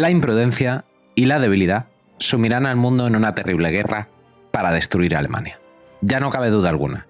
[0.00, 4.08] La imprudencia y la debilidad sumirán al mundo en una terrible guerra
[4.50, 5.60] para destruir a Alemania.
[6.00, 7.06] Ya no cabe duda alguna.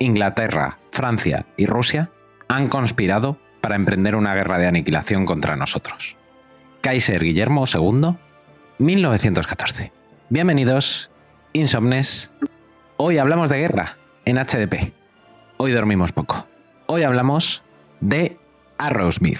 [0.00, 2.10] Inglaterra, Francia y Rusia
[2.48, 6.16] han conspirado para emprender una guerra de aniquilación contra nosotros.
[6.80, 8.16] Kaiser Guillermo II,
[8.78, 9.92] 1914.
[10.28, 11.12] Bienvenidos,
[11.52, 12.32] insomnes.
[12.96, 14.92] Hoy hablamos de guerra en HDP.
[15.58, 16.48] Hoy dormimos poco.
[16.86, 17.62] Hoy hablamos
[18.00, 18.36] de
[18.78, 19.38] Arrowsmith,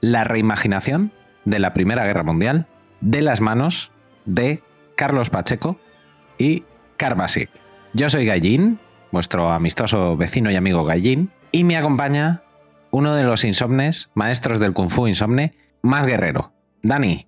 [0.00, 1.10] la reimaginación
[1.46, 2.66] de la Primera Guerra Mundial
[3.00, 3.92] de las manos
[4.26, 4.62] de
[4.96, 5.78] Carlos Pacheco
[6.36, 6.64] y
[6.98, 7.48] Carbasic.
[7.94, 8.78] Yo soy Gallín,
[9.10, 12.42] vuestro amistoso vecino y amigo Gallín, y me acompaña
[12.90, 16.52] uno de los insomnes, maestros del Kung Fu insomne, más guerrero.
[16.82, 17.26] Dani,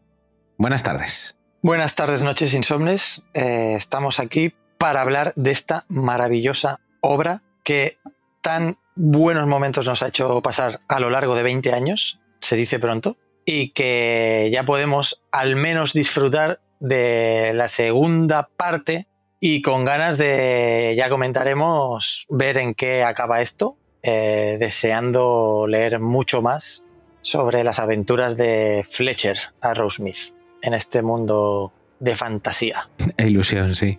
[0.58, 1.36] buenas tardes.
[1.62, 3.24] Buenas tardes, noches insomnes.
[3.34, 7.98] Eh, estamos aquí para hablar de esta maravillosa obra que
[8.42, 12.78] tan buenos momentos nos ha hecho pasar a lo largo de 20 años, se dice
[12.78, 13.16] pronto,
[13.50, 19.06] y que ya podemos al menos disfrutar de la segunda parte
[19.40, 26.42] y con ganas de, ya comentaremos, ver en qué acaba esto, eh, deseando leer mucho
[26.42, 26.84] más
[27.22, 32.90] sobre las aventuras de Fletcher Arrowsmith en este mundo de fantasía.
[33.16, 33.98] E ilusión, sí.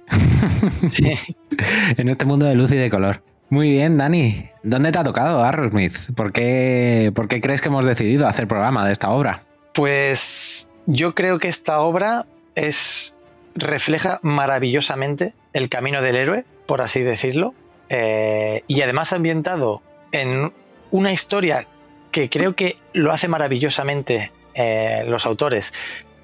[0.85, 1.11] Sí.
[1.97, 3.23] en este mundo de luz y de color.
[3.49, 4.49] Muy bien, Dani.
[4.61, 6.13] ¿Dónde te ha tocado Arrowsmith?
[6.15, 9.41] ¿Por qué, ¿Por qué crees que hemos decidido hacer programa de esta obra?
[9.73, 13.15] Pues yo creo que esta obra es
[13.55, 17.53] refleja maravillosamente el camino del héroe, por así decirlo,
[17.89, 20.53] eh, y además ambientado en
[20.91, 21.67] una historia
[22.11, 25.73] que creo que lo hace maravillosamente eh, los autores,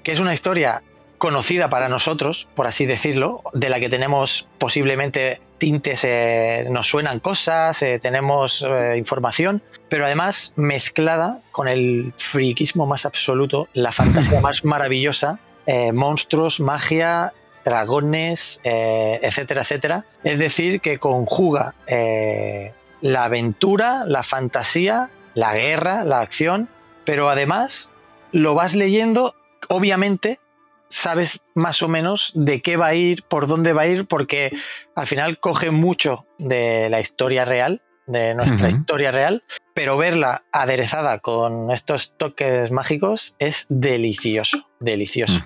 [0.02, 0.82] que es una historia
[1.18, 7.20] conocida para nosotros, por así decirlo, de la que tenemos posiblemente tintes, eh, nos suenan
[7.20, 14.40] cosas, eh, tenemos eh, información, pero además mezclada con el friquismo más absoluto, la fantasía
[14.42, 15.40] más maravillosa,
[15.92, 17.32] monstruos, magia,
[17.64, 20.04] dragones, etcétera, etcétera.
[20.22, 21.74] Es decir, que conjuga
[23.00, 26.68] la aventura, la fantasía, la guerra, la acción,
[27.04, 27.90] pero además
[28.30, 29.34] lo vas leyendo,
[29.68, 30.38] obviamente
[30.96, 34.50] sabes más o menos de qué va a ir, por dónde va a ir, porque
[34.94, 39.42] al final coge mucho de la historia real, de nuestra historia real,
[39.74, 45.40] pero verla aderezada con estos toques mágicos es delicioso, delicioso.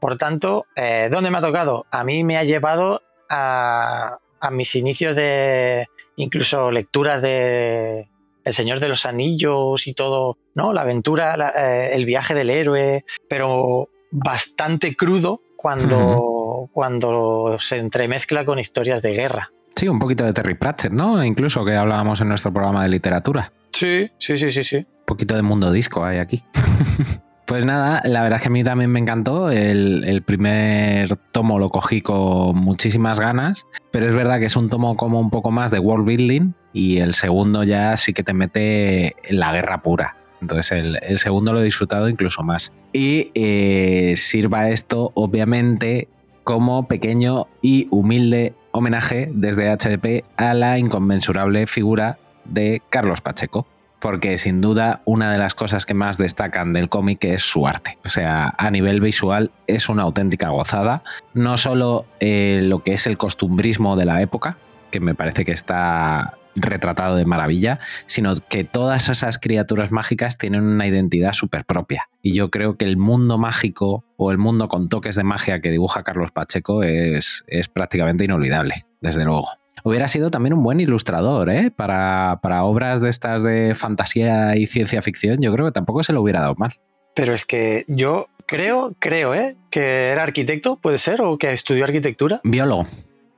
[0.00, 1.86] Por tanto, eh, ¿dónde me ha tocado?
[1.90, 8.08] A mí me ha llevado a, a mis inicios de incluso lecturas de
[8.44, 10.72] El Señor de los Anillos y todo, ¿no?
[10.72, 18.44] La aventura, la- eh, el viaje del héroe, pero bastante crudo cuando, cuando se entremezcla
[18.44, 19.50] con historias de guerra.
[19.74, 21.24] Sí, un poquito de Terry Pratchett, ¿no?
[21.24, 23.52] Incluso que hablábamos en nuestro programa de literatura.
[23.72, 24.86] Sí, sí, sí, sí, sí.
[25.06, 26.44] poquito de mundo disco hay aquí.
[27.44, 29.50] Pues nada, la verdad es que a mí también me encantó.
[29.50, 34.70] El, el, primer tomo lo cogí con muchísimas ganas, pero es verdad que es un
[34.70, 38.32] tomo como un poco más de world building y el segundo ya sí que te
[38.32, 40.16] mete en la guerra pura.
[40.42, 42.72] Entonces el, segundo lo he disfrutado incluso más.
[42.92, 46.08] Y eh, sirva esto, obviamente,
[46.44, 53.66] como pequeño y humilde homenaje desde HDP a la inconmensurable figura de Carlos Pacheco
[54.00, 57.98] porque sin duda una de las cosas que más destacan del cómic es su arte.
[58.04, 61.04] O sea, a nivel visual es una auténtica gozada.
[61.34, 64.56] No solo eh, lo que es el costumbrismo de la época,
[64.90, 70.62] que me parece que está retratado de maravilla, sino que todas esas criaturas mágicas tienen
[70.62, 72.08] una identidad súper propia.
[72.22, 75.70] Y yo creo que el mundo mágico o el mundo con toques de magia que
[75.70, 79.48] dibuja Carlos Pacheco es, es prácticamente inolvidable, desde luego
[79.84, 81.70] hubiera sido también un buen ilustrador, ¿eh?
[81.70, 86.22] Para, obras de estas de fantasía y ciencia ficción, yo creo que tampoco se lo
[86.22, 86.72] hubiera dado mal.
[87.14, 89.56] Pero es que yo creo, creo, ¿eh?
[89.70, 92.40] Que era arquitecto, puede ser, o que estudió arquitectura.
[92.44, 92.86] Biólogo.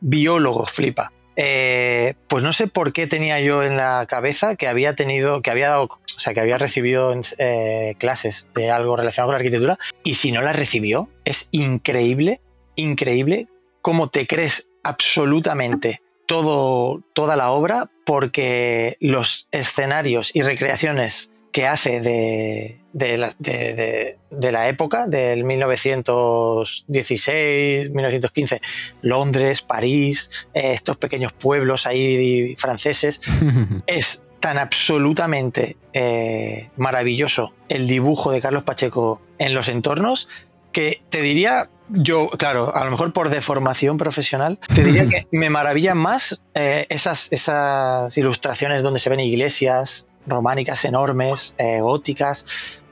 [0.00, 1.12] Biólogo, flipa.
[1.36, 5.50] Eh, pues no sé por qué tenía yo en la cabeza que había tenido, que
[5.50, 9.78] había dado, o sea, que había recibido eh, clases de algo relacionado con la arquitectura.
[10.04, 12.40] Y si no la recibió, es increíble,
[12.76, 13.48] increíble
[13.82, 22.00] cómo te crees absolutamente todo, toda la obra porque los escenarios y recreaciones que hace
[22.00, 24.18] de, de, la, de,
[24.50, 28.60] la, época, del 1916, 1915,
[29.02, 33.20] Londres, París, eh, estos pequeños pueblos ahí franceses,
[33.86, 40.26] es tan absolutamente eh, maravilloso el dibujo de Carlos Pacheco en los entornos
[40.72, 45.50] que te diría yo, claro, a lo mejor por deformación profesional, te diría que me
[45.50, 52.44] maravillan más eh, esas, esas ilustraciones donde se ven iglesias románicas enormes, eh, góticas.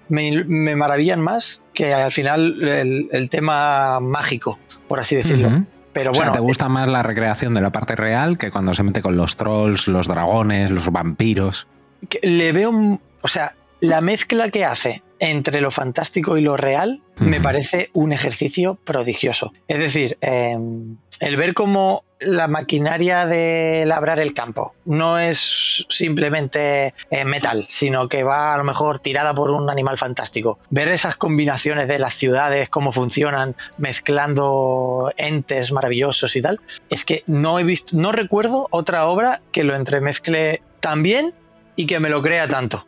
[0.08, 0.44] Me,
[0.76, 4.58] maravillan más que al final el, tema mágico,
[4.88, 5.64] por así decirlo.
[5.92, 8.72] Pero bueno, o sea, ¿te gusta más la recreación de la parte real que cuando
[8.74, 11.66] se mete con los trolls, los dragones, los vampiros?
[12.22, 17.40] Le veo, o sea, la mezcla que hace entre lo fantástico y lo real me
[17.40, 19.52] parece un ejercicio prodigioso.
[19.68, 26.94] Es decir, em, el ver cómo la maquinaria de labrar el campo no es simplemente
[27.10, 30.58] eh, metal, sino que va a lo mejor tirada por un animal fantástico.
[30.70, 36.60] Ver esas combinaciones de las ciudades, cómo funcionan, mezclando entes maravillosos y tal,
[36.90, 41.34] es que no he visto, no recuerdo otra obra que lo entremezcle tan bien
[41.76, 42.86] y que me lo crea tanto.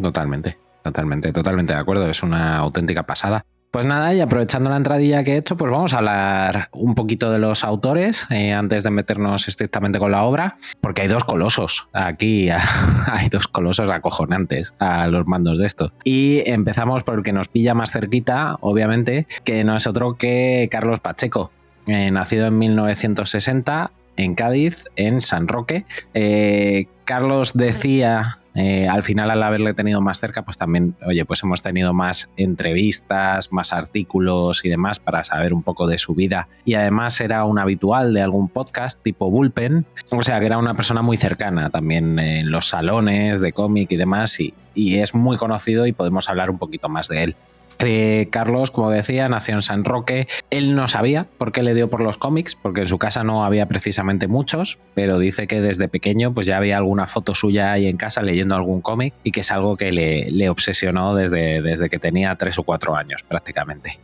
[0.00, 0.58] Totalmente.
[0.82, 2.08] Totalmente, totalmente de acuerdo.
[2.08, 3.44] Es una auténtica pasada.
[3.70, 7.30] Pues nada, y aprovechando la entradilla que he hecho, pues vamos a hablar un poquito
[7.30, 11.88] de los autores eh, antes de meternos estrictamente con la obra, porque hay dos colosos
[11.92, 12.50] aquí,
[13.06, 15.92] hay dos colosos acojonantes a los mandos de esto.
[16.02, 20.68] Y empezamos por el que nos pilla más cerquita, obviamente, que no es otro que
[20.68, 21.52] Carlos Pacheco,
[21.86, 25.86] eh, nacido en 1960 en Cádiz, en San Roque.
[26.12, 31.42] Eh, Carlos decía eh, al final, al haberle tenido más cerca, pues también, oye, pues
[31.42, 36.48] hemos tenido más entrevistas, más artículos y demás para saber un poco de su vida.
[36.64, 40.74] Y además era un habitual de algún podcast tipo Bullpen, o sea que era una
[40.74, 45.86] persona muy cercana también en los salones de cómic y demás, y es muy conocido
[45.86, 47.36] y podemos hablar un poquito más de él.
[47.82, 50.28] Eh, Carlos, como decía, nació en San Roque.
[50.50, 53.44] Él no sabía por qué le dio por los cómics, porque en su casa no
[53.44, 57.86] había precisamente muchos, pero dice que desde pequeño pues ya había alguna foto suya ahí
[57.86, 61.98] en casa leyendo algún cómic y que es algo que le, obsesionó desde, desde que
[61.98, 63.98] tenía tres o cuatro años prácticamente.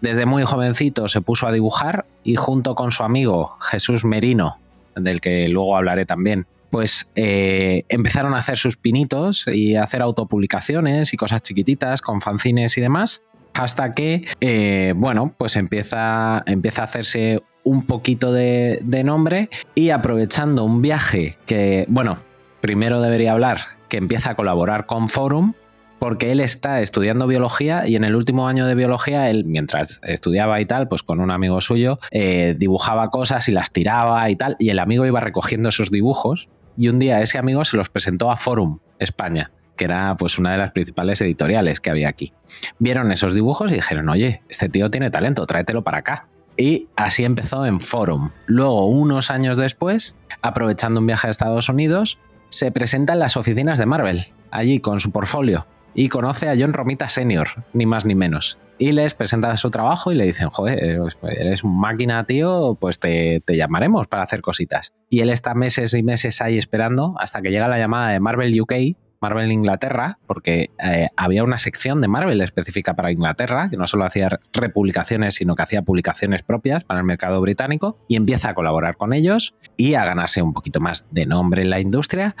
[0.00, 4.58] Desde muy jovencito se puso a dibujar y junto con su amigo Jesús Merino,
[4.94, 10.00] del que luego hablaré también, pues eh, empezaron a hacer sus pinitos y a hacer
[10.00, 16.80] autopublicaciones y cosas chiquititas con fanzines y demás, hasta que, eh, bueno, pues empieza, empieza
[16.80, 22.20] a hacerse un poquito de, nombre y aprovechando un viaje que, bueno,
[22.62, 23.60] primero debería hablar,
[23.90, 25.52] que empieza a colaborar con Forum,
[25.98, 30.58] porque él está estudiando biología y en el último año de biología, él mientras estudiaba
[30.58, 34.56] y tal, pues con un amigo suyo, eh, dibujaba cosas y las tiraba y tal,
[34.58, 38.30] y el amigo iba recogiendo esos dibujos y un día ese amigo se los presentó
[38.30, 42.32] a Forum España, que era pues una de las principales editoriales que había aquí.
[42.78, 46.28] Vieron esos dibujos y dijeron, oye, este tío tiene talento, tráetelo para acá.
[46.56, 48.30] Y así empezó en Forum.
[48.46, 52.18] Luego, unos años después, aprovechando un viaje a Estados Unidos,
[52.50, 56.72] se presenta en las oficinas de Marvel, allí con su portfolio y conoce a John
[56.72, 58.58] Romita Sr., ni más ni menos.
[58.78, 62.76] Y les presenta su trabajo y le dicen, joder, pues, pues, eres un máquina, tío,
[62.80, 64.92] pues te, te, llamaremos para hacer cositas.
[65.08, 68.60] Y él está meses y meses ahí esperando hasta que llega la llamada de Marvel
[68.60, 68.72] UK
[69.22, 74.04] Marvel Inglaterra, porque eh, había una sección de Marvel específica para Inglaterra, que no solo
[74.04, 78.96] hacía republicaciones, sino que hacía publicaciones propias para el mercado británico, y empieza a colaborar
[78.96, 82.34] con ellos y a ganarse un poquito más de nombre en la industria,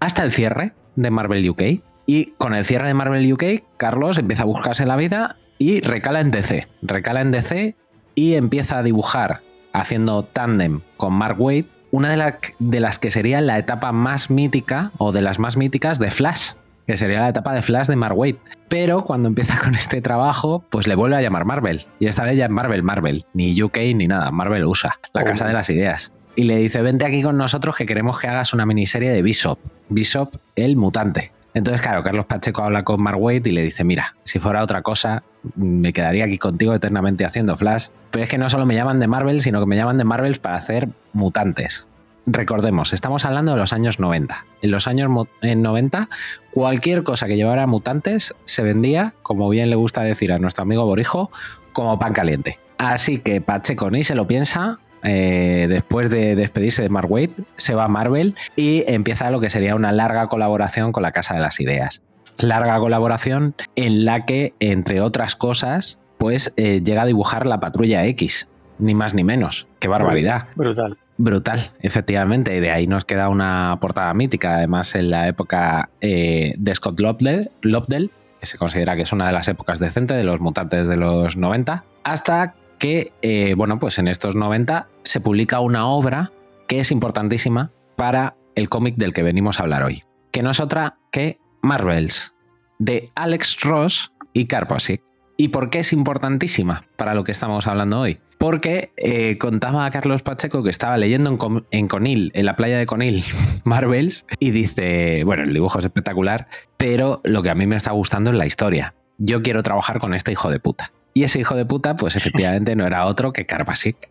[0.00, 1.62] hasta el cierre de Marvel UK.
[2.06, 3.44] Y con el cierre de Marvel UK,
[3.76, 6.68] Carlos empieza a buscarse la vida y recala en DC.
[6.82, 7.76] Recala en DC
[8.14, 9.42] y empieza a dibujar
[9.72, 14.92] haciendo tándem con Mark Waid, una de, de, las que sería la etapa más mítica
[14.98, 16.52] o de las más míticas de Flash,
[16.86, 18.36] que sería la etapa de Flash de Mark Waid.
[18.68, 21.82] Pero cuando empieza con este trabajo, pues le vuelve a llamar Marvel.
[21.98, 25.24] Y esta vez ya Marvel, Marvel, ni UK ni nada, Marvel USA, la oh.
[25.24, 26.12] casa de las ideas.
[26.36, 29.58] Y le dice, vente aquí con nosotros que queremos que hagas una miniserie de Bishop.
[29.88, 31.32] Bishop, el mutante.
[31.54, 34.82] Entonces, claro, Carlos Pacheco habla con Mark Waid y le dice, mira, si fuera otra
[34.82, 35.22] cosa,
[35.54, 37.88] me quedaría aquí contigo eternamente haciendo Flash.
[38.10, 40.38] Pero es que no solo me llaman de Marvel, sino que me llaman de Marvel
[40.40, 41.86] para hacer mutantes.
[42.26, 44.46] Recordemos, estamos hablando de los años 90.
[44.62, 45.10] En los años
[45.42, 46.08] 90,
[46.52, 50.86] cualquier cosa que llevara mutantes se vendía, como bien le gusta decir a nuestro amigo
[50.86, 51.30] Borijo,
[51.72, 52.58] como pan caliente.
[52.78, 57.74] Así que Pacheco ni se lo piensa, eh, después de despedirse de Mark Waid, se
[57.74, 61.40] va a Marvel y empieza lo que sería una larga colaboración con la Casa de
[61.40, 62.02] las Ideas.
[62.38, 68.04] Larga colaboración en la que, entre otras cosas, pues eh, llega a dibujar la Patrulla
[68.06, 69.68] X, ni más ni menos.
[69.78, 70.48] ¡Qué barbaridad!
[70.56, 70.98] Brutal.
[71.16, 72.56] Brutal, efectivamente.
[72.56, 77.00] Y de ahí nos queda una portada mítica, además en la época eh, de Scott
[77.00, 80.96] Lobdell, que se considera que es una de las épocas decentes de los mutantes de
[80.96, 86.32] los 90, hasta que, eh, bueno, pues en estos 90 se publica una obra
[86.68, 90.60] que es importantísima para el cómic del que venimos a hablar hoy, que no es
[90.60, 92.34] otra que Marvels,
[92.78, 95.02] de Alex Ross y Karposik.
[95.36, 98.20] ¿Y por qué es importantísima para lo que estamos hablando hoy?
[98.38, 102.78] Porque eh, contaba a Carlos Pacheco que estaba leyendo en, en, Conil, en la playa
[102.78, 103.24] de Conil,
[103.64, 107.90] Marvels, y dice, bueno, el dibujo es espectacular, pero lo que a mí me está
[107.90, 108.94] gustando es la historia.
[109.18, 110.92] Yo quiero trabajar con este hijo de puta.
[111.16, 114.10] Y ese hijo de puta, pues efectivamente no era otro que Karpasik.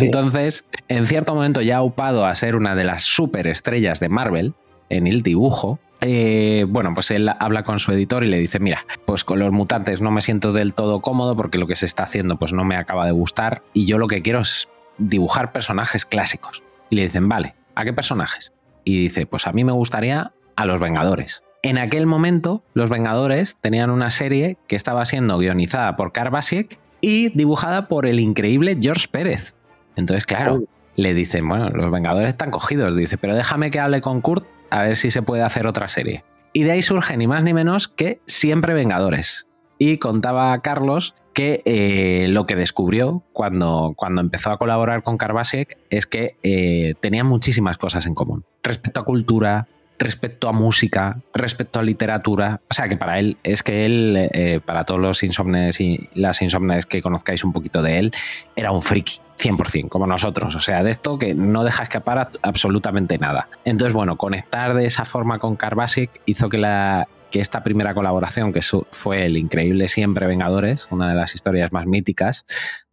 [0.00, 4.54] Entonces, en cierto momento ya upado a ser una de las superestrellas de Marvel
[4.88, 8.86] en el dibujo, eh, bueno, pues él habla con su editor y le dice, mira,
[9.04, 12.04] pues con los mutantes no me siento del todo cómodo porque lo que se está
[12.04, 14.66] haciendo pues no me acaba de gustar y yo lo que quiero es
[14.96, 16.62] dibujar personajes clásicos.
[16.88, 18.54] Y le dicen, vale, ¿a qué personajes?
[18.84, 21.44] Y dice, pues a mí me gustaría a los Vengadores.
[21.62, 27.28] En aquel momento, los Vengadores tenían una serie que estaba siendo guionizada por Karbasiek y
[27.30, 29.54] dibujada por el increíble George Pérez.
[29.96, 30.64] Entonces, claro, oh.
[30.96, 32.96] le dicen, bueno, los Vengadores están cogidos.
[32.96, 36.24] Dice, pero déjame que hable con Kurt a ver si se puede hacer otra serie.
[36.52, 39.46] Y de ahí surge ni más ni menos que Siempre Vengadores.
[39.78, 45.78] Y contaba Carlos que eh, lo que descubrió cuando, cuando empezó a colaborar con Karbasiek
[45.90, 48.44] es que eh, tenían muchísimas cosas en común.
[48.62, 49.68] Respecto a cultura,
[50.00, 52.60] respecto a música, respecto a literatura.
[52.68, 56.42] O sea que para él, es que él, eh, para todos los insomnes y las
[56.42, 58.12] insomnes que conozcáis un poquito de él,
[58.56, 59.20] era un friki.
[59.40, 63.48] 100%, como nosotros, o sea, de esto que no deja escapar absolutamente nada.
[63.64, 68.52] Entonces, bueno, conectar de esa forma con Carbasic hizo que, la, que esta primera colaboración,
[68.52, 72.44] que fue el increíble Siempre Vengadores, una de las historias más míticas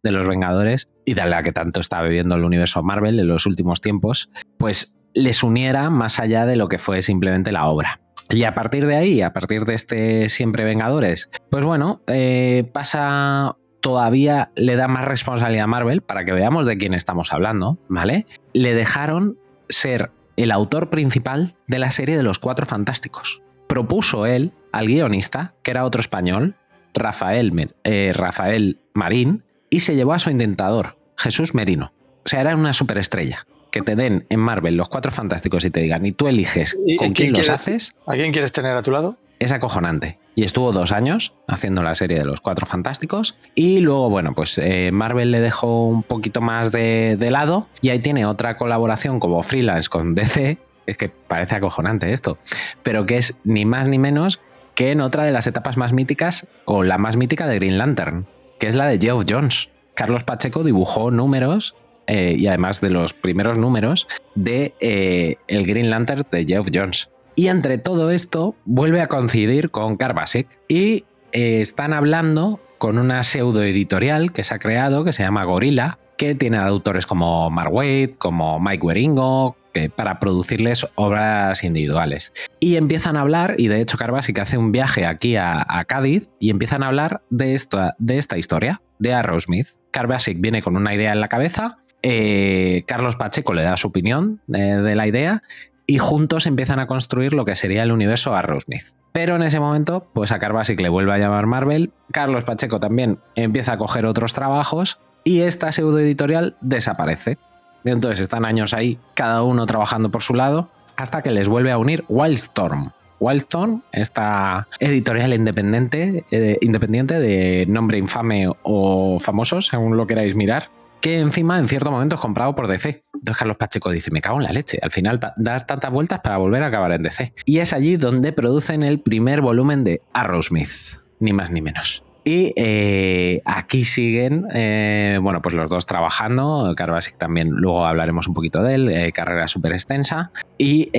[0.02, 3.44] de los Vengadores, y de la que tanto está viviendo el universo Marvel en los
[3.44, 8.00] últimos tiempos, pues les uniera más allá de lo que fue simplemente la obra.
[8.30, 13.56] Y a partir de ahí, a partir de este Siempre Vengadores, pues bueno, eh, pasa
[13.80, 18.26] todavía le da más responsabilidad a Marvel para que veamos de quién estamos hablando, ¿vale?
[18.52, 23.42] Le dejaron ser el autor principal de la serie de los Cuatro Fantásticos.
[23.66, 26.56] Propuso él al guionista, que era otro español,
[26.94, 27.52] Rafael,
[27.84, 31.92] eh, Rafael Marín, y se llevó a su intentador, Jesús Merino.
[32.24, 35.80] O sea, era una superestrella que te den en Marvel los cuatro fantásticos y te
[35.80, 37.94] digan, y tú eliges con quién, los haces.
[38.06, 39.16] ¿A quién quieres tener a tu lado?
[39.38, 40.18] Es acojonante.
[40.34, 43.36] Y estuvo dos años haciendo la serie de los cuatro fantásticos.
[43.54, 47.68] Y luego, bueno, pues eh, Marvel le dejó un poquito más de, de lado.
[47.80, 50.58] Y ahí tiene otra colaboración como freelance con DC.
[50.86, 52.38] Es que parece acojonante esto.
[52.82, 54.40] Pero que es ni más ni menos
[54.78, 58.26] que en otra de las etapas más míticas, o la más mítica de Green Lantern,
[58.60, 59.70] que es la de Geoff Jones.
[59.94, 61.74] Carlos Pacheco dibujó números
[62.08, 67.10] eh, y además de los primeros números de eh, el Green Lantern de Geoff Jones.
[67.36, 73.22] Y entre todo esto vuelve a coincidir con Carbasic y eh, están hablando con una
[73.22, 77.72] pseudo editorial que se ha creado que se llama Gorilla, que tiene autores como Mark
[77.72, 82.32] Waid, como Mike Weringo, que, para producirles obras individuales.
[82.58, 86.50] Y empiezan a hablar, y de hecho Carbasic hace un viaje aquí a, Cádiz, y
[86.50, 89.68] empiezan a hablar de esta, de esta historia, de Arrowsmith.
[89.92, 94.40] Carbasic viene con una idea en la cabeza, eh, Carlos Pacheco le da su opinión
[94.52, 95.42] eh, de la idea
[95.86, 98.94] y juntos empiezan a construir lo que sería el universo Arrowsmith.
[99.12, 103.18] Pero en ese momento, pues a Carbasic le vuelve a llamar Marvel, Carlos Pacheco también
[103.36, 107.38] empieza a coger otros trabajos y esta pseudo editorial desaparece.
[107.84, 111.78] Entonces están años ahí, cada uno trabajando por su lado, hasta que les vuelve a
[111.78, 112.92] unir Wildstorm.
[113.20, 120.68] Wildstorm, esta editorial independiente, eh, independiente de nombre infame o famoso, según lo queráis mirar,
[121.00, 123.04] que encima en cierto momento es comprado por DC.
[123.14, 126.36] Entonces Carlos Pacheco dice, me cago en la leche, al final dar tantas vueltas para
[126.38, 127.34] volver a acabar en DC.
[127.44, 132.04] Y es allí donde producen el primer volumen de Arrowsmith, ni más ni menos.
[132.28, 136.74] Y eh, aquí siguen, eh, bueno, pues los dos trabajando.
[136.76, 140.30] Carbasic también, luego hablaremos un poquito de él, eh, carrera súper extensa.
[140.58, 140.90] Y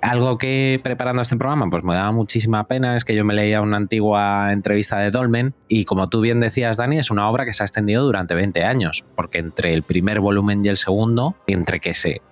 [0.00, 3.60] algo que preparando este programa, pues me daba muchísima pena, es que yo me leía
[3.60, 7.52] una antigua entrevista de Dolmen y como tú bien decías, Dani, es una obra que
[7.52, 11.80] se ha extendido durante 20 años, porque entre el primer volumen y el segundo, entre
[11.80, 12.22] que se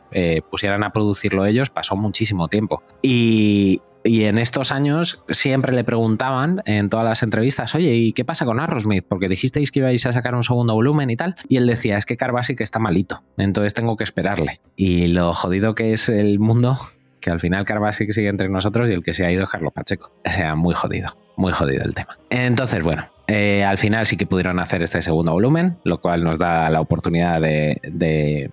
[0.50, 2.82] pusieran a producirlo ellos, pasó muchísimo tiempo.
[3.02, 8.24] Y, y en estos años siempre le preguntaban en todas las entrevistas, oye, ¿y qué
[8.24, 9.04] pasa con Arrowsmith?
[9.06, 11.34] Porque dijisteis que ibais a sacar un segundo volumen y tal.
[11.48, 14.60] Y él decía, es que Carbasic está malito, entonces tengo que esperarle.
[14.76, 16.78] Y lo jodido que es el mundo,
[17.20, 19.72] que al final Carbasic sigue entre nosotros y el que se ha ido es Carlos
[19.72, 20.12] Pacheco.
[20.24, 22.16] O sea, muy jodido, muy jodido el tema.
[22.30, 26.38] Entonces, bueno, eh, al final sí que pudieron hacer este segundo volumen, lo cual nos
[26.38, 28.50] da la oportunidad de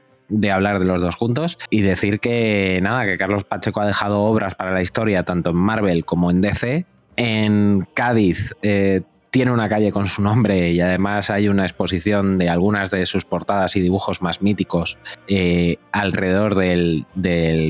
[0.51, 4.55] hablar de los dos juntos y decir que nada, que Carlos Pacheco ha dejado obras
[4.55, 6.85] para la historia tanto en Marvel como en DC.
[7.15, 12.49] En Cádiz eh, tiene una calle con su nombre y además hay una exposición de
[12.49, 17.05] algunas de sus portadas y dibujos más míticos eh, alrededor del,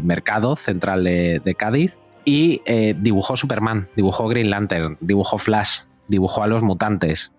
[0.03, 1.99] mercado central de, Cádiz.
[2.25, 7.33] Y eh, dibujó Superman, dibujó Green Lantern, dibujó Flash, dibujó a los mutantes,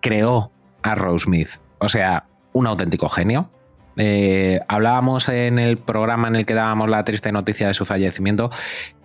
[0.00, 0.50] creó
[0.82, 1.48] a Smith.
[1.78, 3.50] O sea, un auténtico genio.
[3.96, 8.50] Eh, hablábamos en el programa en el que dábamos la triste noticia de su fallecimiento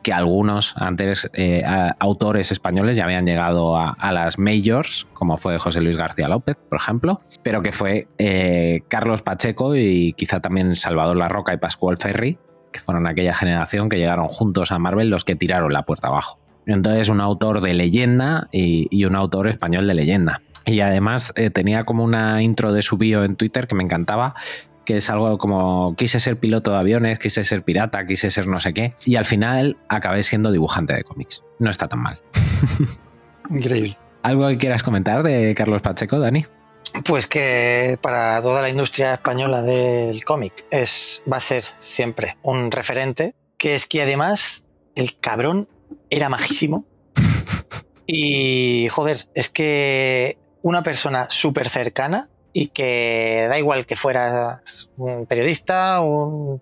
[0.03, 1.63] que algunos antes eh,
[1.99, 6.79] autores españoles ya habían llegado a, las majors, como fue José Luis García López, por
[6.79, 11.97] ejemplo, pero que fue eh, Carlos Pacheco y quizá también Salvador La Roca y Pascual
[11.97, 12.37] Ferry,
[12.71, 16.39] que fueron aquella generación que llegaron juntos a Marvel los que tiraron la puerta abajo.
[16.67, 20.41] Entonces, un autor de leyenda y, y un autor español de leyenda.
[20.67, 24.33] Y además tenía como una intro de su bio en Twitter que me encantaba,
[24.85, 28.59] que es algo como quise ser piloto de aviones, quise ser pirata, quise ser no
[28.59, 31.43] sé qué, y al final acabé siendo dibujante de cómics.
[31.59, 32.21] No está tan mal.
[33.49, 33.97] Increíble.
[34.23, 36.45] ¿Algo que quieras comentar de Carlos Pacheco, Dani?
[37.03, 42.71] Pues que para toda la industria española del cómic es, va a ser siempre un
[42.71, 44.63] referente, que es que además
[44.95, 45.67] el cabrón
[46.09, 46.85] era majísimo.
[48.07, 55.25] Y joder, es que una persona súper cercana y que da igual que fueras un
[55.25, 56.61] periodista, un,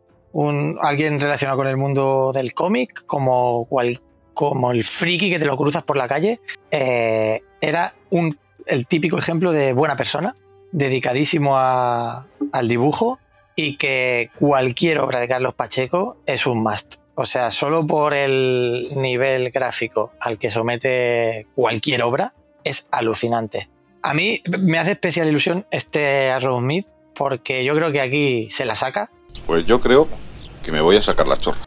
[0.81, 3.69] alguien relacionado con el mundo del cómic, como,
[4.33, 6.39] como el friki que te lo cruzas por la calle,
[6.71, 10.35] eh, era un, el típico ejemplo de buena persona,
[10.71, 13.19] dedicadísimo al dibujo
[13.55, 16.95] y que cualquier obra de Carlos Pacheco es un must.
[17.13, 23.69] O sea, solo por el nivel gráfico al que somete cualquier obra es alucinante.
[24.03, 28.65] A mí me hace especial ilusión este Arrow Smith porque yo creo que aquí se
[28.65, 29.09] la saca.
[29.45, 30.09] Pues yo creo
[30.61, 31.59] que me voy a sacar la chorra.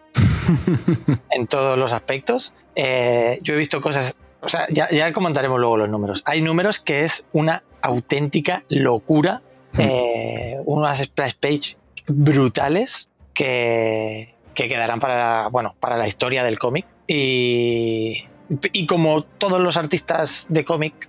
[1.31, 2.53] en todos los aspectos.
[2.75, 6.23] Eh, yo he visto cosas, o sea, ya, comentaremos luego los números.
[6.27, 9.41] Hay números que es una auténtica locura,
[9.73, 9.81] hmm.
[9.81, 16.59] eh, unas splash page brutales que, que quedarán para la, bueno, para la historia del
[16.59, 16.87] cómic.
[17.07, 18.27] Y,
[18.73, 21.09] y como todos los artistas de cómic,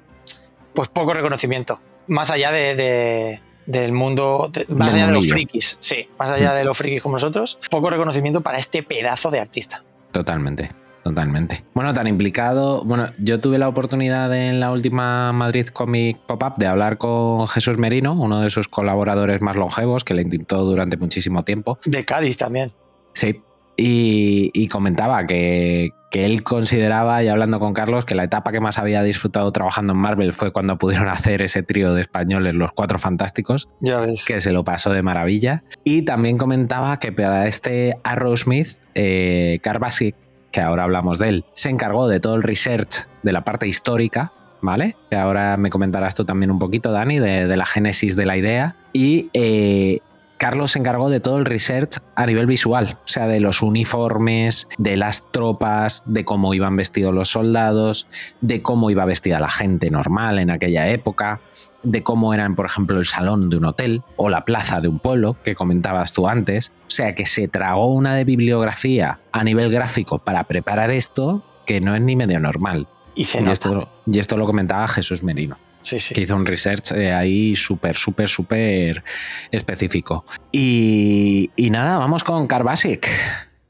[0.77, 1.79] pues poco reconocimiento.
[2.05, 6.55] Más allá de, del mundo, más allá de los frikis, sí, más allá mm.
[6.55, 9.83] de los frikis como nosotros, poco reconocimiento para este pedazo de artista.
[10.11, 10.69] Totalmente.
[11.01, 11.63] Totalmente.
[11.73, 12.83] Bueno, tan implicado.
[12.83, 17.79] Bueno, yo tuve la oportunidad en la última Madrid Comic Pop-Up de hablar con Jesús
[17.79, 21.79] Merino, uno de sus colaboradores más longevos, que le intentó durante muchísimo tiempo.
[21.85, 22.71] De Cádiz también.
[23.13, 23.41] Sí.
[23.77, 28.77] Y comentaba que, que él consideraba, y hablando con Carlos, que la etapa que más
[28.77, 32.99] había disfrutado trabajando en Marvel fue cuando pudieron hacer ese trío de españoles, los cuatro
[32.99, 34.23] fantásticos, ya ves.
[34.25, 35.63] que se lo pasó de maravilla.
[35.83, 40.15] Y también comentaba que para este Arrow Smith, eh, Carbasic,
[40.51, 44.31] que ahora hablamos de él, se encargó de todo el research de la parte histórica,
[44.61, 44.95] ¿vale?
[45.09, 48.75] Que ahora me comentarás tú también un poquito, Dani, de, la génesis de la idea.
[48.93, 49.99] Y eh,
[50.38, 54.67] Carlos se encargó de todo el research a nivel visual, o sea, de los uniformes,
[54.78, 58.08] de las tropas, de cómo iban vestidos los soldados,
[58.41, 61.41] de cómo iba vestida la gente normal en aquella época,
[61.84, 65.00] de cómo eran, por ejemplo, el salón de un hotel o la plaza de un
[65.00, 66.71] pueblo que comentabas tú antes.
[66.88, 71.82] O sea, que se tragó una de bibliografía a nivel gráfico para preparar esto que
[71.82, 72.88] no es ni medio normal.
[73.15, 73.54] Y se Y nota.
[73.54, 75.58] esto, y esto lo comentaba Jesús Merino
[76.13, 79.03] Que hizo un research eh, ahí súper, súper, súper
[79.51, 80.25] específico.
[80.51, 83.09] Y, nada, vamos con Carbasic.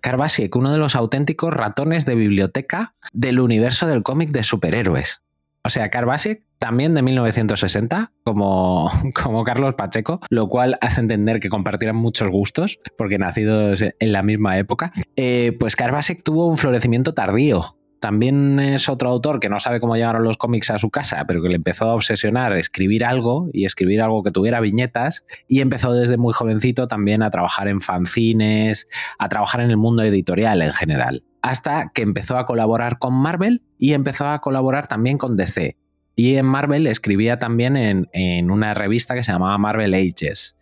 [0.02, 5.22] Carbasic, uno de los auténticos ratones de biblioteca del universo del cómic de superhéroes.
[5.63, 11.50] O sea, Carbasic también de 1960, como, como Carlos Pacheco, lo cual hace entender que
[11.50, 14.91] compartieran muchos gustos, porque nacidos en la misma época.
[15.15, 17.78] Eh, pues Carbasic tuvo un florecimiento tardío.
[18.00, 21.42] También es otro autor que no sabe cómo llegaron los cómics a su casa, pero
[21.42, 25.94] que le empezó a obsesionar escribir algo y escribir algo que tuviera viñetas y empezó
[25.94, 30.74] desde muy jovencito también a trabajar en fanzines, a trabajar en el mundo editorial en
[30.74, 35.78] general, hasta que empezó a colaborar con Marvel y empezó a colaborar también con DC.
[36.16, 40.58] Y en Marvel escribía también en, en una revista que se llamaba Marvel Ages,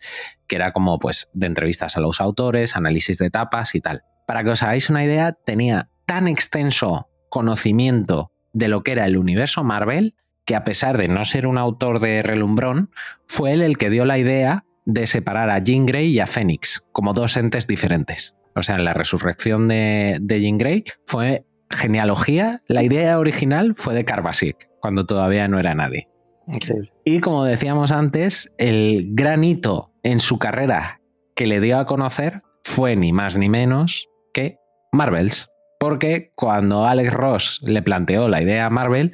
[0.46, 4.02] que era como pues de entrevistas a los autores, análisis de tapas y tal.
[4.26, 9.18] Para que os hagáis una idea, tenía tan extenso conocimiento de lo que era el
[9.18, 10.14] universo Marvel
[10.46, 12.90] que a pesar de no ser un autor de relumbrón,
[13.28, 16.82] fue él el que dio la idea de separar a Jean Grey y a Fénix
[16.92, 18.34] como dos entes diferentes.
[18.54, 23.92] O sea, en la resurrección de, de Jean Grey fue genealogía, la idea original fue
[23.92, 26.08] de Carbasic, cuando todavía no era nadie.
[26.46, 26.90] Increíble.
[27.04, 31.02] Y como decíamos antes, el gran hito en su carrera
[31.34, 34.56] que le dio a conocer fue ni más ni menos que
[34.90, 35.50] Marvels.
[35.78, 39.12] Porque cuando Alex Ross le planteó la idea a Marvel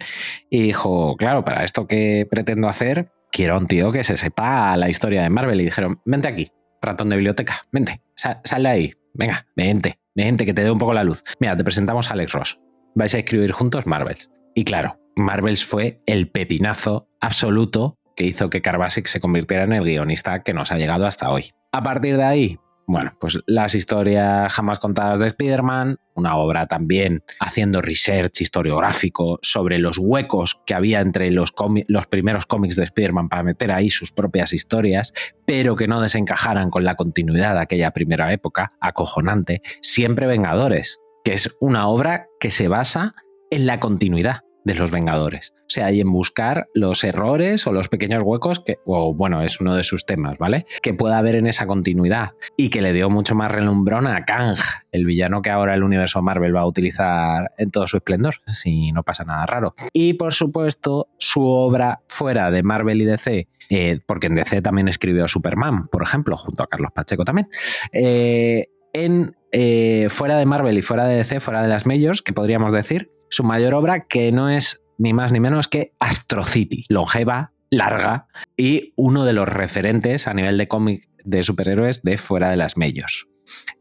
[0.50, 4.76] y dijo, claro, para esto que pretendo hacer, quiero a un tío que se sepa
[4.76, 5.60] la historia de Marvel.
[5.60, 6.48] Y dijeron, vente aquí,
[6.80, 10.78] ratón de biblioteca, vente, sa- sal de ahí, venga, vente, vente, que te dé un
[10.78, 11.22] poco la luz.
[11.40, 12.60] Mira, te presentamos a Alex Ross.
[12.94, 14.30] Vais a escribir juntos Marvels.
[14.54, 19.84] Y claro, Marvels fue el pepinazo absoluto que hizo que Carbasic se convirtiera en el
[19.84, 21.50] guionista que nos ha llegado hasta hoy.
[21.72, 27.22] A partir de ahí, bueno, pues las historias jamás contadas de Spider-Man, una obra también
[27.40, 31.52] haciendo research historiográfico sobre los huecos que había entre los,
[31.88, 35.12] los primeros cómics de Spider-Man para meter ahí sus propias historias,
[35.46, 39.62] pero que no desencajaran con la continuidad de aquella primera época, acojonante.
[39.80, 43.14] Siempre Vengadores, que es una obra que se basa
[43.50, 45.52] en la continuidad de los Vengadores.
[45.60, 49.60] O sea, y en buscar los errores o los pequeños huecos que, o bueno, es
[49.60, 50.66] uno de sus temas, ¿vale?
[50.82, 54.58] Que pueda haber en esa continuidad y que le dio mucho más relumbrón a Kang,
[54.90, 58.92] el villano que ahora el universo Marvel va a utilizar en todo su esplendor, si
[58.92, 59.74] no pasa nada raro.
[59.92, 64.88] Y por supuesto, su obra fuera de Marvel y DC, eh, porque en DC también
[64.88, 67.48] escribió Superman, por ejemplo, junto a Carlos Pacheco también,
[67.92, 72.32] eh, en eh, fuera de Marvel y fuera de DC, fuera de las Majors, que
[72.32, 76.84] podríamos decir, su mayor obra que no es ni más ni menos que Astro City,
[76.90, 78.26] longeva, larga
[78.58, 82.76] y uno de los referentes a nivel de cómic de superhéroes de fuera de las
[82.76, 83.26] Majors.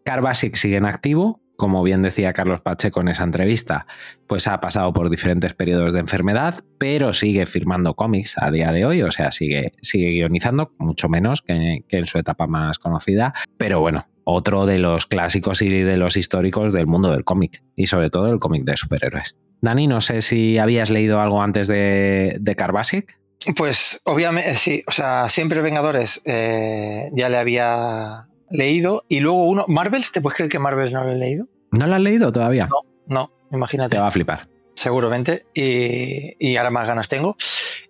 [0.05, 3.87] Carbasic sigue en activo, como bien decía Carlos Pacheco en esa entrevista,
[4.25, 8.85] pues ha pasado por diferentes periodos de enfermedad, pero sigue firmando cómics a día de
[8.85, 13.81] hoy, o sea, sigue, sigue guionizando, mucho menos que en su etapa más conocida, pero
[13.81, 18.09] bueno, otro de los clásicos y de los históricos del mundo del cómic, y sobre
[18.09, 19.37] todo el cómic de superhéroes.
[19.61, 23.19] Dani, no sé si habías leído algo antes de, de Carbasic.
[23.55, 29.65] Pues obviamente, sí, o sea, siempre Vengadores eh, ya le había leído y luego uno,
[29.67, 31.47] Marvels, ¿te puedes creer que Marvels no lo he leído?
[31.71, 32.67] ¿No lo has leído todavía?
[32.67, 34.47] No, no, imagínate, Te va a flipar.
[34.81, 37.35] Seguramente, y, y ahora más ganas tengo.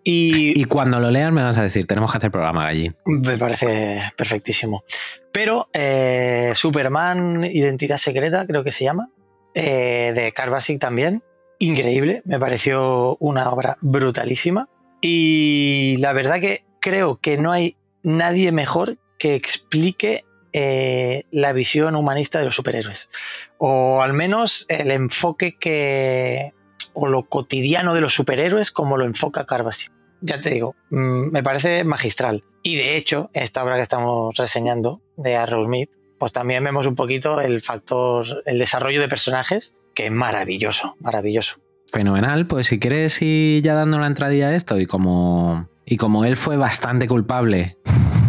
[0.03, 2.91] Y, Y cuando lo leas me vas a decir, tenemos que hacer programa allí.
[3.05, 4.83] Me parece perfectísimo.
[5.31, 9.09] Pero eh, Superman, Identidad Secreta, creo que se llama,
[9.55, 11.23] eh, de Carbasic también,
[11.59, 14.67] increíble, me pareció una obra brutalísima.
[15.01, 21.95] Y la verdad que creo que no hay nadie mejor que explique eh, la visión
[21.95, 23.09] humanista de los superhéroes.
[23.57, 26.53] O al menos el enfoque que.
[26.93, 31.43] O lo cotidiano de los superhéroes como lo enfoca Carbasic ya te digo, mm, me
[31.43, 32.43] parece magistral.
[32.63, 37.41] Y de hecho, esta obra que estamos reseñando de Arrowsmith, pues también vemos un poquito
[37.41, 41.59] el factor, el desarrollo de personajes, que es maravilloso, maravilloso.
[41.91, 46.23] Fenomenal, pues si quieres ir ya dando la entradilla a esto y como, y como
[46.23, 47.77] él fue bastante culpable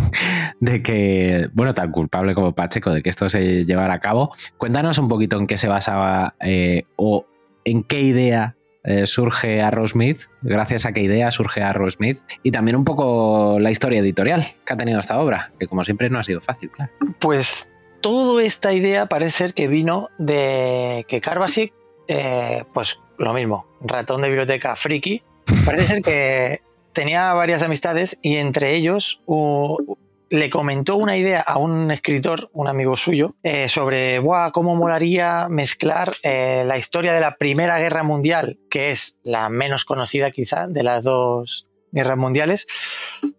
[0.61, 4.96] de que, bueno, tan culpable como Pacheco de que esto se llevara a cabo, cuéntanos
[4.96, 7.27] un poquito en qué se basaba eh, o
[7.64, 12.85] en qué idea eh, surge Arrowsmith, gracias a qué idea surge Arrowsmith, y también un
[12.85, 16.40] poco la historia editorial que ha tenido esta obra, que como siempre no ha sido
[16.40, 16.90] fácil, claro.
[17.20, 17.70] Pues
[18.01, 21.72] toda esta idea parece ser que vino de que Carbasic,
[22.09, 25.22] eh, pues lo mismo, ratón de biblioteca friki,
[25.64, 26.61] parece ser que
[26.92, 29.96] tenía varias amistades y entre ellos u-
[30.33, 35.47] le comentó una idea a un escritor, un amigo suyo, eh, sobre Buah, cómo molaría
[35.51, 40.68] mezclar eh, la historia de la Primera Guerra Mundial, que es la menos conocida quizá
[40.68, 42.66] de las dos guerras mundiales,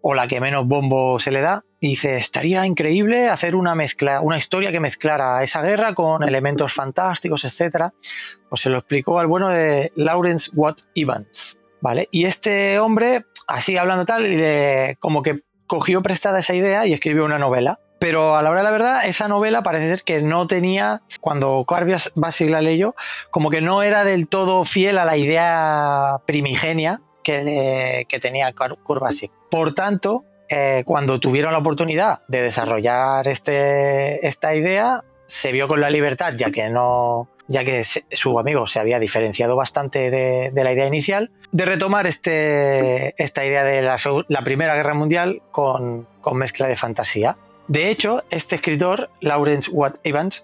[0.02, 1.66] o la que menos bombo se le da.
[1.80, 6.74] Y dice, estaría increíble hacer una mezcla, una historia que mezclara esa guerra con elementos
[6.74, 7.88] fantásticos, etc.
[8.48, 11.60] Pues se lo explicó al bueno de Lawrence Watt Evans.
[11.82, 12.08] ¿Vale?
[12.12, 14.28] Y este hombre, así hablando tal,
[15.00, 17.80] como que cogió prestada esa idea y escribió una novela.
[18.00, 21.64] Pero a la hora de la verdad, esa novela parece ser que no tenía, cuando
[21.66, 22.96] Carbias Basic la leyó,
[23.32, 28.54] como que no era del todo fiel a la idea primigenia que, tenía
[29.00, 29.32] Basic.
[29.50, 35.80] Por tanto, eh, cuando tuvieron la oportunidad de desarrollar este, esta idea, se vio con
[35.80, 40.64] la libertad, ya que no, ya que su amigo se había diferenciado bastante de, de
[40.64, 46.38] la idea inicial, de retomar este, esta idea de la, Primera Guerra Mundial con, con
[46.38, 47.38] mezcla de fantasía.
[47.68, 50.44] De hecho, este escritor, Lawrence Watt Evans,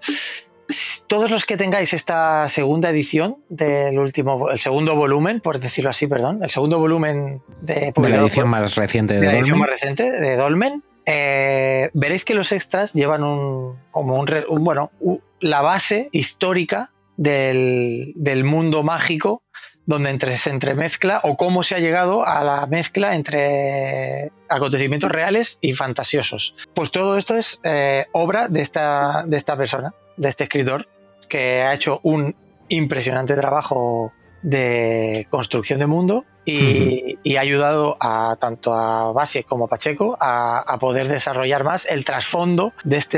[1.08, 6.06] todos los que tengáis esta segunda edición del último, el segundo volumen, por decirlo así,
[6.06, 9.58] perdón, el segundo volumen de, De la edición por- más reciente de, de la edición
[9.58, 14.28] más reciente de Dolmen, eh, veréis que los extras llevan un, como un,
[14.64, 14.92] bueno,
[15.40, 19.42] la base histórica del, del mundo mágico
[19.88, 25.58] donde entre, se entremezcla o cómo se ha llegado a la mezcla entre acontecimientos reales
[25.62, 26.54] y fantasiosos.
[26.76, 30.88] Pues todo esto es eh, obra de esta, de esta persona, de este escritor,
[31.28, 32.36] que ha hecho un
[32.68, 39.66] impresionante trabajo de construcción de mundo y, y ha ayudado a tanto a Basic como
[39.66, 43.18] a Pacheco a, a poder desarrollar más el trasfondo de este,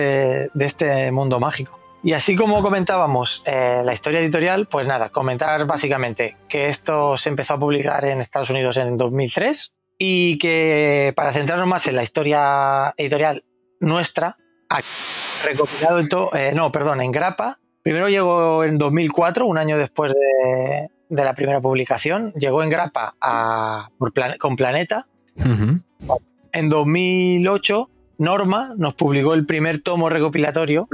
[0.53, 1.79] de este mundo mágico.
[2.03, 7.29] Y así como comentábamos eh, la historia editorial, pues nada, comentar básicamente que esto se
[7.29, 12.01] empezó a publicar en Estados Unidos en 2003 y que para centrarnos más en la
[12.03, 13.43] historia editorial
[13.79, 14.35] nuestra,
[14.69, 14.79] ha
[15.45, 17.59] recopilado en to- eh, no, perdón, en grapa.
[17.83, 22.31] Primero llegó en 2004, un año después de, de la primera publicación.
[22.33, 25.07] Llegó en grapa a- por Plan- con Planeta.
[25.37, 25.81] Ujú.
[26.53, 30.87] En 2008, Norma nos publicó el primer tomo recopilatorio,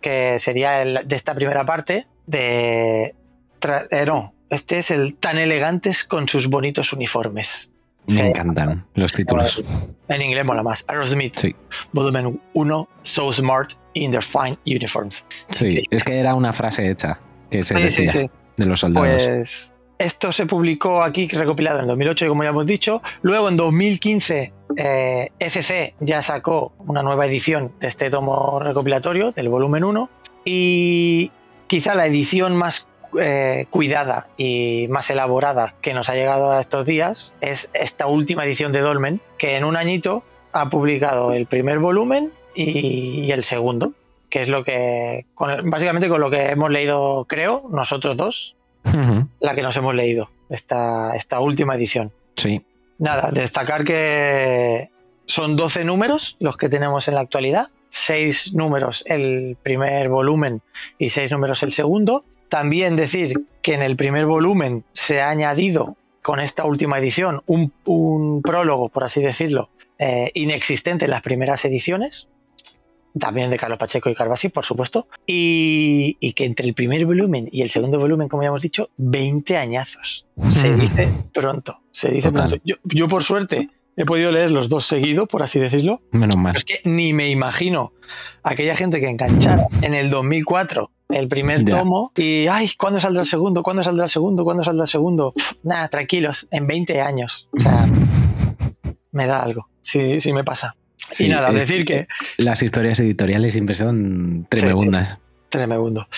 [0.00, 3.14] que sería el- de esta primera parte, de...
[3.60, 7.70] tra- eh, no, este es el tan elegantes con sus bonitos uniformes.
[8.08, 8.20] Me Sí.
[8.20, 9.62] encantan los títulos.
[10.08, 10.84] En inglés mola más.
[10.88, 11.54] Aerosmith, Sí,
[11.92, 15.24] volumen 1, So Smart in their Fine Uniforms.
[15.50, 15.84] sí.
[15.90, 18.30] Es que era una frase hecha que se Sí, decía sí.
[18.68, 18.84] Los.
[18.94, 23.02] Pues esto se publicó aquí recopilado en 2008, como ya hemos dicho.
[23.22, 29.48] Luego en 2015 eh, FC ya sacó una nueva edición de este tomo recopilatorio del
[29.48, 30.10] volumen 1
[30.44, 31.30] y
[31.66, 32.86] quizá la edición más
[33.20, 38.44] eh, cuidada y más elaborada que nos ha llegado a estos días es esta última
[38.44, 43.92] edición de Dolmen que en un añito ha publicado el primer volumen y el segundo
[44.32, 48.56] que es lo que con- básicamente con lo que hemos leído creo nosotros dos
[49.40, 52.12] la que nos hemos leído, esta, esta última edición.
[52.34, 52.64] Sí,
[52.98, 54.90] Nada, destacar que
[55.26, 60.62] son 12 números los que tenemos en la actualidad, 6 números el primer volumen
[60.98, 62.24] y 6 números el segundo.
[62.48, 67.72] También decir que en el primer volumen se ha añadido con esta última edición un,
[67.84, 69.68] un prólogo, por así decirlo,
[69.98, 72.28] eh, inexistente en las primeras ediciones.
[73.18, 75.06] También de Carlos Pacheco y Carbasi, por supuesto.
[75.26, 78.88] Y, y que entre el primer volumen y el segundo volumen, como ya hemos dicho,
[78.96, 80.26] 20 añazos.
[80.50, 81.80] Se dice pronto.
[81.90, 82.48] Se dice Total.
[82.48, 82.62] pronto.
[82.64, 86.00] Yo, yo, por suerte, he podido leer los dos seguidos, por así decirlo.
[86.10, 86.54] menos mal.
[86.54, 87.92] Pero es que ni me imagino
[88.42, 91.78] aquella gente que enganchara en el 2004 el primer Ya.
[91.80, 93.62] tomo y, ay, ¿cuándo saldrá el segundo?
[93.62, 94.44] ¿Cuándo saldrá el segundo?
[94.44, 95.34] ¿Cuándo saldrá el segundo?
[95.62, 97.50] Nada, tranquilos, en 20 años.
[97.54, 97.86] O sea,
[99.10, 99.68] me da algo.
[99.82, 100.74] Sí, sí me pasa.
[101.12, 105.20] Sí, y nada, es- decir que Las historias editoriales siempre son tremendas.
[105.48, 106.08] Tremendo.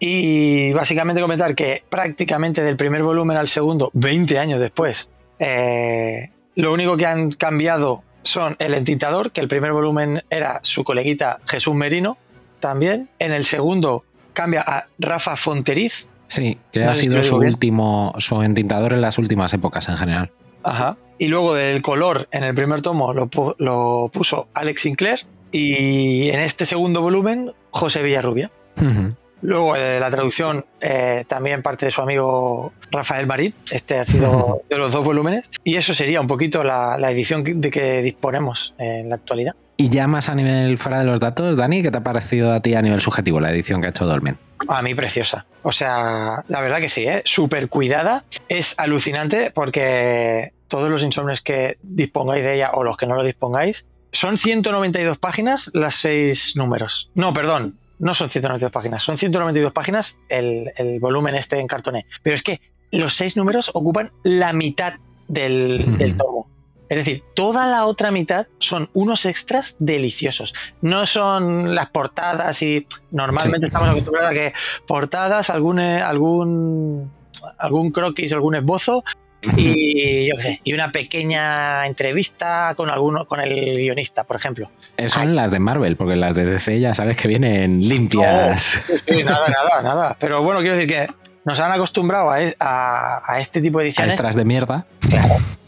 [0.00, 6.72] Y básicamente comentar que prácticamente del primer volumen al segundo, 20 años después, eh, lo
[6.72, 11.74] único que han cambiado son el entintador, que el primer volumen era su coleguita Jesús
[11.74, 12.18] Merino,
[12.58, 13.08] también.
[13.18, 16.08] En el segundo cambia a Rafa Fonteriz.
[16.26, 17.52] Sí, que No ha sido su bien.
[17.54, 20.30] último, su entintador en las últimas épocas en general.
[20.62, 20.96] Ajá.
[21.20, 25.20] Y luego del color, en el primer tomo lo, pu- lo puso Alex Sinclair.
[25.52, 28.50] Y en este segundo volumen, José Villarrubia.
[29.42, 33.54] Luego eh, la traducción eh, también parte de su amigo Rafael Marín.
[33.70, 35.50] Este ha sido de los dos volúmenes.
[35.64, 39.54] Y eso sería un poquito la, la edición de que disponemos en la actualidad.
[39.76, 42.60] Y ya más a nivel fuera de los datos, Dani, ¿qué te ha parecido a
[42.60, 44.36] ti a nivel subjetivo la edición que ha hecho Dolmen?
[44.68, 45.46] A mí preciosa.
[45.62, 47.22] O sea, la verdad que sí, ¿eh?
[47.24, 48.24] súper cuidada.
[48.48, 53.24] Es alucinante porque todos los insomnes que dispongáis de ella o los que no lo
[53.24, 57.10] dispongáis, son 192 páginas las seis números.
[57.14, 62.06] No, perdón, no son 192 páginas, son 192 páginas el, el volumen este en cartoné.
[62.22, 62.60] Pero es que
[62.92, 64.94] los seis números ocupan la mitad
[65.28, 66.49] del, del tomo.
[66.90, 70.52] Es decir, toda la otra mitad son unos extras deliciosos.
[70.82, 73.64] No son las portadas y normalmente Sí.
[73.66, 74.52] estamos acostumbrados a que
[74.86, 77.10] portadas, algún, eh, algún,
[77.58, 79.02] algún croquis, algún esbozo
[79.56, 84.70] y yo qué sé, y una pequeña entrevista con alguno, con el guionista, por ejemplo.
[84.98, 88.78] Eh, Son las de Marvel, porque las de DC ya sabes que vienen limpias.
[89.08, 90.16] Sí, nada, nada, nada.
[90.20, 91.08] Pero bueno, quiero decir que
[91.44, 94.12] nos han acostumbrado a, e- a- a este tipo de A ediciones.
[94.14, 94.86] extras de mierda.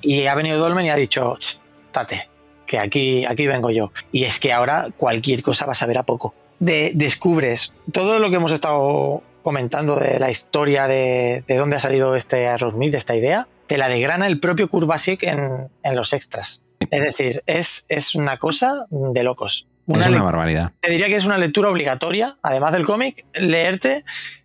[0.00, 2.28] Y ha venido Dolmen y ha dicho, "Ch, tate,
[2.66, 3.92] que aquí, aquí vengo yo.
[4.10, 6.34] Y es que ahora cualquier cosa vas a ver a poco.
[6.58, 11.80] De, descubres todo lo que hemos estado comentando de la historia de, de dónde ha
[11.80, 16.62] salido este Aerosmith, esta idea, te la degrana el propio Kurbasik en, en los extras.
[16.90, 19.66] Es decir, es, es una cosa de locos.
[19.86, 20.70] Una es una barbaridad.
[20.80, 24.04] te diría que es una lectura obligatoria, además del cómic, leerte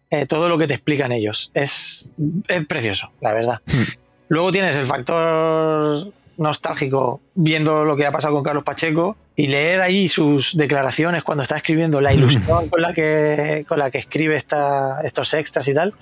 [0.09, 1.51] eh, todo lo que te explican ellos.
[1.53, 2.11] Es,
[2.47, 3.61] es precioso, la verdad.
[3.65, 3.83] Hmm.
[4.29, 9.81] Luego tienes el factor nostálgico viendo lo que ha pasado con Carlos Pacheco y leer
[9.81, 14.35] ahí sus declaraciones cuando está escribiendo la ilusión con la que, con la que escribe
[14.35, 15.93] esta, estos extras y tal.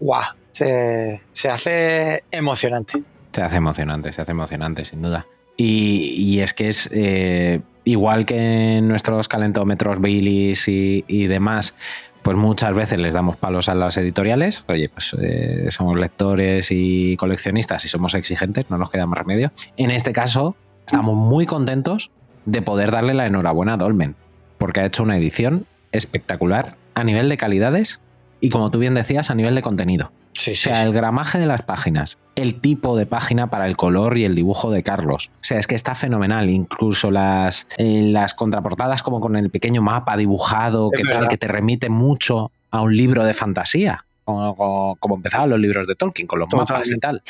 [0.00, 0.34] ¡Guau!
[0.52, 3.02] Se, se hace emocionante.
[3.32, 5.26] Se hace emocionante, se hace emocionante, sin duda.
[5.56, 11.74] Y, y es que es eh, igual que en nuestros calentómetros Baileys y, y demás,
[12.24, 14.64] pues muchas veces les damos palos a las editoriales.
[14.68, 19.52] Oye, pues eh, somos lectores y coleccionistas y somos exigentes, no nos queda más remedio.
[19.76, 20.56] En este caso,
[20.86, 22.10] estamos muy contentos
[22.46, 24.16] de poder darle la enhorabuena a Dolmen,
[24.56, 28.00] porque ha hecho una edición espectacular a nivel de calidades
[28.40, 30.10] y, como tú bien decías, a nivel de contenido.
[30.34, 34.18] Sí, O sea, el gramaje de las páginas, el tipo de página para el color
[34.18, 35.30] y el dibujo de Carlos.
[35.34, 36.50] O sea, es que está fenomenal.
[36.50, 41.38] Incluso las, eh, las contraportadas como con el pequeño mapa dibujado, Es que tal, que
[41.38, 44.04] te remite mucho a un libro de fantasía.
[44.24, 47.22] Como, como- como empezaban los libros de Tolkien, con los mapas y tal.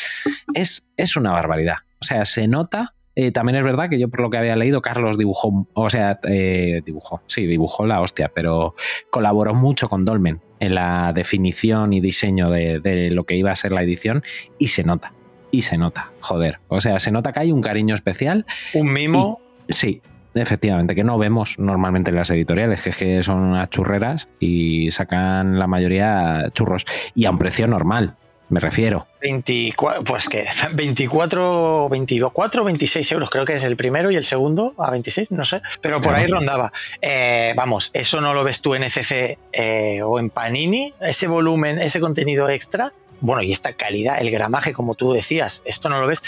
[0.54, 1.76] Es, es una barbaridad.
[2.00, 2.94] O sea, se nota.
[3.16, 6.18] eh, también es verdad que yo, por lo que había leído, Carlos dibujó, o sea,
[6.28, 8.74] eh, dibujó, sí, dibujó la hostia, pero
[9.10, 13.56] colaboró mucho con Dolmen en la definición y diseño de, de lo que iba a
[13.56, 14.22] ser la edición
[14.58, 15.12] y se nota.
[15.50, 16.58] Y se nota, joder.
[16.68, 18.44] O sea, se nota que hay un cariño especial.
[18.72, 19.40] Un mimo.
[19.68, 20.02] Sí,
[20.34, 24.90] efectivamente, que no vemos normalmente en las editoriales, que es que son unas churreras y
[24.90, 26.84] sacan la mayoría churros.
[27.14, 28.16] Y a un precio normal,
[28.48, 29.06] me refiero.
[29.20, 34.74] 24, pues que 24, 24, 26 euros, creo que es el primero y el segundo
[34.78, 36.72] a 26, no sé, pero por ahí rondaba.
[37.00, 41.78] Eh, vamos, eso no lo ves tú en ECC eh, o en Panini, ese volumen,
[41.78, 46.06] ese contenido extra, bueno, y esta calidad, el gramaje, como tú decías, esto no lo
[46.06, 46.22] ves.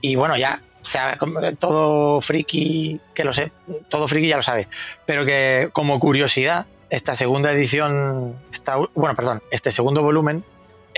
[0.00, 1.18] Y bueno, ya, sea,
[1.58, 3.52] todo friki, que lo sé,
[3.88, 4.68] todo friki ya lo sabe,
[5.06, 10.44] pero que como curiosidad, esta segunda edición, esta, bueno, perdón, este segundo volumen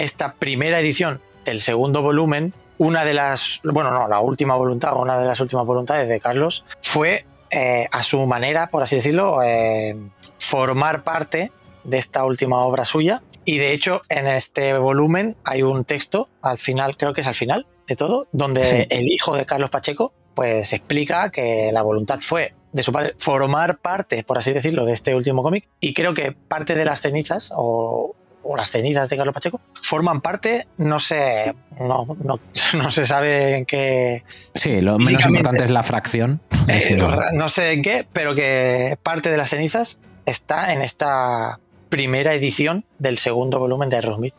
[0.03, 5.19] esta primera edición del segundo volumen, una de las, bueno, no, la última voluntad, una
[5.19, 9.97] de las últimas voluntades de Carlos fue eh, a su manera, por así decirlo, eh,
[10.39, 11.53] formar parte
[11.85, 13.23] de esta última obra suya.
[13.45, 17.35] Y de hecho, en este volumen hay un texto, al final, creo que es al
[17.35, 18.87] final de todo, donde Sí.
[18.89, 23.79] el hijo de Carlos Pacheco, pues explica que la voluntad fue de su padre formar
[23.79, 25.69] parte, por así decirlo, de este último cómic.
[25.81, 30.21] Y creo que parte de las cenizas, o, o las cenizas de Carlos Pacheco, forman
[30.21, 32.41] parte, no sé, no, no,
[32.75, 34.25] no se sabe en qué,
[34.55, 36.41] Sí, lo menos importante es la fracción.
[36.69, 36.97] eh,
[37.33, 42.85] no sé en qué, pero que parte de las cenizas está en esta primera edición
[42.99, 44.35] del segundo volumen de Aerosmith.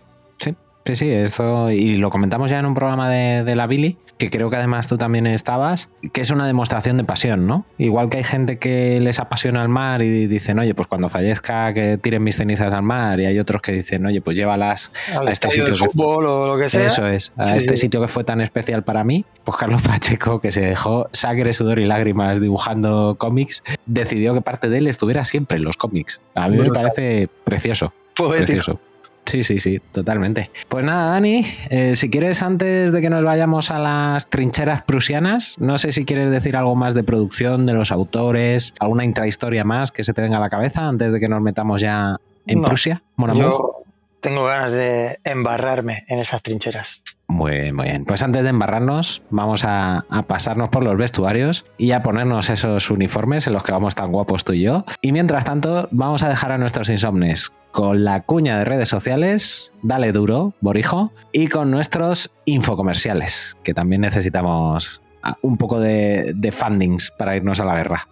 [0.85, 4.31] Sí, sí, esto, y lo comentamos ya en un programa de, de la Billy, que
[4.31, 7.65] creo que además tú también estabas, que es una demostración de pasión, ¿no?
[7.77, 11.71] Igual que hay gente que les apasiona el mar y dicen, oye, pues cuando fallezca
[11.73, 15.27] que tiren mis cenizas al mar, y hay otros que dicen, oye, pues llévalas Al
[15.27, 16.87] a este sitio de fútbol o lo que sea.
[16.87, 17.81] Eso es, a Sí, este sí.
[17.83, 21.79] sitio que fue tan especial para mí, pues Carlos Pacheco, que se dejó sangre, sudor
[21.79, 26.21] y lágrimas dibujando cómics, decidió que parte de él estuviera siempre en los cómics.
[26.33, 26.83] A mí me Brutal.
[26.85, 27.93] parece precioso.
[28.15, 28.45] Poético.
[28.45, 28.79] Precioso.
[29.25, 30.49] Sí, sí, sí, totalmente.
[30.67, 35.55] Pues nada, Dani, eh, si quieres, antes de que nos vayamos a las trincheras prusianas,
[35.59, 39.91] no sé si quieres decir algo más de producción, de los autores, alguna intrahistoria más
[39.91, 42.67] que se te venga a la cabeza antes de que nos metamos ya en No,
[42.67, 43.03] Prusia?
[43.35, 43.83] Yo
[44.19, 47.01] tengo ganas de embarrarme en esas trincheras.
[47.41, 48.05] Muy, muy bien.
[48.05, 53.47] Pues antes de embarrarnos, vamos a, pasarnos por los vestuarios y a ponernos esos uniformes
[53.47, 54.85] en los que vamos tan guapos tú y yo.
[55.01, 59.73] Y mientras tanto, vamos a dejar a nuestros insomnes con la cuña de redes sociales,
[59.81, 67.09] dale duro, Borijo, y con nuestros infocomerciales, que también necesitamos ah, un poco de fundings
[67.17, 68.07] para irnos a la guerra.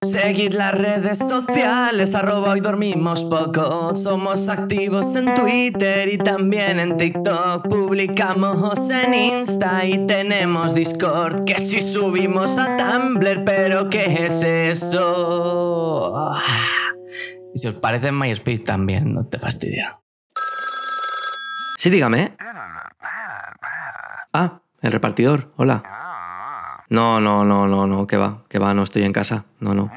[0.00, 3.96] Seguid las redes sociales, arroba hoy dormimos poco.
[3.96, 7.66] Somos activos en Twitter y también en TikTok.
[7.68, 11.44] Publicamos en Insta y tenemos Discord.
[11.44, 16.12] Que si subimos a Tumblr, pero ¿qué es eso?
[16.16, 16.40] Ah.
[17.52, 19.98] Y si os parece en MySpace también, no te fastidia.
[21.76, 22.36] Sí, dígame.
[24.32, 25.82] Ah, el repartidor, hola.
[26.90, 29.44] No, no, no, no, no, que va, que va, no estoy en casa.
[29.60, 29.90] No, no.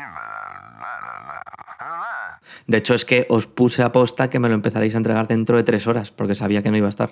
[2.67, 5.57] De hecho, es que os puse a posta que me lo empezaréis a entregar dentro
[5.57, 7.09] de tres horas, porque sabía que no iba a estar.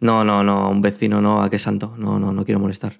[0.00, 1.94] No, no, no, un vecino no, a qué santo.
[1.98, 2.92] No, no, no quiero molestar.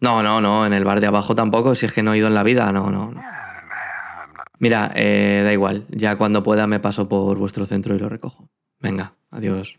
[0.00, 2.28] No, no, no, en el bar de abajo tampoco, si es que no he ido
[2.28, 3.10] en la vida, no, no.
[3.10, 3.22] no.
[4.58, 8.48] Mira, eh, da igual, ya cuando pueda me paso por vuestro centro y lo recojo.
[8.78, 9.78] Venga, adiós.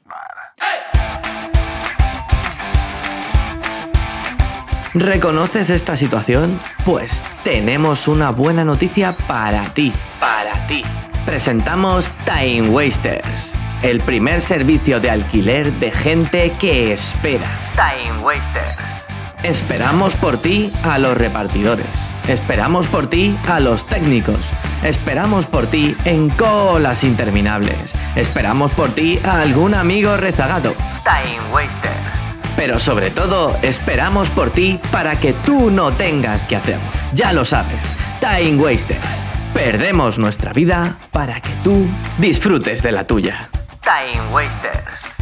[4.93, 6.59] ¿Reconoces esta situación?
[6.83, 9.93] Pues tenemos una buena noticia para ti.
[10.19, 10.83] Para ti.
[11.25, 17.47] Presentamos Time Wasters, el primer servicio de alquiler de gente que espera.
[17.75, 19.07] Time Wasters.
[19.43, 22.11] Esperamos por ti a los repartidores.
[22.27, 24.49] Esperamos por ti a los técnicos.
[24.83, 27.95] Esperamos por ti en colas interminables.
[28.17, 30.73] Esperamos por ti a algún amigo rezagado.
[31.05, 32.30] Time Wasters.
[32.55, 36.87] Pero sobre todo, esperamos por ti para que tú no tengas que hacerlo.
[37.13, 39.23] Ya lo sabes, Time Wasters.
[39.53, 41.87] Perdemos nuestra vida para que tú
[42.19, 43.49] disfrutes de la tuya.
[43.83, 45.21] Time Wasters.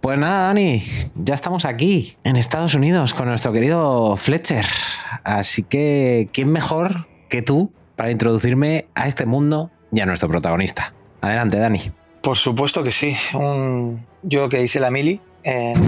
[0.00, 0.82] Pues nada, Dani,
[1.14, 4.64] ya estamos aquí, en Estados Unidos, con nuestro querido Fletcher.
[5.24, 10.94] Así que, ¿quién mejor que tú para introducirme a este mundo y a nuestro protagonista?
[11.20, 11.92] Adelante, Dani.
[12.22, 13.16] Por supuesto que sí.
[13.34, 15.20] Un yo que dice la Mili.
[15.42, 15.74] en-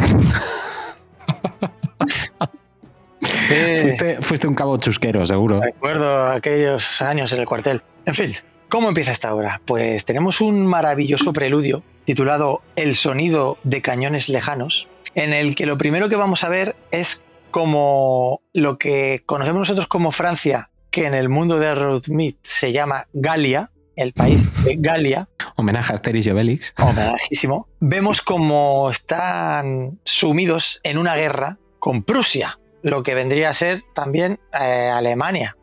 [3.20, 5.60] sí, Fuiste, fuiste un cabo chusquero, seguro.
[5.60, 7.82] recuerdo aquellos años en el cuartel.
[8.06, 8.32] En fin,
[8.68, 9.60] ¿cómo empieza esta obra?
[9.64, 15.76] Pues tenemos un maravilloso preludio titulado El sonido de cañones lejanos, en el que lo
[15.78, 21.14] primero que vamos a ver es como lo que conocemos nosotros como Francia, que en
[21.14, 26.30] el mundo de Roadmeat se llama Galia, el país de Galia, Homenaje a Asterix y
[26.30, 26.74] Obelix.
[26.80, 33.80] homenajísimo, vemos como están sumidos en una guerra con Prusia, lo que vendría a ser
[33.94, 35.56] también eh, Alemania.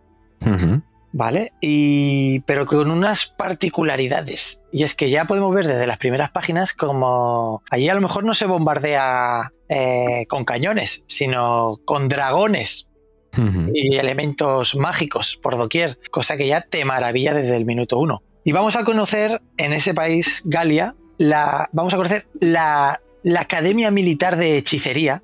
[1.11, 1.53] ¿vale?
[1.61, 4.61] Y, pero con unas particularidades.
[4.71, 8.23] Y es que ya podemos ver desde las primeras páginas como allí a lo mejor
[8.23, 12.87] no se bombardea eh, con cañones, sino con dragones
[13.73, 18.23] Y elementos mágicos por doquier, cosa que ya te maravilla desde el minuto uno.
[18.43, 23.91] Y vamos a conocer en ese país, Galia, la, vamos a conocer la, la Academia
[23.91, 25.21] Militar de Hechicería,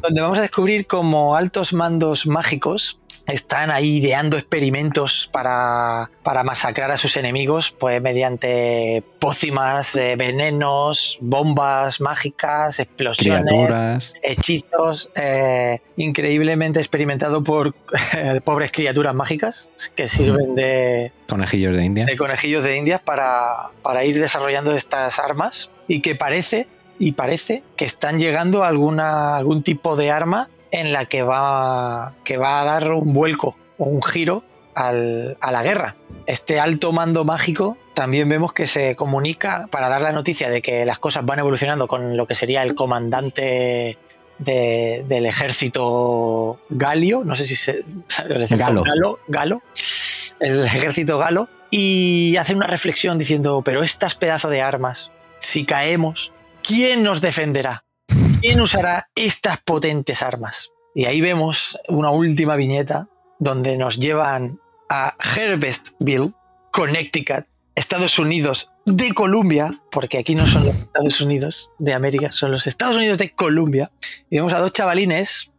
[0.00, 6.90] donde vamos a descubrir cómo altos mandos mágicos están ahí ideando experimentos para, para masacrar
[6.90, 14.14] a sus enemigos, pues mediante pócimas, eh, venenos, bombas mágicas, explosiones Criaturas.
[14.22, 17.74] hechizos eh, increíblemente experimentado por
[18.16, 22.04] eh, pobres criaturas mágicas que sirven de, Conejillos de India.
[22.04, 26.66] de conejillos de indias para, para ir desarrollando estas armas y que parece
[26.98, 32.14] y parece que están llegando a alguna, algún tipo de arma en la que va,
[32.24, 34.42] que va a dar un vuelco o un giro
[34.74, 35.94] al- a la guerra.
[36.26, 40.84] Este alto mando mágico también vemos que se comunica para dar la noticia de que
[40.86, 43.98] las cosas van evolucionando con lo que sería el comandante
[44.38, 47.84] de- del ejército galio, no sé si se...
[48.24, 48.82] el ejército Galo.
[48.82, 49.62] galo, galo,
[50.40, 56.32] el ejército galo, y hace una reflexión diciendo, pero estas pedazos de armas, si caemos,
[56.62, 57.84] ¿quién nos defenderá?
[58.42, 60.72] ¿Quién usará estas potentes armas?
[60.96, 64.58] Y ahí vemos una última viñeta donde nos llevan
[64.90, 66.32] a Harvestville,
[66.72, 72.50] Connecticut, Estados Unidos de Columbia, porque aquí no son los Estados Unidos de América, son
[72.50, 73.92] los Estados Unidos de Columbia.
[74.28, 75.52] Y vemos a dos chavalines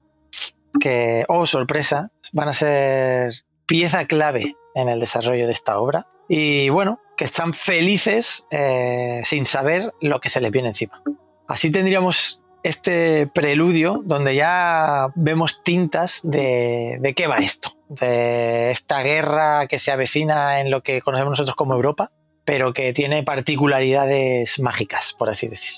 [0.78, 3.32] que, oh sorpresa, van a ser
[3.66, 6.10] pieza clave en el desarrollo de esta obra.
[6.28, 11.02] Y bueno, que están felices eh, sin saber lo que se les viene encima.
[11.48, 19.02] Así tendríamos este preludio donde ya vemos tintas de, de qué va esto, de esta
[19.04, 22.12] guerra que se avecina en lo que conocemos nosotros como Europa,
[22.46, 25.72] pero que tiene particularidades mágicas, por así decir.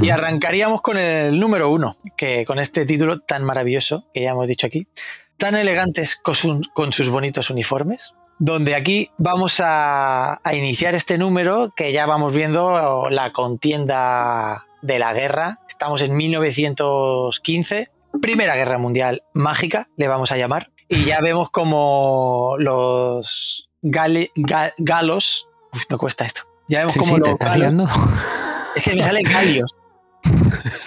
[0.00, 4.46] Y arrancaríamos con el número uno, que con este título tan maravilloso que ya hemos
[4.46, 4.86] dicho aquí,
[5.36, 11.18] tan elegantes con, su- con sus bonitos uniformes, donde aquí vamos a, a iniciar este
[11.18, 15.58] número que ya vamos viendo la contienda de la guerra.
[15.82, 22.54] Estamos en 1915, Primera Guerra Mundial mágica, le vamos a llamar, y ya vemos como
[22.60, 27.30] los gale- ga- galos, Uf, me cuesta esto, ya vemos Sí, como sí, te los
[27.30, 27.88] estás galos, liando.
[28.76, 29.74] es que me salen galios.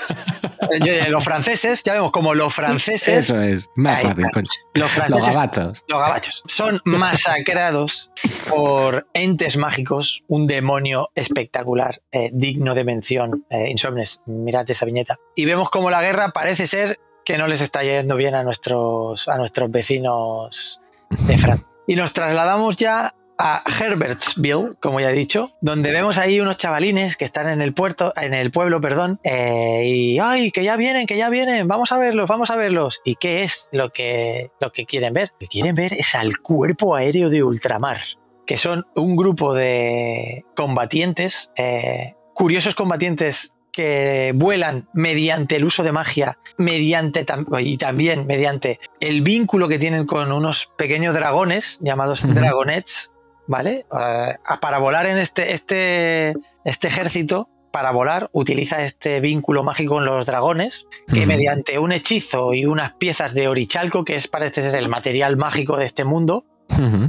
[0.72, 4.46] Eh, los franceses, ya vemos como los franceses, Eso es, más Ahí fácil, coño.
[4.74, 5.84] los Los franceses gabachos.
[5.88, 8.12] los gabachos son masacrados
[8.50, 13.46] por entes mágicos, un demonio espectacular, eh, digno de mención.
[13.50, 15.18] Eh, Insomnes, mirad esa viñeta.
[15.36, 19.28] Y vemos como la guerra parece ser que no les está yendo bien a nuestros,
[19.28, 21.68] a nuestros vecinos de Francia.
[21.88, 27.18] Y nos trasladamos ya a Herbertsville, como ya he dicho, donde vemos ahí unos chavalines
[27.18, 31.06] que están en el puerto, en el pueblo, perdón, eh, y ay, que ya vienen,
[31.06, 33.02] que ya vienen, vamos a verlos, vamos a verlos.
[33.04, 35.30] ¿Y qué es lo que, lo que quieren ver?
[35.34, 38.00] Lo que quieren ver es al cuerpo aéreo de ultramar,
[38.46, 45.92] que son un grupo de combatientes, eh, curiosos combatientes que vuelan mediante el uso de
[45.92, 52.24] magia, mediante tam- y también mediante el vínculo que tienen con unos pequeños dragones llamados
[52.34, 53.12] dragonets,
[53.48, 53.86] ¿vale?
[54.00, 56.34] Eh, para volar en este, este,
[56.64, 62.54] este ejército, para volar, utiliza este vínculo mágico con los dragones, que mediante un hechizo
[62.54, 66.46] y unas piezas de orichalco, que es parece ser el material mágico de este mundo,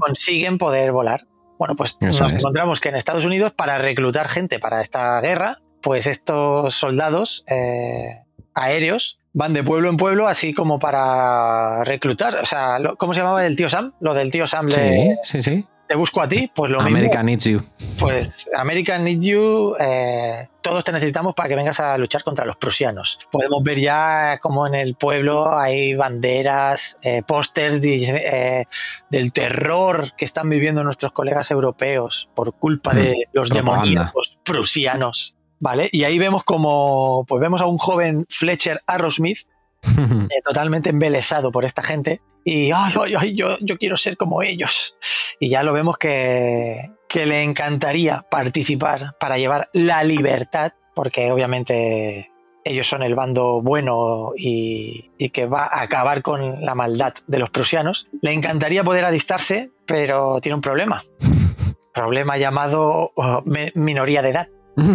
[0.00, 1.26] consiguen poder volar.
[1.58, 2.38] Bueno, pues Eso nos es.
[2.40, 8.24] encontramos que en Estados Unidos, para reclutar gente para esta guerra, pues estos soldados eh,
[8.54, 12.36] aéreos van de pueblo en pueblo, así como para reclutar.
[12.38, 13.92] O sea, ¿cómo se llamaba el tío Sam?
[14.00, 15.64] Lo del tío Sam Sí, de sí, sí.
[15.88, 17.24] Te busco a ti, pues lo America mismo.
[17.24, 17.60] needs you.
[18.00, 22.56] Pues American Need You, eh, todos te necesitamos para que vengas a luchar contra los
[22.56, 23.18] prusianos.
[23.30, 28.04] Podemos ver ya como en el pueblo hay banderas, eh, pósters de-
[28.60, 28.64] eh,
[29.10, 33.82] del terror que están viviendo nuestros colegas europeos por culpa de los Hmm, propaganda.
[33.84, 35.36] demoníacos prusianos.
[35.58, 35.88] ¿Vale?
[35.90, 39.38] Y ahí vemos como, pues vemos a un joven Fletcher Arrowsmith
[39.98, 44.42] eh, totalmente embelesado por esta gente y ay, ay, ay, yo, yo quiero ser como
[44.42, 44.96] ellos.
[45.40, 52.30] Y ya lo vemos que, que le encantaría participar para llevar la libertad, porque obviamente
[52.64, 57.38] ellos son el bando bueno y, y que va a acabar con la maldad de
[57.38, 58.08] los prusianos.
[58.22, 61.04] Le encantaría poder alistarse, pero tiene un problema.
[61.94, 64.48] Problema llamado oh, me- minoría de edad.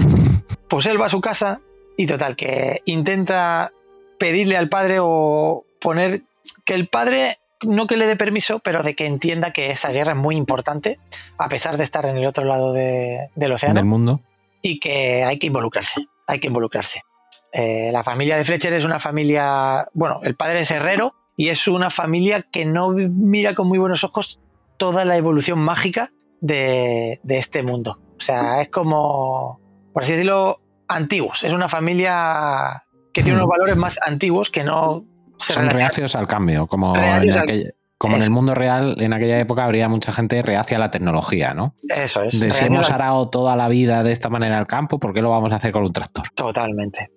[0.68, 1.60] Pues él va a su casa
[1.98, 3.74] y total, que intenta
[4.18, 6.22] pedirle al padre o poner
[6.64, 10.14] que el padre no que le dé permiso, pero de que entienda que esa guerra
[10.14, 11.00] es muy importante,
[11.38, 14.22] a pesar de estar en el otro lado de- del océano, Del mundo.
[14.62, 17.02] y que hay que involucrarse, hay que involucrarse.
[17.54, 21.68] Eh, la familia de Fletcher es una familia, bueno, el padre es herrero y es
[21.68, 24.40] una familia que no mira con muy buenos ojos
[24.78, 28.00] toda la evolución mágica de, de este mundo.
[28.18, 29.60] O sea, es como,
[29.94, 31.44] por así decirlo, antiguos.
[31.44, 33.42] Es una familia que tiene Mm.
[33.44, 35.04] unos valores más antiguos que no
[35.42, 39.14] se Son reacios al cambio, como, Reacios en, al- como en el mundo real, en
[39.14, 41.76] aquella época habría mucha gente reacia a la tecnología, ¿no?
[41.88, 42.40] Eso es.
[42.40, 45.30] De si hemos arado toda la vida de esta manera al campo, ¿por qué lo
[45.30, 46.28] vamos a hacer con un tractor?
[46.34, 47.12] Totalmente.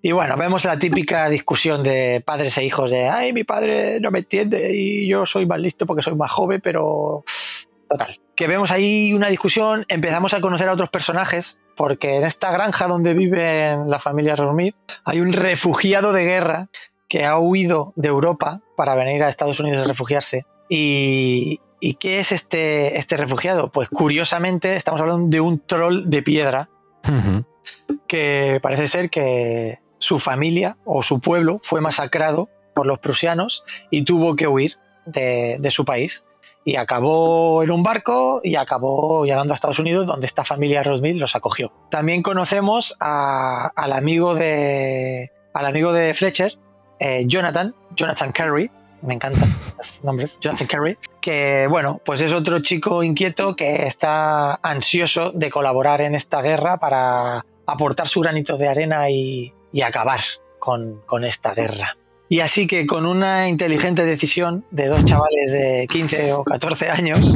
[0.00, 4.10] Y bueno, vemos la típica discusión de padres e hijos de, ay, mi padre no
[4.10, 7.22] me entiende y yo soy más listo porque soy más joven, pero...
[7.86, 8.16] Total.
[8.34, 12.86] Que vemos ahí una discusión, empezamos a conocer a otros personajes, porque en esta granja
[12.88, 16.68] donde viven la familia Smith hay un refugiado de guerra
[17.14, 20.46] que ha huido de Europa para venir a Estados Unidos a refugiarse.
[20.68, 23.70] ¿Y, ¿y qué es este, este refugiado?
[23.70, 26.68] Pues curiosamente estamos hablando de un troll de piedra
[28.08, 34.02] que parece ser que su familia o su pueblo fue masacrado por los prusianos y
[34.04, 36.24] tuvo que huir de, de su país.
[36.64, 41.20] Y acabó en un barco y acabó llegando a Estados Unidos, donde esta familia Rothschild
[41.20, 41.72] los acogió.
[41.92, 46.58] También conocemos a- al, amigo de, al amigo de Fletcher,
[46.98, 48.70] eh, Jonathan, Jonathan Carey,
[49.02, 54.54] me encantan los nombres, Jonathan Carey, que bueno, pues es otro chico inquieto que está
[54.62, 60.20] ansioso de colaborar en esta guerra para aportar su granito de arena y, y acabar
[60.58, 61.96] con, con esta guerra.
[62.28, 67.34] Y así que con una inteligente decisión de dos chavales de 15 o 14 años,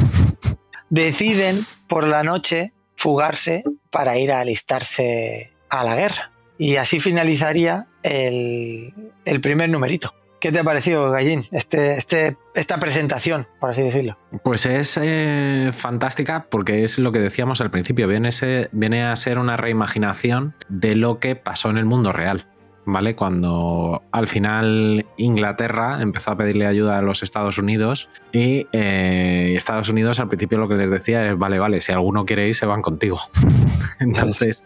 [0.89, 6.31] deciden por la noche fugarse para ir a alistarse a la guerra.
[6.59, 8.93] Y así finalizaría el,
[9.41, 10.13] primer numerito.
[10.41, 14.17] ¿Qué te ha parecido, Gallín, este, este, esta presentación, por así decirlo?
[14.43, 18.29] Pues es eh, fantástica porque es lo que decíamos al principio, viene,
[18.73, 22.45] viene a ser una reimaginación de lo que pasó en el mundo real.
[22.85, 23.15] ¿Vale?
[23.15, 29.89] Cuando al final Inglaterra empezó a pedirle ayuda a los Estados Unidos y eh, Estados
[29.89, 32.65] Unidos al principio lo que les decía es, vale, vale, si alguno quiere ir, se
[32.65, 33.19] van contigo.
[33.99, 34.65] Entonces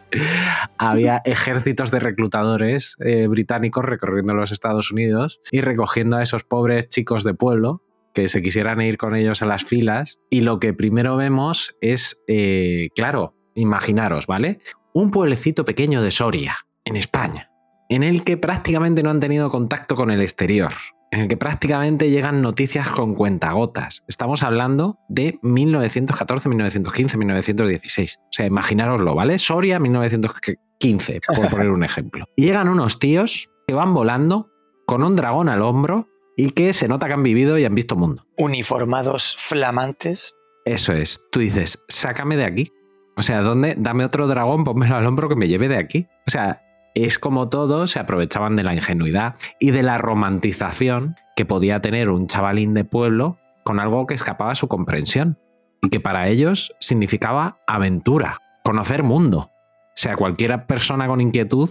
[0.77, 6.87] había ejércitos de reclutadores eh, británicos recorriendo los Estados Unidos y recogiendo a esos pobres
[6.87, 7.81] chicos de pueblo
[8.13, 10.19] que se quisieran ir con ellos a las filas.
[10.29, 14.59] Y lo que primero vemos es, eh, claro, imaginaros, ¿vale?
[14.93, 17.52] Un pueblecito pequeño de Soria, en España
[17.89, 20.71] en el que prácticamente no han tenido contacto con el exterior,
[21.11, 24.03] en el que prácticamente llegan noticias con cuentagotas.
[24.07, 28.17] Estamos hablando de 1914, 1915, 1916.
[28.19, 29.37] O sea, imaginároslo, ¿vale?
[29.37, 32.25] Soria, 1915, por poner un ejemplo.
[32.35, 34.49] Y llegan unos tíos que van volando
[34.85, 37.95] con un dragón al hombro y que se nota que han vivido y han visto
[37.95, 38.25] mundo.
[38.37, 40.33] Uniformados flamantes.
[40.65, 41.21] Eso es.
[41.31, 42.71] Tú dices, sácame de aquí.
[43.15, 43.75] O sea, ¿dónde?
[43.77, 46.07] Dame otro dragón, pónmelo al hombro que me lleve de aquí.
[46.25, 46.62] O sea,
[46.95, 52.09] es como todos se aprovechaban de la ingenuidad y de la romantización que podía tener
[52.09, 55.39] un chavalín de pueblo con algo que escapaba a su comprensión
[55.81, 59.49] y que para ellos significaba aventura, conocer mundo.
[59.49, 61.69] O sea, cualquier persona con inquietud,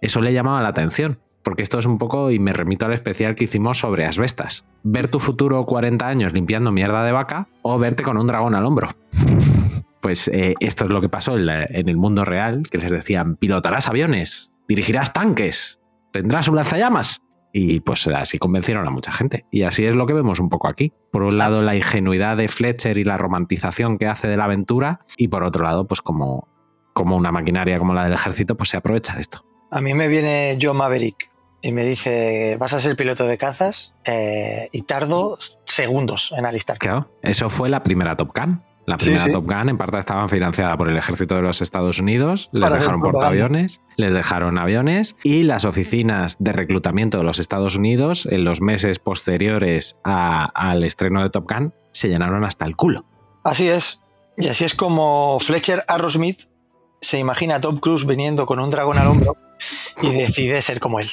[0.00, 1.18] eso le llamaba la atención.
[1.42, 4.64] Porque esto es un poco, y me remito al especial que hicimos sobre asbestas.
[4.84, 8.64] Ver tu futuro 40 años limpiando mierda de vaca o verte con un dragón al
[8.64, 8.90] hombro.
[10.00, 13.34] Pues eh, esto es lo que pasó en, en el mundo real, que les decían,
[13.34, 15.80] pilotarás aviones, dirigirás tanques,
[16.12, 17.22] tendrás un lanzallamas.
[17.54, 19.44] Y pues así convencieron a mucha gente.
[19.50, 20.94] Y así es lo que vemos un poco aquí.
[21.10, 25.00] Por un lado, la ingenuidad de Fletcher y la romantización que hace de la aventura.
[25.18, 26.48] Y por otro lado, pues como,
[26.94, 29.44] como una maquinaria como la del ejército, pues se aprovecha de esto.
[29.70, 31.30] A mí me viene Joe Maverick
[31.62, 36.78] y me dice, vas a ser piloto de cazas eh, y tardo segundos en alistar.
[36.78, 38.62] Claro, eso fue la primera Top Gun.
[38.86, 42.50] La primera Top Gun en parte estaba financiada por el ejército de los Estados Unidos,
[42.52, 48.26] les dejaron portaaviones, les dejaron aviones y las oficinas de reclutamiento de los Estados Unidos
[48.26, 53.04] en los meses posteriores al estreno de Top Gun se llenaron hasta el culo.
[53.44, 54.00] Así es.
[54.36, 56.48] Y así es como Fletcher Arrowsmith
[57.00, 59.36] se imagina a Tom Cruise viniendo con un dragón al hombro
[60.00, 61.10] y decide ser como él.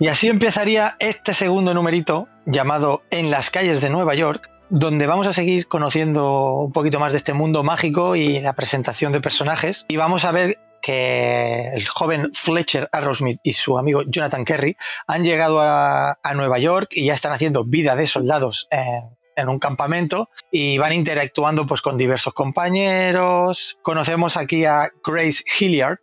[0.00, 5.26] Y así empezaría este segundo numerito llamado En las calles de Nueva York, donde vamos
[5.26, 9.86] a seguir conociendo un poquito más de este mundo mágico y la presentación de personajes.
[9.88, 15.24] Y vamos a ver que el joven Fletcher Arrowsmith y su amigo Jonathan Kerry han
[15.24, 20.78] llegado a, Nueva York y ya están haciendo vida de soldados en, un campamento y
[20.78, 23.78] van interactuando pues, con diversos compañeros.
[23.82, 25.98] Conocemos aquí a Grace Hilliard,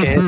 [0.00, 0.20] que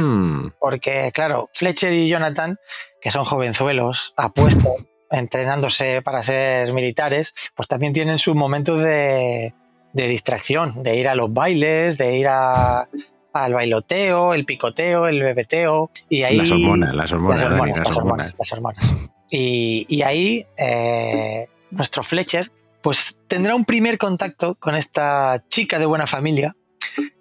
[0.59, 2.59] porque, claro, Fletcher y Jonathan,
[3.01, 9.55] que son jovenzuelos, apuestos, entrenándose para ser militares, pues también tienen sus momentos de,
[9.93, 15.91] distracción, de ir a los bailes, de ir al bailoteo, el picoteo, el bebeteo.
[16.09, 18.35] Y ahí, las hormonas, las hormonas.
[18.39, 22.51] Las hormonas, Y, ahí eh, nuestro Fletcher
[22.85, 26.55] pues tendrá un primer contacto con esta chica de buena familia,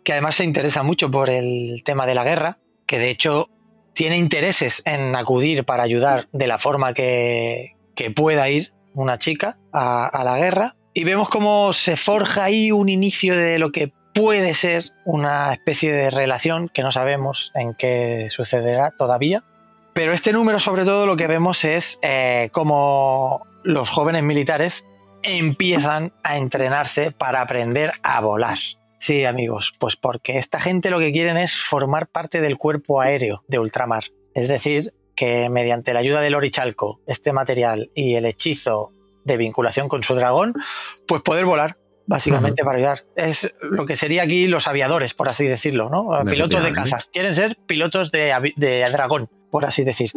[0.03, 3.49] que además se interesa mucho por el tema de la guerra, que de hecho
[3.93, 9.57] tiene intereses en acudir para ayudar de la forma que, que pueda ir una chica
[9.71, 10.75] a, la guerra.
[10.93, 15.91] Y vemos cómo se forja ahí un inicio de lo que puede ser una especie
[15.91, 19.43] de relación que no sabemos en qué sucederá todavía.
[19.93, 24.85] Pero este número sobre todo lo que vemos es eh, cómo los jóvenes militares
[25.23, 28.57] empiezan a entrenarse para aprender a volar.
[29.03, 33.43] Sí, amigos, pues porque esta gente lo que quieren es formar parte del cuerpo aéreo
[33.49, 34.05] de ultramar.
[34.33, 38.93] Es decir, que mediante la ayuda del orichalco, este material y el hechizo
[39.25, 40.53] de vinculación con su dragón,
[41.05, 41.75] pues poder volar,
[42.05, 43.05] básicamente para ayudar.
[43.17, 46.23] Es lo que sería aquí los aviadores, por así decirlo, ¿no?
[46.23, 46.99] Pilotos de caza.
[47.11, 50.11] Quieren ser pilotos de, dragón, por así decir.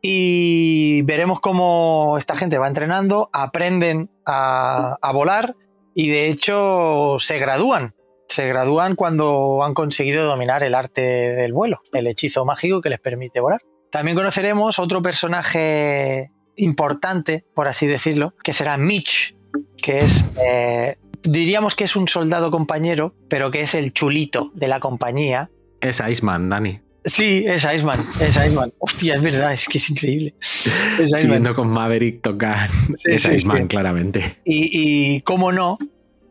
[0.00, 5.56] Y veremos cómo esta gente va entrenando, aprenden a, a volar
[5.96, 7.92] y de hecho se gradúan
[8.34, 13.00] se gradúan cuando han conseguido dominar el arte del vuelo, el hechizo mágico que les
[13.00, 13.60] permite volar.
[13.90, 19.36] También conoceremos otro personaje importante, por así decirlo, que será Mitch,
[19.80, 24.68] que es, eh, diríamos que es un soldado compañero, pero que es el chulito de
[24.68, 25.50] la compañía.
[25.80, 26.80] Es Iceman, Dani.
[27.04, 28.72] Sí, es Iceman, es Iceman.
[28.78, 30.34] Hostia, es verdad, es que es increíble.
[30.40, 32.70] Siguiendo con Maverick tocar,
[33.04, 34.38] es Iceman, claramente.
[34.44, 35.78] Y, y, cómo no,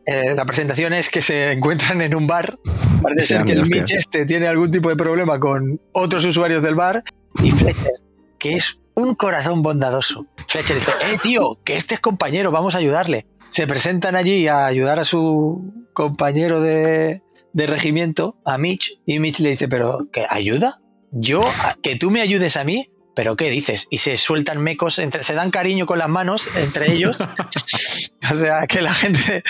[0.06, 2.58] Eh, la presentación es que se encuentran en un bar.
[3.02, 3.62] Parece Sí, ser que el.
[3.62, 7.02] Mitch este tiene algún tipo de problema con otros usuarios del bar.
[7.42, 7.92] Y Fletcher,
[8.38, 10.26] que es un corazón bondadoso.
[10.48, 13.26] Fletcher dice, eh, tío, que este es compañero, vamos a ayudarle.
[13.50, 19.40] Se presentan allí a ayudar a su compañero de, de regimiento, a Mitch, y Mitch
[19.40, 20.80] le dice, pero, ¿qué ayuda?
[21.12, 21.40] ¿Yo?
[21.40, 22.90] ¿A- ¿Que tú me ayudes a mí?
[23.14, 23.86] ¿Pero qué dices?
[23.90, 27.18] Y se sueltan mecos, entre, se dan cariño con las manos entre ellos.
[28.32, 29.42] o sea, que la gente,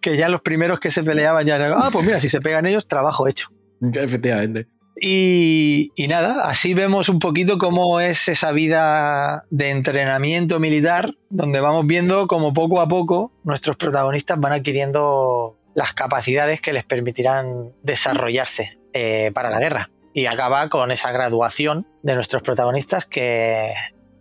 [0.00, 2.88] que ya los primeros que se peleaban ya, ah, pues mira, si se pegan ellos,
[2.88, 3.48] trabajo hecho.
[3.80, 4.66] Efectivamente.
[5.00, 11.60] Y, y nada, así vemos un poquito cómo es esa vida de entrenamiento militar, donde
[11.60, 17.72] vamos viendo cómo poco a poco nuestros protagonistas van adquiriendo las capacidades que les permitirán
[17.82, 19.90] desarrollarse eh, para la guerra.
[20.14, 23.72] Y acaba con esa graduación de nuestros protagonistas que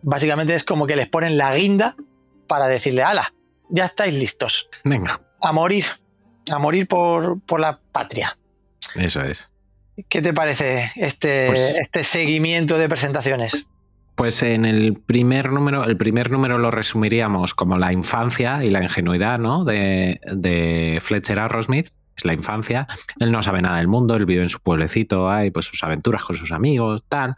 [0.02, 1.96] básicamente es como que les ponen la guinda
[2.48, 3.34] para decirle, ala,
[3.70, 5.86] ya estáis listos, Venga, a morir,
[6.52, 8.38] a morir por, por la patria.
[8.96, 9.52] eso es.
[10.10, 13.66] ¿Qué te parece este, Pues- este seguimiento de presentaciones?
[14.16, 18.84] Pues en el primer número, el primer número lo resumiríamos como la infancia y la
[18.84, 19.64] ingenuidad, ¿no?
[19.64, 21.88] De, de Fletcher Arrowsmith.
[22.16, 22.88] Es la infancia.
[23.20, 26.24] Él no sabe nada del mundo, él vive en su pueblecito, hay pues sus aventuras
[26.24, 27.36] con sus amigos, tal,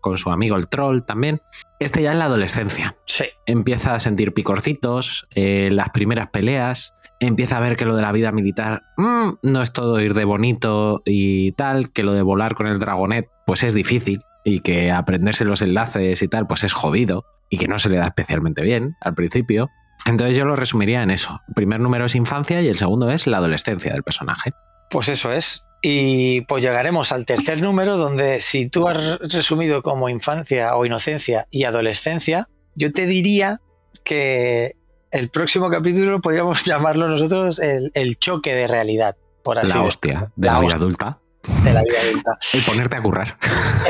[0.00, 1.40] con su amigo el troll también.
[1.80, 2.96] Este ya es la adolescencia.
[3.06, 8.02] Sí, Empieza a sentir picorcitos, eh, las primeras peleas, empieza a ver que lo de
[8.02, 12.22] la vida militar mm, no es todo ir de bonito y tal, que lo de
[12.22, 16.64] volar con el dragonet pues es difícil y que aprenderse los enlaces y tal pues
[16.64, 19.70] es jodido y que no se le da especialmente bien al principio.
[20.06, 21.40] Entonces yo lo resumiría en eso.
[21.48, 24.52] El primer número es infancia y el segundo es la adolescencia del personaje.
[24.90, 25.64] pues eso es.
[25.84, 31.48] Y pues llegaremos al tercer número donde si tú has resumido como infancia o inocencia
[31.50, 33.60] y adolescencia, yo te diría
[34.04, 34.72] que
[35.10, 39.88] el próximo capítulo podríamos llamarlo nosotros el, el choque de realidad, por así la decirlo,
[39.88, 41.18] hostia de La la, vida adulta.
[41.64, 42.38] de la vida adulta.
[42.52, 43.36] El ponerte a currar.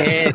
[0.01, 0.33] Eh,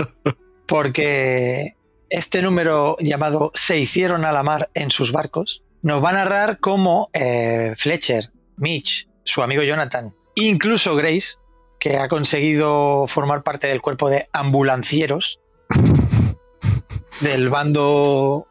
[0.66, 1.74] porque
[2.10, 6.58] este número llamado Se hicieron a la mar en sus barcos nos va a narrar
[6.58, 11.36] cómo eh, Fletcher, Mitch, su amigo Jonathan, incluso Grace,
[11.78, 15.40] que ha conseguido formar parte del cuerpo de ambulancieros
[17.20, 18.48] del bando,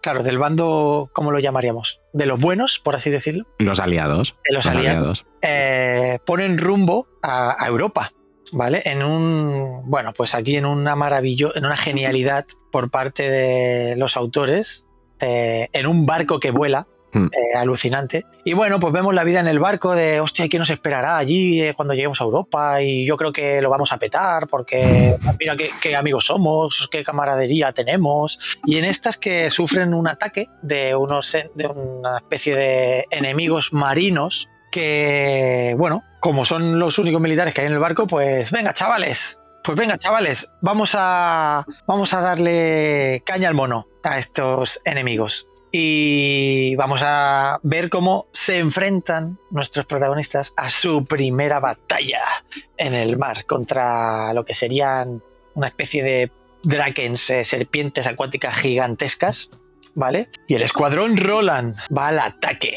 [0.00, 2.00] claro, del bando, ¿cómo lo llamaríamos?
[2.14, 4.36] De los buenos, por así decirlo Los aliados.
[4.48, 8.12] de los, aliados, eh, ponen rumbo a, a Europa,
[8.52, 8.82] ¿vale?
[8.84, 14.16] En un, bueno, pues aquí en una maravillo, en una genialidad por parte de los
[14.16, 14.88] autores,
[15.20, 17.26] eh, en un barco que vuela, Hmm.
[17.26, 18.26] eh, alucinante.
[18.44, 21.62] Y bueno, pues vemos la vida en el barco de, hostia, ¿qué nos esperará allí
[21.62, 22.82] eh, cuando lleguemos a Europa?
[22.82, 27.02] Y yo creo que lo vamos a petar porque mira qué, qué amigos somos, qué
[27.02, 28.58] camaradería tenemos.
[28.66, 34.48] Y en estas que sufren un ataque de, unos, de una especie de enemigos marinos
[34.70, 39.40] que, bueno, como son los únicos militares que hay en el barco, pues venga, chavales.
[39.64, 45.46] Pues venga, chavales, vamos a, vamos a darle caña al mono a estos enemigos.
[45.70, 52.22] Y vamos a ver cómo se enfrentan nuestros protagonistas a su primera batalla
[52.78, 55.22] en el mar contra lo que serían
[55.54, 59.50] una especie de drakens, eh, serpientes acuáticas gigantescas,
[59.94, 60.30] ¿vale?
[60.46, 62.74] Y el escuadrón Roland va al ataque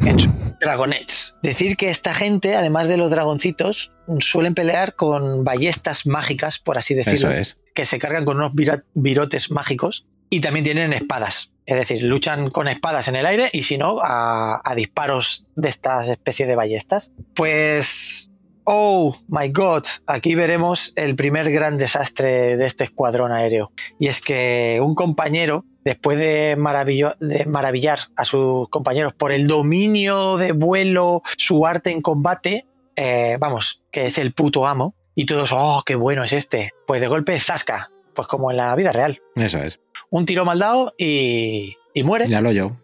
[0.00, 1.36] en sus dragonets.
[1.42, 6.94] Decir que esta gente, además de los dragoncitos, suelen pelear con ballestas mágicas, por así
[6.94, 7.60] decirlo, Eso es.
[7.74, 8.52] que se cargan con unos
[8.94, 11.50] virotes mágicos y también tienen espadas.
[11.66, 15.68] Es decir, luchan con espadas en el aire y si no, a, a disparos de
[15.70, 17.12] estas especies de ballestas.
[17.34, 18.30] Pues...
[18.66, 23.70] Oh, my God, aquí veremos el primer gran desastre de este escuadrón aéreo.
[23.98, 30.52] Y es que un compañero, después de, maravillar a sus compañeros por el dominio de
[30.52, 32.66] vuelo, su arte en combate,
[32.96, 36.72] eh, vamos, que es el puto amo, y todos, oh, qué bueno es este.
[36.86, 39.20] Pues de golpe, zasca, pues como en la vida real.
[39.36, 39.80] Eso es.
[40.10, 42.76] Un tiro mal dado y, y muere, Ya lo yo.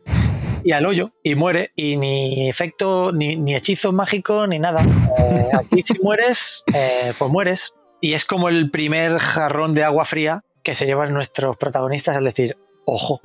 [0.62, 4.82] y al hoyo, y muere, y ni efecto, ni, ni hechizo mágico, ni nada.
[5.18, 7.74] Eh, aquí si mueres, eh, pues mueres.
[8.00, 12.24] Y es como el primer jarrón de agua fría que se llevan nuestros protagonistas al
[12.24, 13.20] decir, ojo,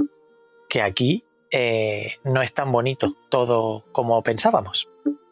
[0.69, 4.89] que aquí eh, no es tan bonito todo como pensábamos.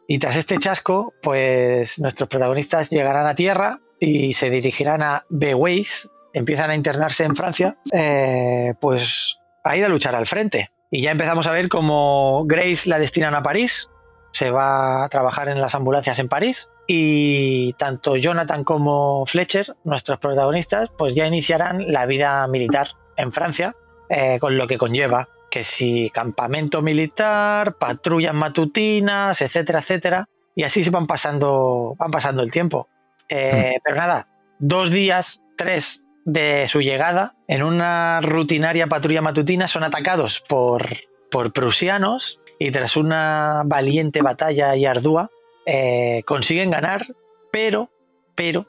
[0.08, 6.10] Y tras este chasco, pues nuestros protagonistas llegarán a tierra y se dirigirán a Beweis,
[6.34, 10.72] empiezan a internarse en Francia, eh, pues a ir a luchar al frente.
[10.92, 13.90] Y ya empezamos a ver cómo Grace la destinan a París,
[14.34, 16.70] se va a trabajar en las ambulancias en París.
[16.86, 23.76] Y tanto Jonathan como Fletcher, nuestros protagonistas, pues ya iniciarán la vida militar en Francia,
[24.10, 30.30] eh, con lo que conlleva que si campamento militar, patrullas matutinas, etcétera, etcétera.
[30.56, 32.90] Y así se van pasando, van pasando el tiempo.
[33.30, 34.28] Eh, pero nada,
[34.58, 40.88] dos días, tres de su llegada, en una rutinaria patrulla matutina, son atacados por,
[41.30, 45.30] por prusianos y tras una valiente batalla y ardua,
[45.68, 47.06] eh, consiguen ganar,
[47.52, 47.92] pero,
[48.34, 48.66] pero,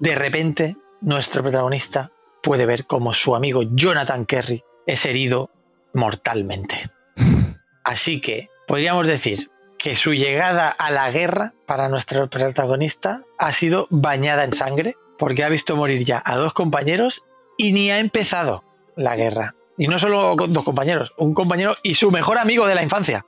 [0.00, 2.10] de repente, nuestro protagonista
[2.42, 5.50] puede ver como su amigo Jonathan Kerry es herido
[5.94, 6.90] mortalmente.
[7.84, 13.86] Así que podríamos decir que su llegada a la guerra para nuestro protagonista ha sido
[13.90, 17.24] bañada en sangre, porque ha visto morir ya a dos compañeros
[17.56, 18.64] y ni ha empezado
[18.96, 19.54] la guerra.
[19.78, 23.24] Y no solo dos compañeros, un compañero y su mejor amigo de la infancia.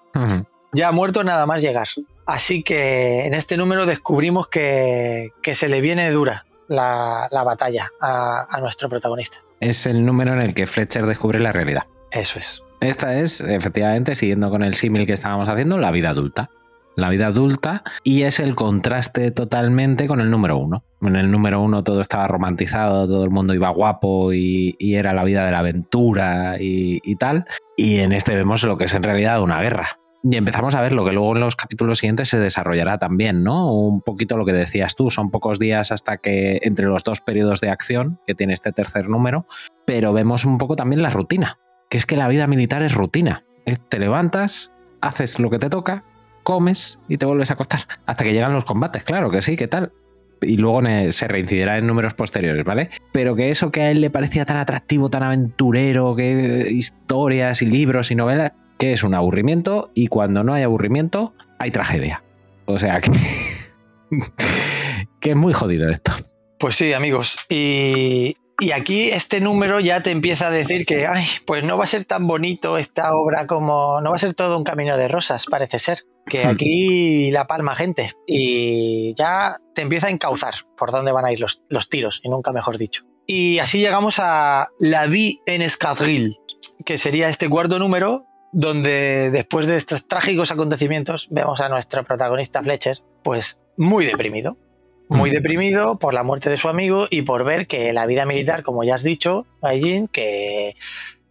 [0.74, 1.88] Ya ha muerto nada más llegar.
[2.26, 8.88] Así que en este número descubrimos que, se le viene dura la, batalla a, nuestro
[8.88, 9.38] protagonista.
[9.60, 11.84] Es el número en el que Fletcher descubre la realidad.
[12.10, 12.62] Eso es.
[12.80, 16.50] Esta es, efectivamente, siguiendo con el símil que estábamos haciendo, la vida adulta.
[16.94, 20.84] La vida adulta y es el contraste totalmente con el número uno.
[21.00, 25.24] En el número uno todo estaba romantizado, todo el mundo iba guapo y, era la
[25.24, 27.46] vida de la aventura y, y tal.
[27.78, 30.92] Y en este vemos lo que es en realidad una guerra y empezamos a ver
[30.92, 33.74] lo que luego en los capítulos siguientes se desarrollará también, ¿no?
[33.74, 37.60] Un poquito lo que decías tú, son pocos días hasta que entre los dos periodos
[37.60, 39.46] de acción que tiene este tercer número,
[39.84, 41.58] pero vemos un poco también la rutina,
[41.90, 43.44] que es que la vida militar es rutina.
[43.88, 46.04] Te levantas, haces lo que te toca,
[46.44, 49.66] comes y te vuelves a acostar, hasta que llegan los combates, claro que sí, ¿qué
[49.66, 49.92] tal?
[50.44, 52.90] y luego se reincidirá en números posteriores, ¿vale?
[53.12, 57.66] Pero que eso que a él le parecía tan atractivo, tan aventurero, que historias y
[57.66, 58.52] libros y novelas,
[58.82, 62.24] que es un aburrimiento y cuando no hay aburrimiento hay tragedia.
[62.64, 63.12] O sea que,
[65.20, 66.10] que es muy jodido esto.
[66.58, 67.38] Pues sí, amigos.
[67.48, 68.36] Y,
[68.74, 72.02] aquí este número ya te empieza a decir que, ay, pues no va a ser
[72.02, 75.78] tan bonito esta obra como, no va a ser todo un camino de rosas, parece
[75.78, 76.00] ser.
[76.26, 76.48] Que hmm.
[76.48, 78.14] aquí la palma gente.
[78.26, 82.28] Y ya te empieza a encauzar por dónde van a ir los, los tiros, y
[82.28, 83.04] nunca mejor dicho.
[83.28, 86.36] Y así llegamos a La Vie en Escadrille,
[86.84, 92.62] que sería este cuarto número donde después de estos trágicos acontecimientos vemos a nuestro protagonista
[92.62, 94.56] Fletcher pues muy deprimido.
[95.08, 98.62] Muy deprimido por la muerte de su amigo y por ver que la vida militar,
[98.62, 99.46] como ya has dicho,
[100.10, 100.74] que,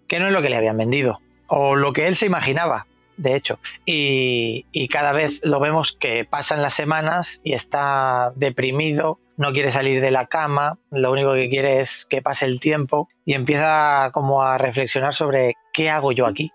[0.07, 1.19] que no es lo que le habían vendido.
[1.47, 2.85] O lo que él se imaginaba,
[3.17, 3.59] de hecho.
[3.83, 9.71] Y, y cada vez lo vemos que pasan las semanas y está deprimido, no quiere
[9.71, 14.11] salir de la cama, lo único que quiere es que pase el tiempo y empieza
[14.13, 16.51] como a reflexionar sobre qué hago yo aquí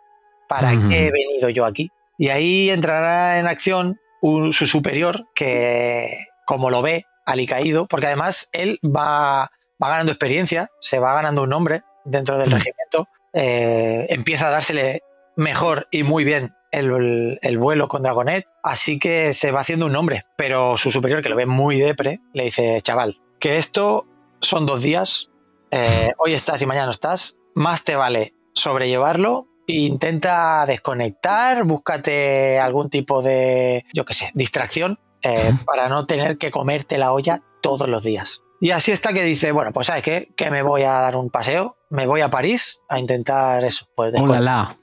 [0.48, 1.90] ¿Para qué he venido yo aquí?
[2.18, 6.08] Y ahí entrará en acción su superior que,
[6.46, 9.50] como lo ve, alicaído, porque además él va,
[9.82, 15.02] va ganando experiencia, se va ganando un nombre dentro del regimiento, eh, empieza a dársele
[15.36, 20.24] mejor y muy bien el, vuelo con Dragonet, así que se va haciendo un nombre,
[20.36, 24.06] pero su superior, que lo ve muy depre, le dice, chaval, que esto
[24.40, 25.30] son dos días,
[25.70, 32.88] eh, hoy estás y mañana no estás, más te vale sobrellevarlo intenta desconectar, búscate algún
[32.90, 37.88] tipo de, yo qué sé, distracción eh, para no tener que comerte la olla todos
[37.88, 38.42] los días.
[38.60, 41.28] Y así está que dice, bueno, pues sabes qué, que me voy a dar un
[41.28, 44.14] paseo, me voy a París a intentar eso, pues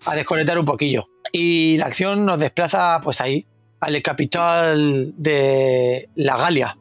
[0.06, 1.08] a desconectar un poquillo.
[1.32, 3.48] Y la acción nos desplaza pues ahí,
[3.80, 6.78] al capital de la Galia.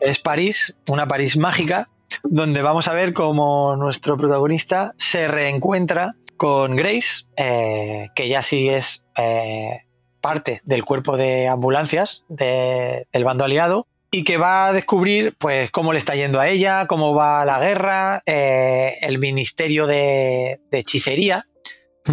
[0.00, 1.88] Es París, una París mágica,
[2.24, 8.70] donde vamos a ver cómo nuestro protagonista se reencuentra con Grace, eh, que ya sí
[8.70, 9.82] es eh,
[10.22, 15.92] parte del cuerpo de ambulancias del bando aliado y que va a descubrir pues cómo
[15.92, 21.46] le está yendo a ella, cómo va la guerra, eh, el ministerio de, hechicería,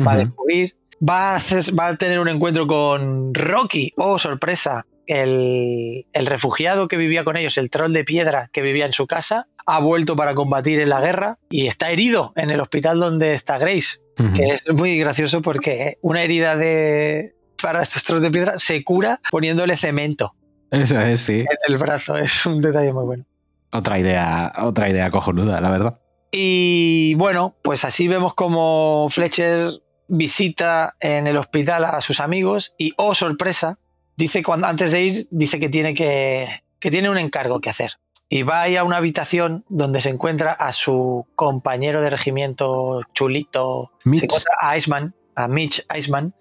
[0.06, 0.76] va a descubrir,
[1.08, 1.42] va a,
[1.80, 7.38] va a tener un encuentro con Rocky, oh sorpresa, el, el, refugiado que vivía con
[7.38, 10.90] ellos, el troll de piedra que vivía en su casa, ha vuelto para combatir en
[10.90, 14.00] la guerra y está herido en el hospital donde está Grace
[14.36, 19.22] que es muy gracioso porque una herida de para estos trozos de piedra se cura
[19.32, 20.36] poniéndole cemento.
[20.72, 21.40] Eso es, sí.
[21.40, 23.26] En el brazo, es un detalle muy bueno.
[23.72, 26.00] Otra idea, otra idea cojonuda, la verdad.
[26.32, 29.70] Y bueno, pues así vemos como Fletcher
[30.08, 33.80] visita en el hospital a sus amigos y, oh sorpresa,
[34.18, 37.94] dice cuando antes de ir, dice que tiene que, que tiene un encargo que hacer
[38.30, 44.26] y va a una habitación donde se encuentra a su compañero de regimiento chulito, se
[44.26, 46.34] encuentra a Iceman, a Mitch Iceman,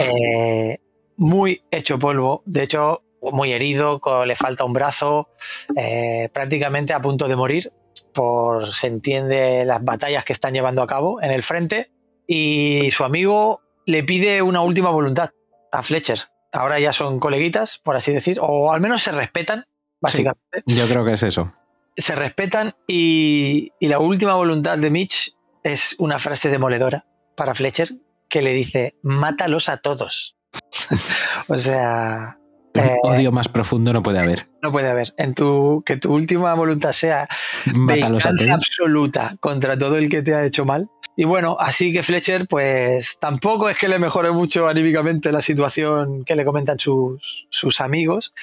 [0.00, 0.78] eh,
[1.16, 5.30] muy hecho polvo, de hecho muy herido, le falta un brazo,
[5.76, 7.72] eh, prácticamente a punto de morir,
[8.14, 11.90] por se entiende las batallas que están llevando a cabo en el frente.
[12.28, 15.30] y su amigo le pide una última voluntad
[15.70, 16.28] a Fletcher.
[16.52, 19.66] Ahora ya son coleguitas, por así decir, o al menos se respetan,
[20.00, 20.62] básicamente.
[20.66, 21.52] Yo creo que es eso.
[21.96, 27.90] Se respetan y, y la última voluntad de Mitch es una frase demoledora para Fletcher
[28.28, 30.36] que le dice, mátalos a todos.
[31.48, 32.38] o sea...
[32.74, 34.48] eh, Odio más profundo no puede haber.
[34.62, 35.14] no puede haber.
[35.16, 37.28] En tu, que tu última voluntad sea
[37.74, 38.50] Mátalos a todos.
[38.50, 40.90] absoluta contra todo el que te ha hecho mal.
[41.16, 46.24] Y bueno, así que Fletcher, pues tampoco es que le mejore mucho anímicamente la situación
[46.24, 48.34] que le comentan sus, sus amigos.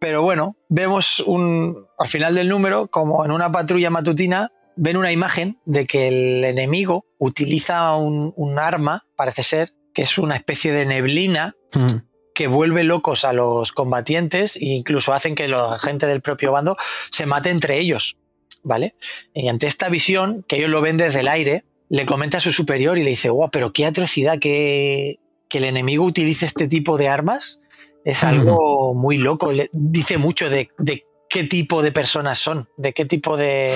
[0.00, 5.12] Pero bueno, vemos un, al final del número, como en una patrulla matutina, ven una
[5.12, 10.72] imagen de que el enemigo utiliza un, un arma, parece ser, que es una especie
[10.72, 12.02] de neblina Mm.
[12.34, 16.76] que vuelve locos a los combatientes e incluso hacen que la gente del propio bando
[17.10, 18.16] se mate entre ellos,
[18.62, 18.94] ¿vale?
[19.34, 22.52] Y ante esta visión, que ellos lo ven desde el aire, le comenta a su
[22.52, 26.98] superior y le dice, wow, pero qué atrocidad que, que el enemigo utilice este tipo
[26.98, 27.60] de armas.
[28.04, 29.52] Es algo muy loco.
[29.52, 33.72] Le dice mucho de, de qué tipo de personas son, de qué tipo de,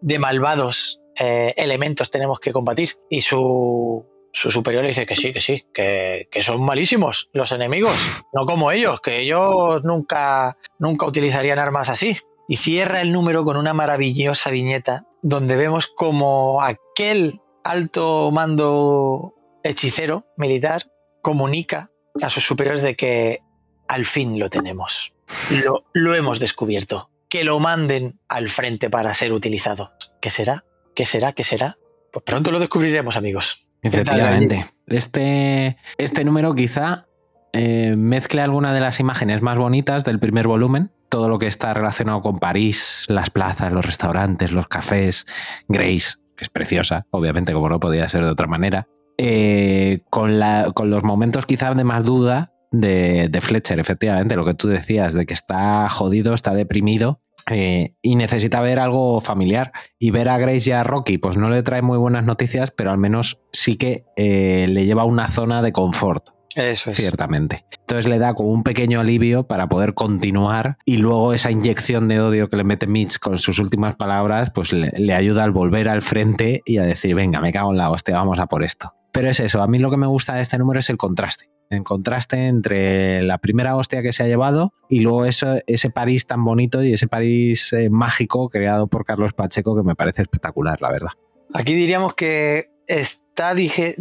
[0.00, 2.96] de malvados eh, elementos tenemos que combatir.
[3.08, 7.52] Y su, su superior le dice que sí, que sí, que, que son malísimos los
[7.52, 7.94] enemigos,
[8.32, 12.16] no como ellos, que ellos nunca, nunca utilizarían armas así.
[12.48, 20.26] Y cierra el número con una maravillosa viñeta donde vemos como aquel alto mando hechicero
[20.36, 20.90] militar
[21.22, 21.90] comunica
[22.22, 23.40] a sus superiores de que
[23.88, 25.12] al fin lo tenemos.
[25.50, 27.10] Lo, lo hemos descubierto.
[27.28, 29.92] Que lo manden al frente para ser utilizado.
[30.20, 30.64] ¿Qué será?
[30.94, 31.32] ¿Qué será?
[31.32, 31.76] ¿Qué será?
[32.10, 33.68] Pues pronto lo descubriremos, amigos.
[33.82, 34.64] ¿Qué tal, Efectivamente.
[34.86, 37.06] Este, este número quizá
[37.52, 40.90] eh, mezcle alguna de las imágenes más bonitas del primer volumen.
[41.10, 45.26] Todo lo que está relacionado con París, las plazas, los restaurantes, los cafés,
[45.68, 48.86] Grace, que es preciosa, obviamente, como no podía ser de otra manera.
[49.18, 54.44] Eh, con, la- con los momentos quizás de más duda de, de Fletcher, efectivamente, lo
[54.44, 57.20] que tú decías, de que está jodido, está deprimido
[57.50, 59.72] eh, y necesita ver algo familiar.
[59.98, 62.90] Y ver a Grace y a Rocky, pues no le trae muy buenas noticias, pero
[62.92, 66.96] al menos sí que eh, le lleva a una zona de confort, Eso es.
[66.96, 67.64] ciertamente.
[67.80, 72.20] Entonces le da como un pequeño alivio para poder continuar y luego esa inyección de
[72.20, 75.88] odio que le mete Mitch con sus últimas palabras, pues le, le ayuda al volver
[75.88, 78.90] al frente y a decir, venga, me cago en la hostia, vamos a por esto.
[79.12, 81.50] Pero es eso, a mí lo que me gusta de este número es el contraste.
[81.70, 86.26] El contraste entre la primera hostia que se ha llevado y luego eso, ese París
[86.26, 90.80] tan bonito y ese París eh, mágico creado por Carlos Pacheco que me parece espectacular,
[90.80, 91.10] la verdad.
[91.52, 93.94] Aquí diríamos que está dige-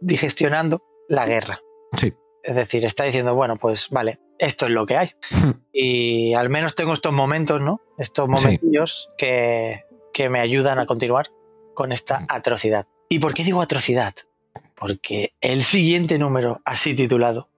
[0.00, 1.60] digestionando la guerra.
[1.96, 2.12] Sí.
[2.42, 5.10] Es decir, está diciendo, bueno, pues vale, esto es lo que hay.
[5.72, 7.80] Y al menos tengo estos momentos, ¿no?
[7.98, 8.30] Estos Sí.
[8.46, 11.28] momentillos que, que me ayudan a continuar
[11.74, 12.86] con esta atrocidad.
[13.08, 14.14] ¿Y por qué digo atrocidad?
[14.74, 17.48] Porque el siguiente número, así titulado,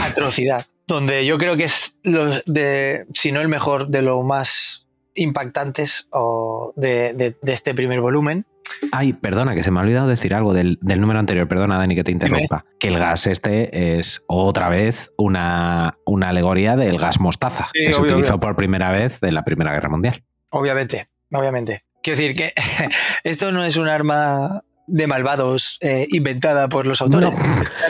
[0.00, 4.86] Atrocidad, donde yo creo que es, lo de, si no el mejor, de los más
[5.14, 8.46] impactantes o de, de- de este primer volumen.
[8.92, 11.48] Ay, perdona, que se me ha olvidado decir algo del, del número anterior.
[11.48, 12.64] Perdona, Dani, que te interrumpa.
[12.78, 17.92] Que el gas este es otra vez una, una alegoría del gas mostaza, Sí, que
[17.92, 18.40] se utilizó obvio.
[18.40, 20.22] por primera vez en la Primera Guerra Mundial.
[20.50, 21.82] Obviamente, obviamente.
[22.02, 22.52] Quiero decir que
[23.24, 27.34] esto no es un arma de malvados eh, inventada por los autores.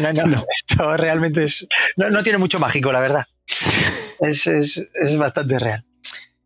[0.01, 0.45] No, no, no.
[0.69, 1.67] Esto realmente es.
[1.97, 3.25] No, no tiene mucho mágico, la verdad.
[4.19, 5.85] Es, es- es bastante real.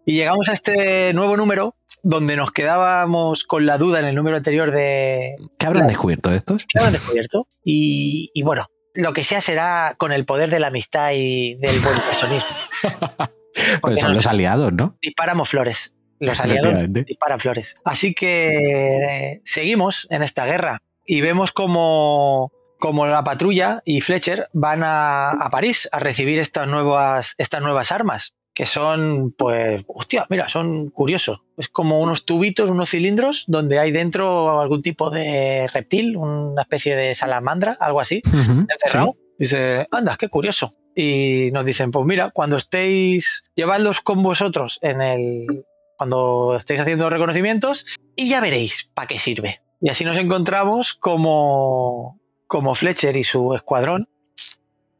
[0.04, 4.36] Y llegamos a este nuevo número donde nos quedábamos con la duda en el número
[4.36, 6.66] anterior de ¿Qué habrán descubierto estos?
[6.68, 7.48] qué han descubierto.
[7.64, 11.80] Y, y bueno, lo que sea será con el poder de la amistad y del
[11.80, 12.50] buen personismo.
[13.80, 14.96] Pues son los aliados, ¿no?
[15.02, 15.96] disparamos flores.
[16.20, 16.72] Los aliados
[17.04, 17.74] disparan flores.
[17.84, 24.48] Así que eh, seguimos en esta guerra y vemos como, como la patrulla y Fletcher
[24.52, 28.34] van a, a París a recibir estas nuevas, estas nuevas armas.
[28.52, 31.42] Que son, pues, hostia, mira, son curiosos.
[31.56, 36.96] Es como unos tubitos, unos cilindros, donde hay dentro algún tipo de reptil, una especie
[36.96, 39.16] de salamandra, algo así encerrado.
[39.38, 40.74] Dice, anda, qué curioso.
[40.94, 45.64] Y nos dicen, pues mira, cuando estéis, llevadlos con vosotros en el.
[45.96, 47.84] Cuando estéis haciendo reconocimientos
[48.16, 49.60] y ya veréis para qué sirve.
[49.80, 54.08] Y así nos encontramos como, como Fletcher y su escuadrón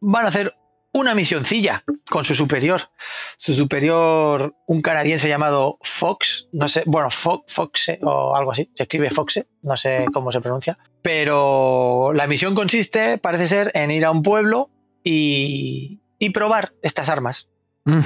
[0.01, 0.55] van a hacer
[0.93, 2.91] una misioncilla con su superior.
[3.37, 8.83] Su superior, un canadiense llamado Fox, no sé, bueno, Fo- Foxe o algo así, se
[8.85, 10.79] escribe Foxe, no sé cómo se pronuncia.
[11.03, 14.71] Pero la misión consiste, parece ser, en ir a un pueblo
[15.05, 17.49] y, y probar estas armas.
[17.85, 18.01] Mm.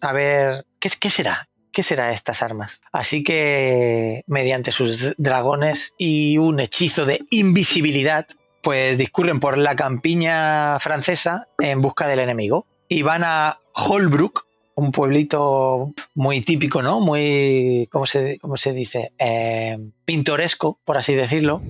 [0.00, 1.48] A ver, ¿qué, qué será?
[1.74, 2.82] ¿qué será estas armas?
[2.92, 8.26] Así que mediante sus dragones y un hechizo de invisibilidad,
[8.62, 14.92] pues discurren por la campiña francesa en busca del enemigo y van a Holbrook, un
[14.92, 17.00] pueblito muy típico, ¿no?
[17.00, 19.12] Muy, ¿cómo se, cómo se dice?
[19.18, 21.60] Eh, pintoresco, por así decirlo.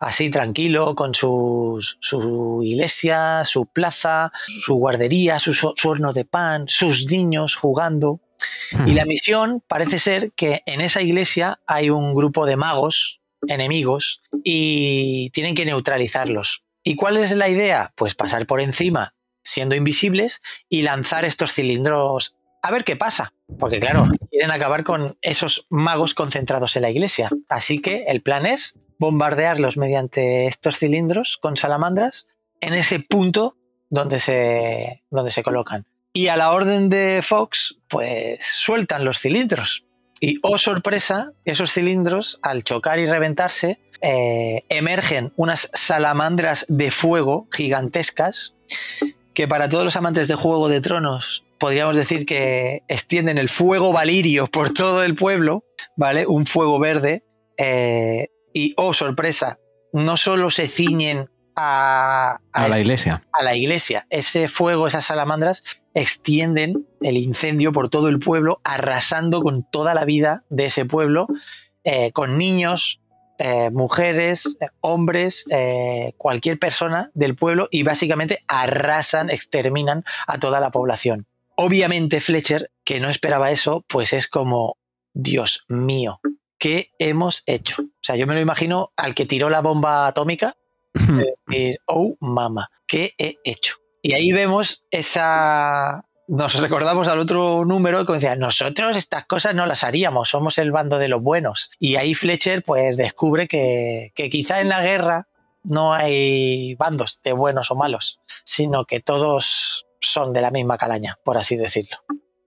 [0.00, 4.32] Así tranquilo, con sus, su iglesia, su plaza,
[4.64, 8.20] su guardería, su, su horno de pan, sus niños jugando.
[8.86, 14.22] Y la misión parece ser que en esa iglesia hay un grupo de magos enemigos
[14.42, 16.62] y tienen que neutralizarlos.
[16.82, 17.92] ¿Y cuál es la idea?
[17.96, 19.14] Pues pasar por encima
[19.44, 23.32] siendo invisibles y lanzar estos cilindros a ver qué pasa.
[23.58, 27.28] Porque claro, quieren acabar con esos magos concentrados en la iglesia.
[27.48, 32.26] Así que el plan es bombardearlos mediante estos cilindros con salamandras
[32.62, 33.56] en ese punto
[33.90, 35.84] donde se, donde se colocan.
[36.14, 39.83] Y a la orden de Fox, pues sueltan los cilindros.
[40.26, 47.46] Y oh sorpresa, esos cilindros, al chocar y reventarse, eh, emergen unas salamandras de fuego
[47.52, 48.54] gigantescas
[49.34, 53.92] que para todos los amantes de Juego de Tronos podríamos decir que extienden el fuego
[53.92, 55.64] valirio por todo el pueblo,
[55.94, 56.26] ¿vale?
[56.26, 57.22] Un fuego verde.
[57.58, 59.58] Eh, y, oh, sorpresa,
[59.92, 63.22] no solo se ciñen a, a, la iglesia.
[63.32, 64.06] A la iglesia.
[64.10, 65.62] Ese fuego, esas salamandras,
[65.94, 71.26] extienden el incendio por todo el pueblo, arrasando con toda la vida de ese pueblo,
[71.84, 73.00] eh, con niños,
[73.38, 80.60] eh, mujeres, eh, hombres, eh, cualquier persona del pueblo y básicamente arrasan, exterminan a toda
[80.60, 81.26] la población.
[81.56, 84.76] Obviamente Fletcher, que no esperaba eso, pues es como,
[85.14, 86.20] Dios mío,
[86.58, 87.82] ¿qué hemos hecho?
[87.82, 90.56] O sea, yo me lo imagino al que tiró la bomba atómica,
[90.94, 93.76] decir, oh, mama, ¿qué he hecho?
[94.02, 99.66] Y ahí vemos esa, nos recordamos al otro número que decía, nosotros estas cosas no
[99.66, 101.70] las haríamos, somos el bando de los buenos.
[101.78, 105.28] Y ahí Fletcher pues descubre que, que quizá en la guerra
[105.62, 111.18] no hay bandos de buenos o malos, sino que todos son de la misma calaña,
[111.24, 111.98] por así decirlo.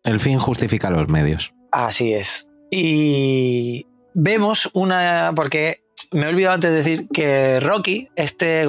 [0.03, 1.53] El fin justifica los medios.
[1.71, 2.47] Así es.
[2.71, 8.65] Y vemos una, porque me he olvidado antes de decir que Rocky, este,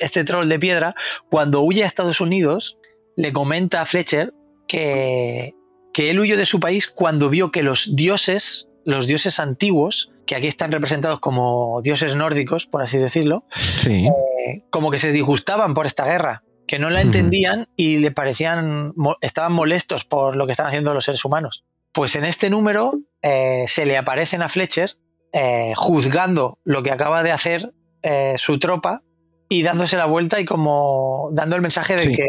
[0.00, 0.94] este troll de piedra,
[1.30, 2.78] cuando huye a Estados Unidos,
[3.16, 4.32] le comenta a Fletcher
[4.68, 5.54] que,
[5.92, 10.36] que él huyó de su país cuando vio que los dioses, los dioses antiguos, que
[10.36, 13.44] aquí están representados como dioses nórdicos, por así decirlo,
[13.78, 14.06] sí.
[14.06, 18.92] eh, como que se disgustaban por esta guerra, que no la entendían y le parecían,
[19.20, 21.64] estaban molestos por lo que están haciendo los seres humanos.
[21.92, 24.96] Pues en este número eh, se le aparecen a Fletcher
[25.32, 27.72] eh, juzgando lo que acaba de hacer
[28.02, 29.02] eh, su tropa
[29.48, 32.12] y dándose la vuelta y como dando el mensaje de sí.
[32.12, 32.26] que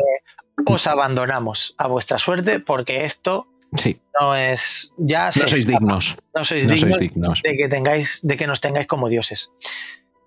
[0.65, 3.99] os abandonamos a vuestra suerte porque esto sí.
[4.19, 5.79] no es ya no sois escapa.
[5.79, 7.41] dignos no sois no dignos, sois dignos.
[7.43, 9.51] de que tengáis de que nos tengáis como dioses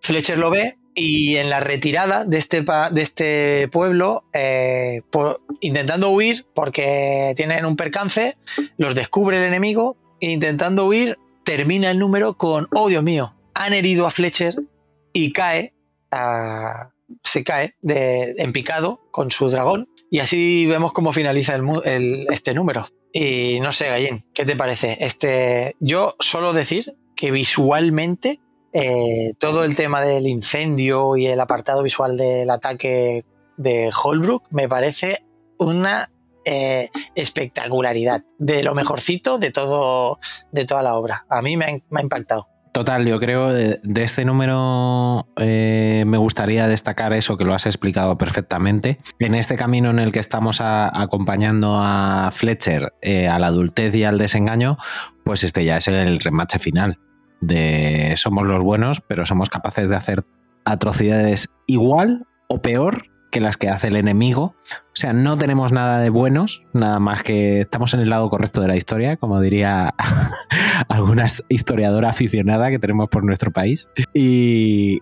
[0.02, 6.10] Fletcher lo ve y en la retirada de este, de este pueblo, eh, por- intentando
[6.10, 8.36] huir porque tienen un percance,
[8.76, 13.72] los descubre el enemigo e intentando huir termina el número con, oh Dios mío, han
[13.72, 14.54] herido a Fletcher
[15.12, 15.74] y cae,
[16.10, 16.90] ah,
[17.22, 21.58] se cae de, en picado con su dragón y así vemos cómo finaliza
[22.30, 22.86] este número.
[23.12, 24.96] Y no sé, Gallín, ¿qué te parece?
[25.00, 28.40] Este, yo solo decir que visualmente
[28.72, 33.24] eh, todo el tema del incendio y el apartado visual del ataque
[33.56, 35.24] de Holbrook me parece
[35.58, 36.09] una
[36.44, 40.18] eh, espectacularidad de lo mejorcito de todo
[40.52, 41.24] de toda la obra.
[41.28, 42.48] A mí me ha, impactado.
[42.72, 47.66] Total, yo creo de, de este número eh, me gustaría destacar eso que lo has
[47.66, 48.98] explicado perfectamente.
[49.18, 53.94] En este camino en el que estamos a- acompañando a Fletcher eh, a la adultez
[53.96, 54.76] y al desengaño,
[55.24, 56.98] pues este ya es el remate final.
[57.40, 60.22] De somos los buenos, pero somos capaces de hacer
[60.64, 64.54] atrocidades igual o peor que las que hace el enemigo.
[64.72, 68.60] O sea, no tenemos nada de buenos, nada más que estamos en el lado correcto
[68.60, 69.94] de la historia, como diría
[70.88, 73.88] alguna historiadora aficionada que tenemos por nuestro país.
[74.12, 75.00] Y,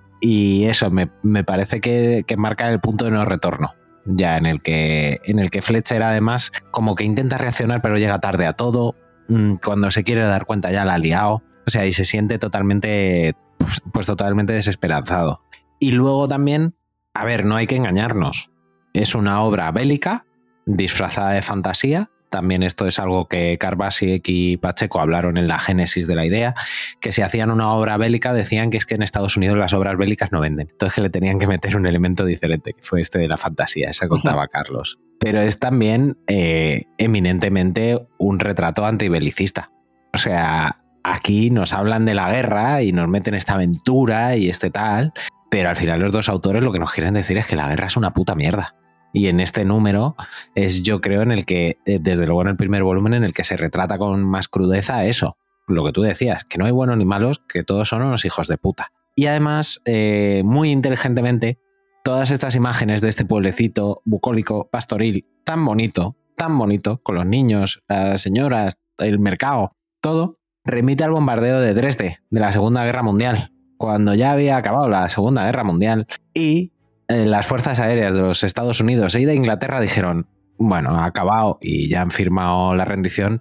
[0.66, 3.70] eso, me, me parece que, que marca el punto de no retorno.
[4.05, 8.19] Ya en el que en el que Fletcher además como que intenta reaccionar pero llega
[8.20, 8.94] tarde a todo.
[9.28, 11.43] Mm, Cuando se quiere dar cuenta ya la ha liado.
[11.66, 15.43] O sea, y se siente totalmente pues, pues totalmente desesperanzado.
[15.78, 16.74] Y luego también,
[17.19, 18.53] a ver, no hay que engañarnos.
[18.93, 20.24] Es una obra bélica
[20.66, 22.11] disfrazada de fantasía.
[22.31, 26.55] También esto es algo que Carbasiek y Pacheco hablaron en la génesis de la idea,
[27.01, 29.97] que si hacían una obra bélica decían que es que en Estados Unidos las obras
[29.97, 30.69] bélicas no venden.
[30.70, 33.89] Entonces que le tenían que meter un elemento diferente, que fue este de la fantasía,
[33.89, 35.01] esa contaba Carlos.
[35.19, 39.73] Pero es también eh, eminentemente un retrato antibelicista.
[40.15, 44.70] O sea, aquí nos hablan de la guerra y nos meten esta aventura y este
[44.70, 45.12] tal,
[45.51, 47.87] pero al final los dos autores lo que nos quieren decir es que la guerra
[47.87, 48.75] es una puta mierda.
[49.12, 50.16] Y en este número
[50.55, 53.33] es yo creo en el que, eh, desde luego en el primer volumen, en el
[53.33, 56.97] que se retrata con más crudeza eso, lo que tú decías, que no hay buenos
[56.97, 58.93] ni malos, que todos son unos hijos de puta.
[59.16, 61.59] Y además, eh, muy inteligentemente,
[62.05, 67.83] todas estas imágenes de este pueblecito bucólico, pastoril, tan bonito, tan bonito, con los niños,
[67.89, 73.53] las señoras, el mercado, todo, remite al bombardeo de Dresde, de la Segunda Guerra Mundial,
[73.79, 76.73] cuando ya había acabado la Segunda Guerra Mundial y
[77.09, 80.27] eh, las fuerzas aéreas de los Estados Unidos y de Inglaterra dijeron,
[80.59, 83.41] bueno, ha acabado y ya han firmado la rendición,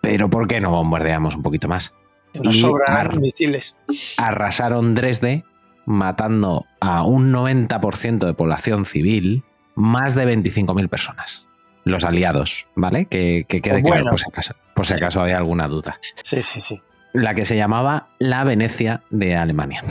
[0.00, 1.92] pero ¿por qué no bombardeamos un poquito más?
[2.32, 3.74] Nos Y sobran ar- misiles.
[4.16, 5.44] arrasaron Dresde,
[5.86, 9.42] matando a un 90% de población civil,
[9.74, 11.48] más de 25.000 personas.
[11.84, 13.06] Los aliados, ¿vale?
[13.06, 15.98] Que, que quede Pues claro por si, acaso, por si acaso hay alguna duda.
[16.22, 16.80] Sí, sí, sí.
[17.12, 19.82] La que se llamaba la Venecia de Alemania.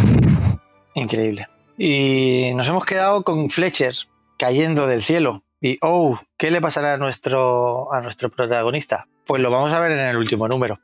[0.96, 1.48] Increíble.
[1.78, 3.94] Y nos hemos quedado con Fletcher
[4.38, 5.44] cayendo del cielo.
[5.62, 9.08] Y, oh, ¿qué le pasará a nuestro, a nuestro protagonista?
[9.26, 10.80] Pues lo vamos a ver en el último número.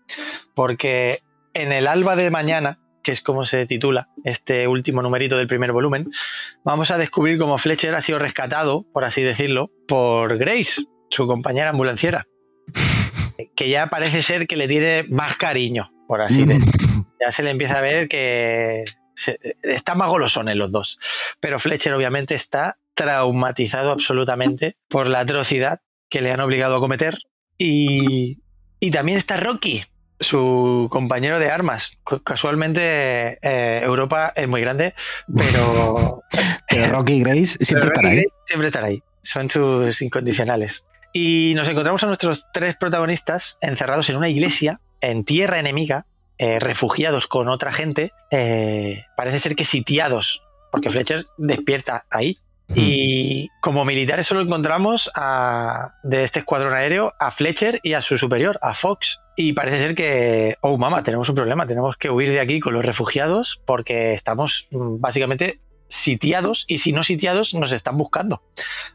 [0.53, 1.21] Porque
[1.53, 5.71] en el alba de mañana, que es como se titula este último numerito del primer
[5.71, 6.09] volumen,
[6.63, 11.69] vamos a descubrir cómo Fletcher ha sido rescatado, por así decirlo, por Grace, su compañera
[11.69, 12.27] ambulanciera.
[13.55, 17.49] Que ya parece ser que le tiene más cariño, por así decirlo ya se le
[17.51, 18.83] empieza a ver que
[19.15, 20.99] se- están más golosones los dos.
[21.39, 27.17] Pero Fletcher obviamente está traumatizado absolutamente por la atrocidad que le han obligado a cometer.
[27.57, 28.39] Y,
[28.79, 29.83] y también está Rocky,
[30.19, 31.97] su compañero de armas.
[32.23, 34.93] Casualmente eh, Europa es muy grande,
[35.35, 36.21] pero
[36.69, 38.23] Pero Rocky y Grace siempre Rocky ahí.
[38.45, 39.01] Siempre estará ahí.
[39.21, 40.85] Son sus incondicionales.
[41.13, 46.05] Y nos encontramos a nuestros tres protagonistas encerrados en una iglesia, en tierra enemiga,
[46.37, 48.11] eh, refugiados con otra gente.
[48.31, 50.41] eh, parece ser que sitiados,
[50.71, 52.37] porque Fletcher despierta ahí.
[52.73, 58.17] Y como militares solo encontramos a- de este escuadrón aéreo a Fletcher y a su
[58.17, 59.19] superior, a Fox.
[59.37, 62.73] Y parece ser que, oh mamá, tenemos un problema, tenemos que huir de aquí con
[62.73, 68.41] los refugiados porque estamos mm, básicamente sitiados y si no sitiados nos están buscando.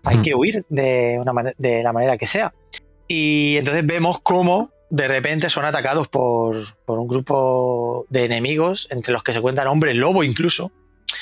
[0.05, 2.53] Hay que huir de, una de la manera que sea.
[3.07, 9.13] Y entonces vemos cómo de repente son atacados por, por un grupo de enemigos, entre
[9.13, 10.73] los que se cuentan hombres lobo incluso,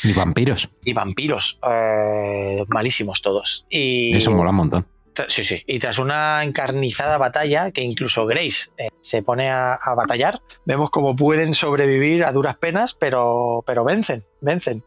[0.02, 0.70] Y vampiros.
[0.84, 3.66] y vampiros, eh, malísimos todos.
[3.70, 4.86] Y, Eso mola un montón.
[5.26, 5.62] Sí, sí.
[5.66, 10.90] Y tras una encarnizada batalla, que incluso Grace eh, se pone a, a batallar, vemos
[10.90, 14.84] cómo pueden sobrevivir a duras penas, pero, pero vencen, vencen.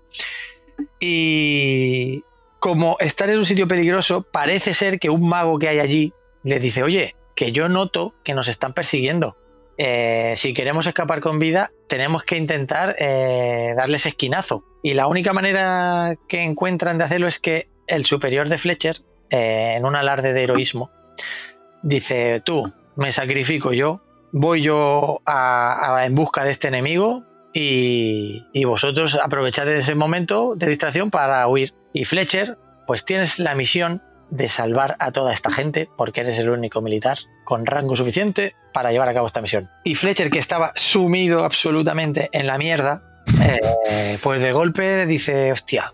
[0.99, 2.23] Y
[2.59, 6.13] como estar en un sitio peligroso, parece ser que un mago que hay allí
[6.43, 9.37] les dice, oye, que yo noto que nos están persiguiendo.
[9.77, 14.63] Eh, si queremos escapar con vida, tenemos que intentar eh, darles esquinazo.
[14.83, 18.97] Y la única manera que encuentran de hacerlo es que el superior de Fletcher
[19.29, 20.91] eh, en un alarde de heroísmo,
[21.83, 24.01] dice, tú, me sacrifico yo,
[24.31, 31.11] voy yo a- en busca de este enemigo y, vosotros aprovechad ese momento de distracción
[31.11, 31.73] para huir.
[31.93, 34.01] Y Fletcher, pues tienes la misión
[34.31, 38.91] de salvar a toda esta gente, porque eres el único militar con rango suficiente para
[38.91, 39.69] llevar a cabo esta misión.
[39.83, 43.03] Y Fletcher, que estaba sumido absolutamente en la mierda,
[43.43, 45.93] eh, pues de golpe dice, hostia,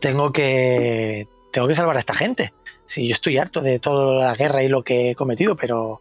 [0.00, 2.52] tengo que, tengo que salvar a esta gente.
[2.84, 6.00] Si yo estoy harto de toda la guerra y lo que he cometido, pero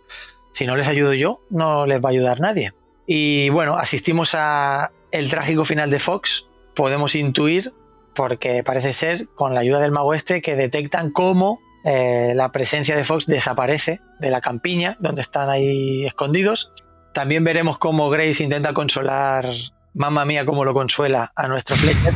[0.51, 2.73] si no les ayudo yo, no les va a ayudar nadie.
[3.05, 6.47] Y bueno, asistimos a el trágico final de Fox.
[6.75, 7.73] Podemos intuir,
[8.15, 12.95] porque parece ser, con la ayuda del mago este, que detectan cómo eh, la presencia
[12.95, 16.71] de Fox desaparece de la campiña, donde están ahí escondidos.
[17.13, 19.49] También veremos cómo Grace intenta consolar,
[19.93, 22.13] mamma mía, cómo lo consuela a nuestro Fletcher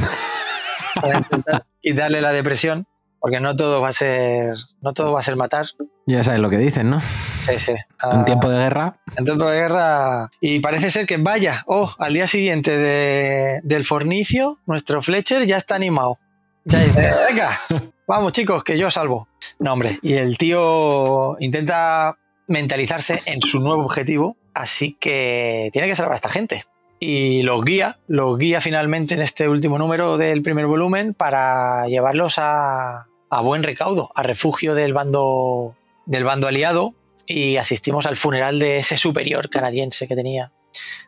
[1.01, 2.85] para intentar quitarle la depresión,
[3.23, 5.65] porque no todo va a ser, no todo va a ser matar.
[6.05, 6.99] Ya sabes lo que dicen, ¿no?
[6.99, 7.71] Sí, sí.
[7.71, 7.77] En
[8.19, 10.29] Ah, tiempo de guerra, en tiempo de guerra.
[10.41, 15.55] Y parece ser que vaya, oh, al día siguiente de- del fornicio, nuestro Fletcher ya
[15.55, 16.19] está animado.
[16.65, 17.57] Ya dice, venga,
[18.05, 19.29] vamos chicos, que yo salvo.
[19.57, 22.17] No, hombre, y el tío intenta
[22.47, 26.65] mentalizarse en su nuevo objetivo, así que tiene que salvar a esta gente.
[26.99, 32.35] Y los guía, los guía finalmente en este último número del primer volumen para llevarlos
[32.37, 33.07] a,
[33.37, 36.93] a buen recaudo, a refugio del bando, del bando aliado,
[37.25, 40.51] y asistimos al funeral de ese superior canadiense que tenía,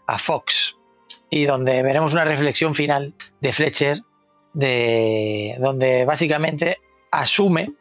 [0.07, 0.77] a Fox,
[1.30, 4.02] y donde veremos una reflexión final de Fletcher,
[4.53, 6.77] de, donde básicamente
[7.11, 7.73] asume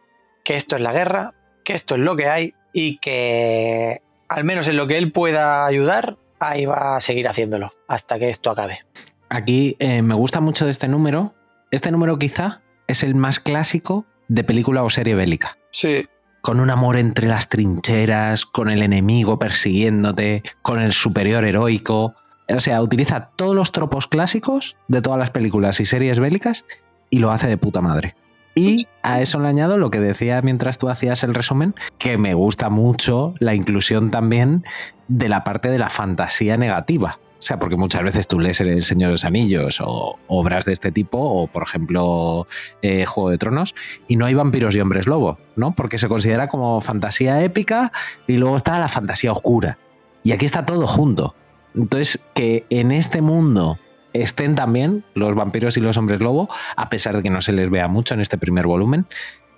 [0.44, 1.34] que esto es la guerra,
[1.64, 5.64] que esto es lo que hay y que al menos en lo que él pueda
[5.66, 8.80] ayudar, ahí va a seguir haciéndolo hasta que esto acabe.
[9.28, 11.34] Aquí eh, me gusta mucho de este número.
[11.70, 15.58] Este número quizá es el más clásico de película o serie bélica.
[15.70, 16.06] Sí.
[16.40, 22.14] Con un amor entre las trincheras, con el enemigo persiguiéndote, con el superior heroico.
[22.48, 26.66] O sea, utiliza todos los tropos clásicos de todas las películas y series bélicas
[27.08, 28.14] y lo hace de puta madre.
[28.54, 32.34] Y a eso le añado lo que decía mientras tú hacías el resumen, que me
[32.34, 34.64] gusta mucho la inclusión también
[35.08, 37.18] de la parte de la fantasía negativa.
[37.44, 40.72] O sea, porque muchas veces tú lees El Señor de los Anillos o obras de
[40.72, 42.46] este tipo, o por ejemplo
[42.80, 43.74] eh, Juego de Tronos,
[44.08, 45.74] y no hay vampiros y hombres lobo, ¿no?
[45.74, 47.92] Porque se considera como fantasía épica
[48.26, 49.76] y luego está la fantasía oscura.
[50.22, 51.36] Y aquí está todo junto.
[51.74, 53.78] Entonces, que en este mundo
[54.14, 56.48] estén también los vampiros y los hombres lobo,
[56.78, 59.04] a pesar de que no se les vea mucho en este primer volumen,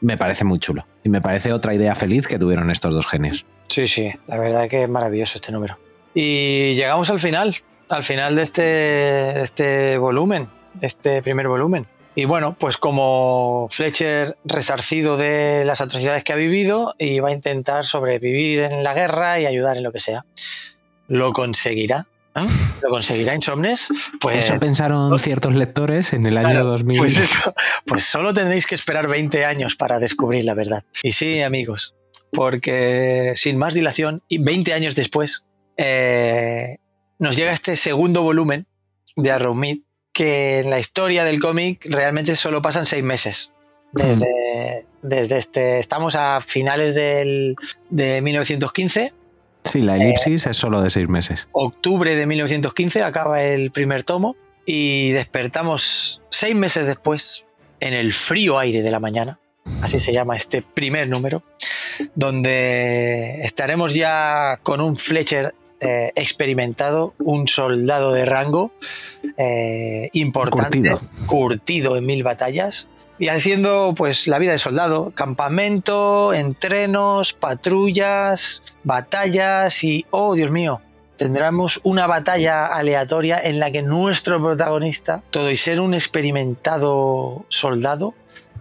[0.01, 0.89] me parece muy chulo.
[1.05, 3.47] Y me parece otra idea feliz que tuvieron estos dos genios.
[3.69, 5.79] Sí, sí, la verdad que es maravilloso este número.
[6.15, 7.55] Y llegamos al final,
[7.89, 11.87] al final de este, de este volumen, de este primer volumen.
[12.15, 17.33] Y bueno, pues como Fletcher resarcido de las atrocidades que ha vivido y va a
[17.33, 20.25] intentar sobrevivir en la guerra y ayudar en lo que sea.
[21.09, 22.07] Lo conseguirá.
[22.35, 22.45] ¿eh?
[22.83, 23.89] ¿Lo conseguirá Insomnes?
[24.19, 26.99] Pues Eso pensaron ciertos lectores en el año Claro, 2000.
[26.99, 27.55] Pues, eso,
[27.85, 30.85] pues solo tendréis que esperar 20 años para descubrir la verdad.
[31.03, 31.95] Y sí, amigos,
[32.33, 35.45] porque sin más dilación, y 20 años después,
[35.77, 36.79] eh,
[37.19, 38.67] nos llega este segundo volumen
[39.17, 39.79] de Arrowmead,
[40.13, 43.53] que en la historia del cómic realmente solo pasan seis meses.
[43.93, 47.57] Desde, desde este, estamos a finales del,
[47.89, 49.13] de 1915
[49.67, 51.49] Sí, la elipsis es solo de seis meses.
[51.53, 57.45] octubre de 1915 acaba el primer tomo y despertamos seis meses después
[57.81, 59.39] en el frío aire de la mañana,
[59.83, 61.43] así se llama este primer número,
[62.15, 68.73] donde estaremos ya con un Fletcher eh, experimentado, un soldado de rango
[69.37, 71.01] eh, importante, Curtido.
[71.27, 72.89] curtido en mil batallas.
[73.19, 80.83] Y haciendo pues la vida de soldado, campamento, entrenos, patrullas, batallas y, oh Dios mío,
[81.17, 88.15] tendremos una batalla aleatoria en la que nuestro protagonista, todo y ser un experimentado soldado,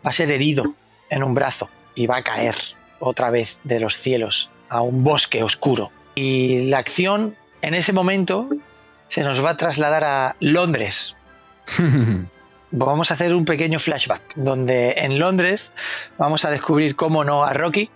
[0.06, 0.74] va a ser herido
[1.10, 2.56] en un brazo y va a caer
[3.00, 5.92] otra vez de los cielos a un bosque oscuro.
[6.16, 8.50] Y la acción en ese momento
[9.08, 11.16] se nos va a trasladar a Londres.
[12.72, 15.72] Vamos a hacer un pequeño flashback donde en Londres
[16.18, 17.90] vamos a descubrir cómo no a Rocky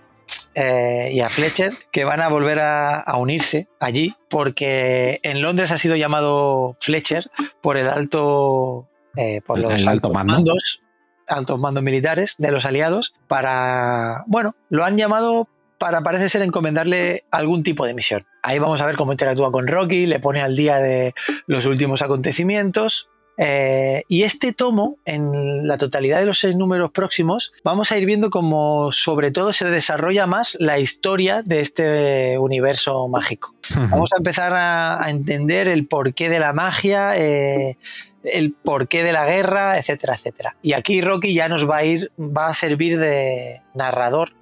[0.54, 5.70] eh, y a Fletcher que van a volver a, a unirse allí porque en Londres
[5.70, 7.30] ha sido llamado Fletcher
[7.60, 10.32] por el alto eh, por los el alto altos mando.
[10.32, 10.82] mandos
[11.26, 15.46] altos mandos militares de los aliados para bueno lo han llamado
[15.80, 19.66] para parece ser encomendarle algún tipo de misión ahí vamos a ver cómo interactúa con
[19.66, 21.14] Rocky le pone al día de
[21.46, 23.08] los últimos acontecimientos
[23.42, 28.04] eh, y este tomo, en la totalidad de los seis números próximos, vamos a ir
[28.04, 33.54] viendo cómo sobre todo se desarrolla más la historia de este universo mágico.
[33.88, 37.78] Vamos a empezar a, a entender el porqué de la magia, eh,
[38.24, 40.56] el porqué de la guerra, etcétera, etcétera.
[40.60, 44.32] Y aquí Rocky ya nos va a ir, va a servir de narrador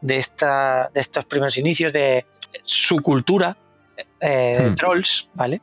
[0.00, 2.26] de, esta, de estos primeros inicios, de
[2.64, 3.56] su cultura
[4.20, 4.74] eh, de Hmm.
[4.74, 5.60] trolls, ¿vale?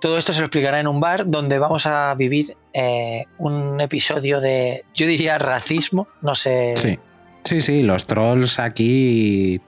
[0.00, 4.40] Todo esto se lo explicará en un bar donde vamos a vivir eh, un episodio
[4.40, 6.74] de, yo diría, racismo, no sé.
[6.76, 6.98] Sí.
[7.44, 9.60] Sí, sí, los trolls aquí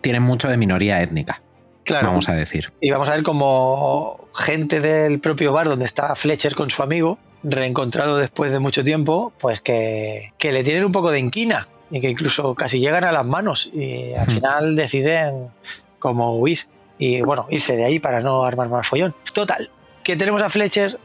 [0.00, 1.42] tienen mucho de minoría étnica,
[1.84, 2.06] claro.
[2.08, 2.72] vamos a decir.
[2.80, 7.18] Y vamos a ver como gente del propio bar donde está Fletcher con su amigo,
[7.42, 12.00] reencontrado después de mucho tiempo, pues que, que le tienen un poco de inquina y
[12.00, 14.30] que incluso casi llegan a las manos y al Hmm.
[14.30, 15.48] final deciden
[16.00, 16.66] como huir
[16.98, 19.14] y bueno, irse de ahí para no armar más follón.
[19.32, 19.70] Total,
[20.02, 20.98] que tenemos a Fletcher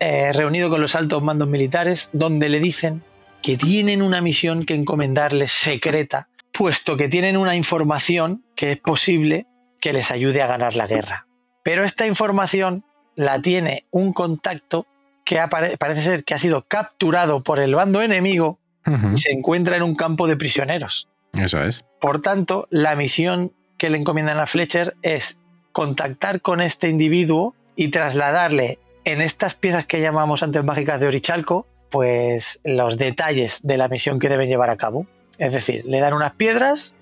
[0.00, 3.02] eh, reunido con los altos mandos militares donde le dicen
[3.40, 9.46] que tienen una misión que encomendarles secreta, puesto que tienen una información que es posible
[9.80, 11.26] que les ayude a ganar la guerra.
[11.62, 12.84] Pero esta información
[13.16, 14.86] la tiene un contacto
[15.24, 15.40] que
[15.78, 19.94] parece ser que ha sido capturado por el bando enemigo Y se encuentra en un
[19.94, 21.08] campo de prisioneros.
[21.32, 21.84] Eso es.
[22.00, 25.38] Por tanto, la misión que le encomiendan a Fletcher es
[25.72, 31.66] contactar con este individuo y trasladarle en estas piezas que llamamos antes mágicas de Orichalco,
[31.90, 35.06] pues los detalles de la misión que deben llevar a cabo.
[35.38, 36.94] Es decir, le dan unas piedras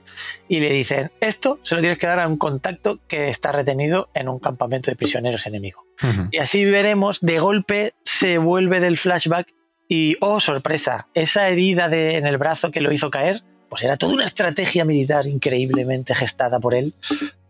[0.48, 4.08] y le dicen, esto se lo tienes que dar a un contacto que está retenido
[4.14, 5.84] en un campamento de prisioneros enemigo.
[6.30, 9.52] Y así veremos, de golpe se vuelve del flashback
[9.92, 13.98] y, oh, sorpresa, esa herida de, en el brazo que lo hizo caer, pues era
[13.98, 16.94] toda una estrategia militar increíblemente gestada por él,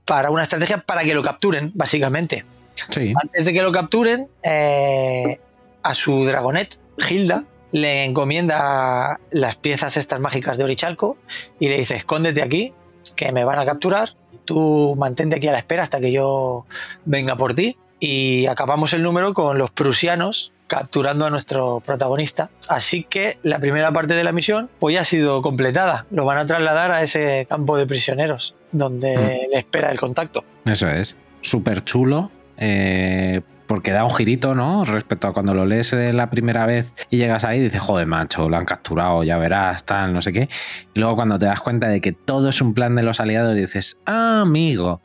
[0.05, 2.45] para una estrategia para que lo capturen, básicamente.
[2.89, 3.15] Sí.
[3.23, 5.39] Antes de que lo capturen, eh,
[5.85, 11.19] a su dragonet, Hilda, le encomienda las piezas estas mágicas de Orichalco
[11.61, 12.73] y le dice, escóndete aquí,
[13.15, 16.67] que me van a capturar, tú mantente aquí a la espera hasta que yo
[17.05, 22.49] venga por ti y acabamos el número con los prusianos capturando a nuestro protagonista.
[22.67, 26.07] Así que la primera parte de la misión pues ya ha sido completada.
[26.11, 29.53] Lo van a trasladar a ese campo de prisioneros donde Mm.
[29.53, 30.45] le espera el contacto.
[30.65, 31.15] Eso es.
[31.43, 32.31] Súper chulo.
[32.57, 33.41] eh,
[33.73, 34.85] porque da un girito, ¿no?
[34.85, 38.51] Respecto a cuando lo lees la primera vez y llegas ahí y dices, joder, macho,
[38.51, 40.51] lo han capturado, ya verás, tal, no sé qué.
[40.93, 43.55] Y luego cuando te das cuenta de que todo es un plan de los aliados,
[43.55, 45.01] dices, ah, amigo.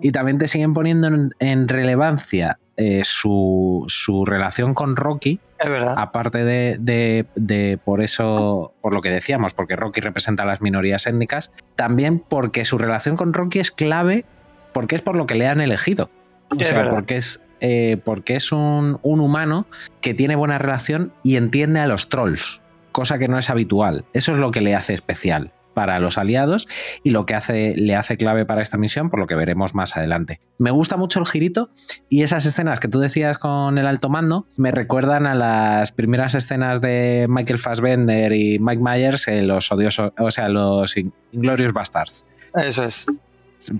[0.00, 5.70] Y también te siguen poniendo en, en relevancia eh, su, su relación con Rocky, Es
[5.70, 5.94] verdad.
[5.96, 10.60] aparte de, de- de por eso, por lo que decíamos, porque Rocky representa a las
[10.60, 14.24] minorías étnicas, también porque su relación con Rocky es clave,
[14.72, 16.10] porque es por lo que le han elegido.
[16.50, 16.94] O Es sea, verdad.
[16.94, 19.66] porque es, eh, porque es un, humano
[20.00, 22.60] que tiene buena relación y entiende a los trolls,
[22.90, 24.04] cosa que no es habitual.
[24.12, 26.66] Eso es lo que le hace especial para los aliados
[27.04, 30.40] y lo que le hace clave para esta misión, por lo que veremos más adelante.
[30.58, 31.70] Me gusta mucho el girito
[32.08, 36.34] y esas escenas que tú decías con el alto mando me recuerdan a las primeras
[36.34, 40.96] escenas de Michael Fassbender y Mike Myers en los odiosos, o sea, los
[41.32, 42.26] Inglorious Bastards.
[42.54, 43.06] Eso es.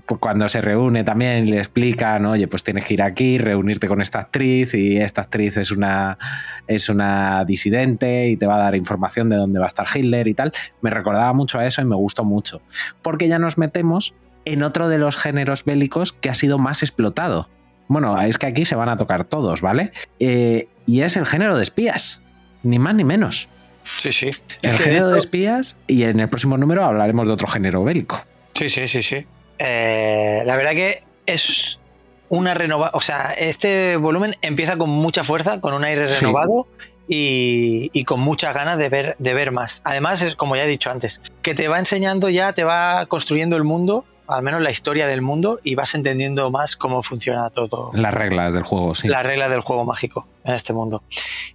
[0.05, 4.01] Pues Cuando se reúne también le explican, oye, pues tienes que ir aquí, reunirte con
[4.01, 6.17] esta actriz y esta actriz es una,
[6.67, 10.27] es una disidente y te va a dar información de dónde va a estar Hitler
[10.27, 10.51] y tal.
[10.81, 12.61] Me recordaba mucho a eso y me gustó mucho.
[13.01, 14.13] Porque ya nos metemos
[14.45, 17.49] en otro de los géneros bélicos que ha sido más explotado.
[17.87, 19.91] Bueno, es que aquí se van a tocar todos, ¿vale?
[20.19, 22.21] Eh, y es el género de espías.
[22.63, 23.49] Ni más ni menos.
[23.83, 24.31] Sí, sí.
[24.61, 28.21] El género de espías y en el próximo número hablaremos de otro género bélico.
[28.53, 29.25] Sí, sí, sí, sí.
[29.59, 31.79] Eh, la verdad que es
[32.29, 32.91] una renovada.
[32.93, 36.21] O sea, este volumen empieza con mucha fuerza, con un aire Sí.
[36.25, 36.67] renovado
[37.07, 39.81] y, y con muchas ganas de ver, de ver más.
[39.85, 43.55] Además, es como ya he dicho antes, que te va enseñando ya, te va construyendo
[43.57, 47.91] el mundo, al menos la historia del mundo, y vas entendiendo más cómo funciona todo.
[47.93, 49.07] Las reglas del juego, sí.
[49.09, 51.03] La regla del juego mágico en este mundo.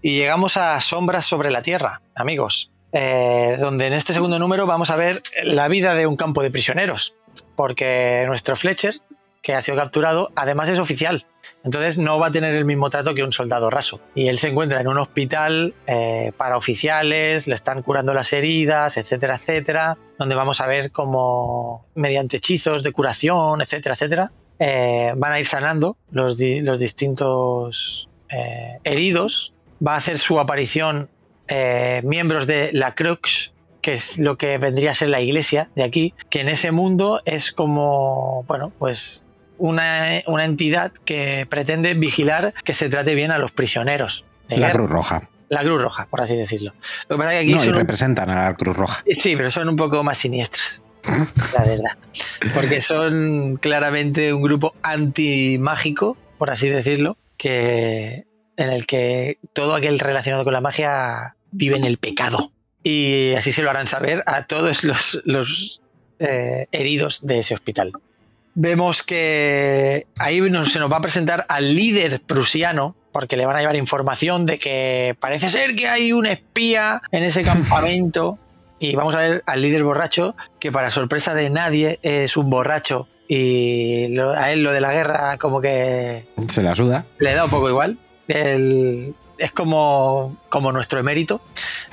[0.03, 4.91] Y llegamos a Sombras sobre la Tierra, amigos, eh, donde en este segundo número vamos
[4.91, 7.15] a ver la vida de un campo de prisioneros,
[7.57, 8.95] porque nuestro Fletcher,
[9.43, 11.27] que ha sido capturado, además es oficial.
[11.65, 14.01] Entonces no va a tener el mismo trato que un soldado raso.
[14.15, 18.97] Y él se encuentra en un hospital eh, para oficiales, le están curando las heridas,
[18.97, 25.33] etcétera, etcétera, donde vamos a ver cómo mediante hechizos de curación, etcétera, etcétera, eh, van
[25.33, 29.53] a ir sanando los, los distintos eh, heridos.
[29.85, 31.09] Va a hacer su aparición
[32.03, 33.55] miembros de la Crux,
[33.89, 37.23] que es lo que vendría a ser la iglesia de aquí, que en ese mundo
[37.25, 39.25] es como, bueno, pues
[39.57, 44.27] una, una entidad que pretende vigilar que se trate bien a los prisioneros.
[44.47, 44.79] De La guerra.
[44.81, 45.29] Cruz Roja.
[45.49, 46.75] La Cruz Roja, por así decirlo.
[47.09, 49.03] Lo que pasa es que aquí No, y un- representan a la Cruz Roja.
[49.07, 51.97] Sí, pero son un poco más siniestros, la verdad.
[52.55, 58.25] Porque son claramente un grupo antimágico, por así decirlo, que
[58.59, 62.53] en el que todo aquel relacionado con la magia vive en el pecado.
[62.89, 65.83] Y así se lo harán saber a todos los, los,
[66.19, 67.93] eh, heridos de ese hospital.
[68.55, 73.57] Vemos que ahí nos- se nos va a presentar al líder prusiano, porque le van
[73.57, 78.39] a llevar información de que parece ser que hay un espía en ese campamento.
[78.81, 83.07] Y vamos a ver al líder borracho, que para sorpresa de nadie es un borracho.
[83.29, 87.05] Y lo- a él lo de la guerra como que Se la suda.
[87.19, 87.99] le da un poco igual.
[88.29, 91.41] Él es como, como nuestro emérito.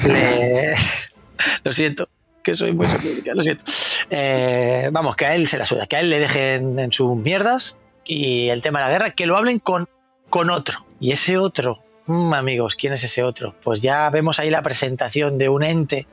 [0.05, 0.75] Le-
[1.63, 2.09] lo siento,
[2.43, 2.87] que soy muy
[3.33, 3.63] lo siento.
[4.09, 7.15] Eh, vamos, que a él se la suda, que a él le dejen en sus
[7.17, 9.87] mierdas y el tema de la guerra, que lo hablen con,
[10.29, 10.85] con otro.
[10.99, 13.55] Y ese otro, mm, amigos, ¿quién es ese otro?
[13.63, 16.07] Pues ya vemos ahí la presentación de un ente,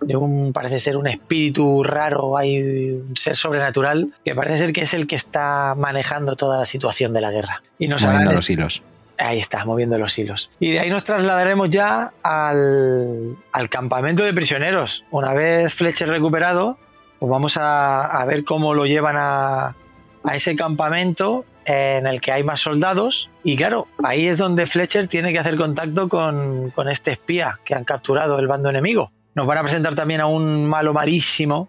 [0.00, 2.60] de un, parece ser un espíritu raro, hay
[2.92, 7.12] un ser sobrenatural, que parece ser que es el que está manejando toda la situación
[7.12, 7.62] de la guerra.
[7.78, 8.82] Y nos moviendo los hilos.
[9.18, 10.50] Ahí está, moviendo los hilos.
[10.58, 13.36] Y de ahí nos trasladaremos ya al,
[13.70, 15.04] campamento de prisioneros.
[15.10, 16.78] Una vez Fletcher recuperado,
[17.18, 19.76] pues vamos a, ver cómo lo llevan a,
[20.24, 23.30] a ese campamento en el que hay más soldados.
[23.42, 27.74] Y claro, ahí es donde Fletcher tiene que hacer contacto con, con este espía que
[27.74, 29.12] han capturado el bando enemigo.
[29.34, 31.66] Nos van a presentar también a un malo malísimo,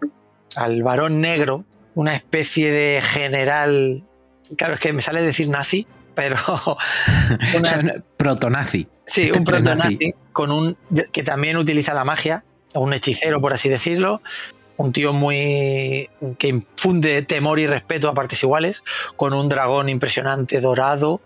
[0.54, 1.64] al varón negro,
[1.94, 4.04] una especie de general.
[4.56, 5.86] Claro, es que me sale decir nazi,
[6.16, 6.36] pero.
[7.56, 8.88] una- Son protonazi.
[9.04, 10.76] Sí, Este un protonazi con un
[11.12, 12.42] que también utiliza la magia,
[12.74, 14.20] un hechicero por así decirlo,
[14.78, 18.82] un tío muy que infunde temor y respeto a partes iguales,
[19.14, 21.20] con un dragón impresionante dorado.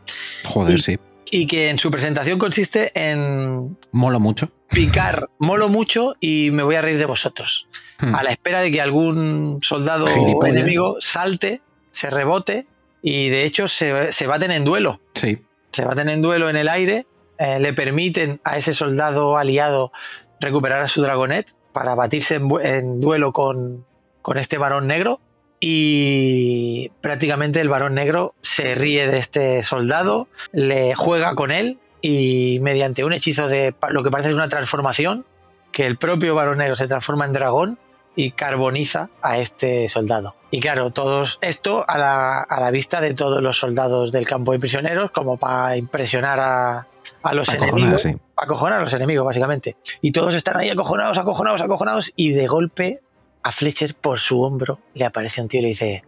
[0.44, 0.98] Joder, y, sí.
[1.32, 4.50] Y que en su presentación consiste en Molo mucho.
[4.68, 7.66] picar, molo mucho y me voy a reír de vosotros.
[8.00, 8.14] Hmm.
[8.14, 10.54] A la espera de que algún soldado Gilipollas.
[10.54, 11.62] enemigo salte,
[11.92, 12.66] se rebote
[13.02, 15.00] y de hecho se, se baten en duelo.
[15.14, 15.38] Sí.
[15.72, 17.06] Se baten en duelo en el aire,
[17.38, 19.92] eh, le permiten a ese soldado aliado
[20.40, 23.86] recuperar a su dragonet para batirse en, en duelo con,
[24.22, 25.20] con este varón negro
[25.60, 32.58] y prácticamente el varón negro se ríe de este soldado, le juega con él y
[32.62, 35.26] mediante un hechizo de lo que parece es una transformación,
[35.70, 37.78] que el propio varón negro se transforma en dragón
[38.20, 40.34] y carboniza a este soldado.
[40.50, 44.52] Y claro, todos esto a la, a la vista de todos los soldados del campo
[44.52, 46.86] de prisioneros, como para impresionar a,
[47.22, 48.14] a los Acojonar, enemigos, sí.
[48.36, 49.76] acojonar a los enemigos, básicamente.
[50.02, 53.00] Y todos están ahí acojonados, acojonados, acojonados, y de golpe
[53.42, 56.04] a Fletcher por su hombro le aparece un tío y le dice,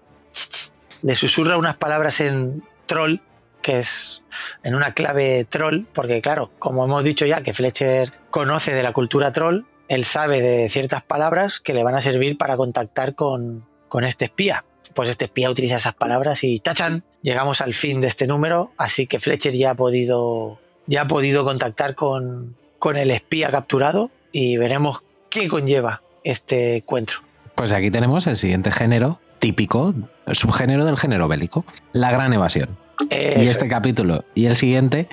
[1.01, 3.21] le susurra unas palabras en troll,
[3.63, 4.23] que es
[4.65, 8.93] en una clave troll, porque claro, como hemos dicho ya que Fletcher conoce de la
[8.93, 13.67] cultura troll, él sabe de ciertas palabras que le van a servir para contactar con,
[13.89, 14.65] con este espía.
[14.95, 17.05] Pues este espía utiliza esas palabras y ¡tachan!
[17.21, 21.45] Llegamos al fin de este número, así que Fletcher ya ha podido, ya ha podido
[21.45, 27.19] contactar con, con el espía capturado y veremos qué conlleva este encuentro.
[27.55, 29.93] Pues aquí tenemos el siguiente género típico,
[30.27, 32.79] subgénero del género bélico, la gran evasión.
[33.11, 35.07] y Eso este capítulo y el siguiente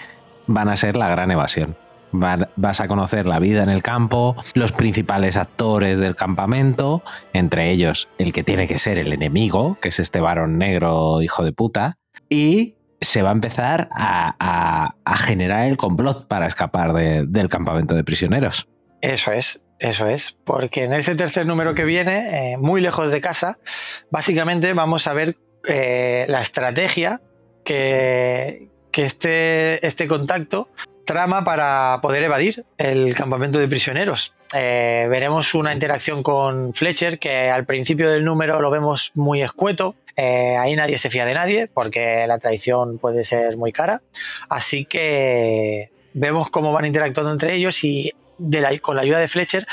[0.47, 1.76] van a ser la gran evasión.
[2.14, 7.03] Va- Vas a conocer la vida en el campo, los principales actores del campamento,
[7.34, 11.44] entre ellos el que tiene que ser el enemigo, que es este varón negro hijo
[11.44, 11.98] de puta,
[12.30, 18.03] y se va a empezar a, generar el complot para escapar de- del campamento de
[18.03, 18.68] prisioneros.
[19.02, 20.38] Eso es, eso es.
[20.44, 23.57] Porque en ese tercer número que viene, eh, muy lejos de casa,
[24.11, 25.38] básicamente vamos a ver
[25.68, 27.22] eh, la estrategia
[27.64, 30.69] que, que este, este contacto
[31.14, 34.34] trama para poder evadir el campamento de prisioneros.
[34.53, 39.95] Eh, veremos una interacción con Fletcher que al principio del número lo vemos muy escueto.
[40.15, 44.02] Eh, ahí nadie se fía de nadie porque la traición puede ser muy cara.
[44.49, 49.27] Así que vemos cómo van interactuando entre ellos y de la- con la ayuda de
[49.27, 49.65] Fletcher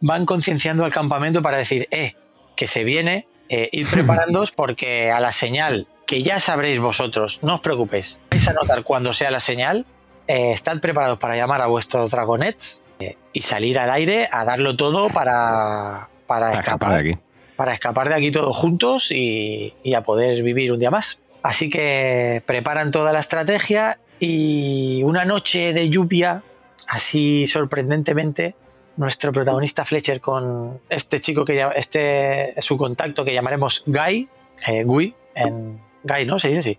[0.00, 2.14] van concienciando al campamento para decir, eh,
[2.54, 7.54] que se viene, eh, ir preparándoos porque a la señal que ya sabréis vosotros, no
[7.56, 9.86] os preocupéis, vais a notar cuando sea la señal,
[10.28, 14.76] eh, estad preparados para llamar a vuestros dragonets eh, y salir al aire a darlo
[14.76, 17.18] todo para, para, Para escapar de aquí.
[17.56, 21.18] para escapar de aquí todos juntos y, y a poder vivir un día más.
[21.42, 26.42] Así que preparan toda la estrategia y una noche de lluvia,
[26.88, 28.54] así sorprendentemente,
[28.96, 34.28] nuestro protagonista Fletcher con este chico que llama- este su contacto que llamaremos Guy,
[34.66, 36.38] eh, Guy, en Guy, ¿no?
[36.38, 36.78] Se dice así.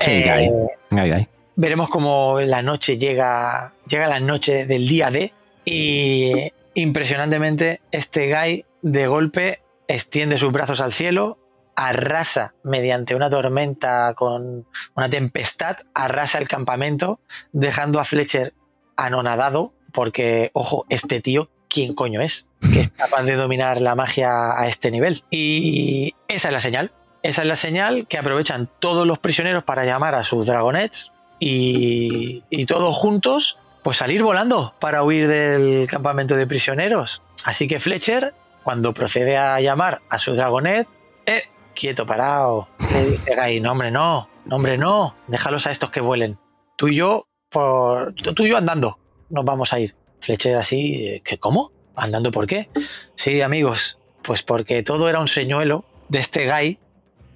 [0.00, 0.50] Sí, Eh,
[0.90, 0.98] Guy.
[1.12, 1.28] Ay.
[1.58, 8.64] Veremos cómo la noche llega, llega la noche del día D y impresionantemente este Guy
[8.82, 11.36] de golpe extiende sus brazos al cielo,
[11.74, 17.18] arrasa mediante una tormenta con una tempestad, arrasa el campamento,
[17.52, 18.54] dejando a Fletcher
[18.96, 22.46] anonadado porque, ojo, este tío, ¿quién coño es?
[22.72, 25.24] Que es capaz de dominar la magia a este nivel.
[25.28, 26.92] Y esa es la señal.
[27.24, 32.66] Esa es la señal que aprovechan todos los prisioneros para llamar a sus dragonets y,
[32.66, 37.22] todos juntos pues salir volando para huir del campamento de prisioneros.
[37.44, 40.86] Así que Fletcher, cuando procede a llamar a su dragonet,
[41.24, 41.44] eh,
[41.74, 46.38] quieto, parado, le dice Guy, no hombre, no, no no, déjalos a estos que vuelen.
[46.76, 48.98] Tú y yo, por, tú y yo andando,
[49.30, 49.94] nos vamos a ir.
[50.20, 51.72] Fletcher así, eh, ¿qué, ¿cómo?
[51.94, 52.68] ¿Andando por qué?
[53.14, 56.78] Sí, amigos, pues porque todo era un señuelo de este Guy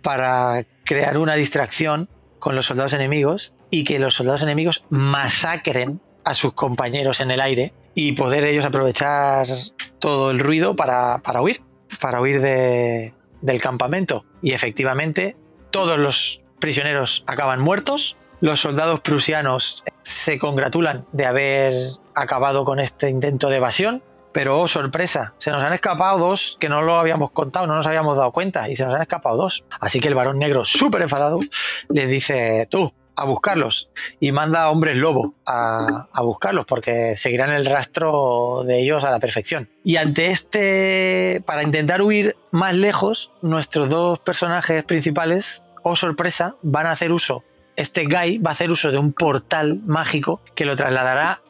[0.02, 2.08] para crear una distracción
[2.38, 7.40] con los soldados enemigos y que los soldados enemigos masacren a sus compañeros en el
[7.40, 9.46] aire y poder ellos aprovechar
[9.98, 11.62] todo el ruido para, para huir,
[12.00, 14.24] para huir de- del campamento.
[14.42, 15.36] Y efectivamente,
[15.70, 21.74] todos los prisioneros acaban muertos, los soldados prusianos se congratulan de haber
[22.14, 26.68] acabado con este intento de evasión, pero oh sorpresa, se nos han escapado dos que
[26.68, 29.64] no lo habíamos contado, no nos habíamos dado cuenta y se nos han escapado dos.
[29.80, 31.40] Así que el varón negro, súper enfadado,
[31.88, 33.90] les dice, tú, a buscarlos.
[34.20, 39.10] Y manda a hombres lobo a, a buscarlos porque seguirán el rastro de ellos a
[39.10, 39.68] la perfección.
[39.84, 46.86] Y ante este, para intentar huir más lejos, nuestros dos personajes principales, oh sorpresa, van
[46.86, 47.44] a hacer uso.
[47.76, 51.40] Este Guy va a hacer uso de un portal mágico que lo trasladará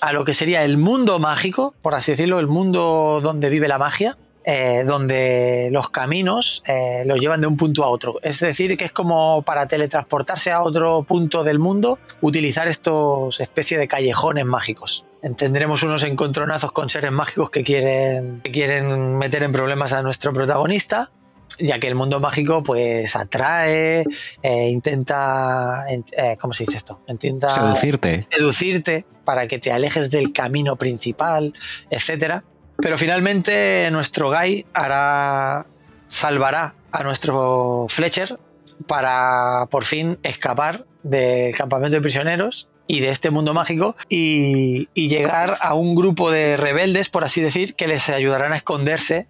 [0.00, 3.78] a lo que sería el mundo mágico, por así decirlo, el mundo donde vive la
[3.78, 4.16] magia,
[4.48, 8.20] eh, donde los caminos eh, los llevan de un punto a otro.
[8.22, 13.80] Es decir, que es como para teletransportarse a otro punto del mundo, utilizar estos especies
[13.80, 15.04] de callejones mágicos.
[15.36, 20.32] Tendremos unos encontronazos con seres mágicos que quieren, que quieren meter en problemas a nuestro
[20.32, 21.10] protagonista
[21.58, 24.04] ya que el mundo mágico pues atrae,
[24.42, 27.00] eh, intenta, eh, ¿cómo se dice esto?
[27.08, 28.20] Intenta seducirte.
[28.22, 31.54] seducirte para que te alejes del camino principal,
[31.90, 32.44] etcétera.
[32.78, 35.66] Pero finalmente nuestro Guy hará,
[36.08, 38.38] salvará a nuestro Fletcher
[38.86, 45.08] para por fin escapar del campamento de prisioneros y de este mundo mágico y, y,
[45.08, 49.26] llegar a un grupo de rebeldes, por así decir, que les ayudarán a esconderse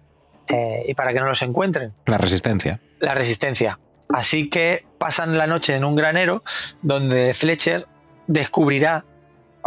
[0.47, 1.93] eh, y para que no los encuentren.
[2.05, 2.79] La resistencia.
[2.99, 3.79] La resistencia.
[4.09, 6.43] Así que pasan la noche en un granero
[6.81, 7.87] donde Fletcher
[8.27, 9.05] descubrirá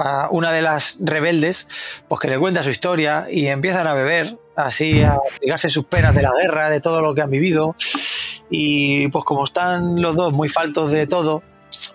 [0.01, 1.69] a una de las rebeldes,
[2.09, 6.15] pues que le cuenta su historia y empiezan a beber, así a explicarse sus penas
[6.15, 7.77] de la guerra, de todo lo que han vivido.
[8.51, 11.43] Y pues como están los dos muy faltos de todo,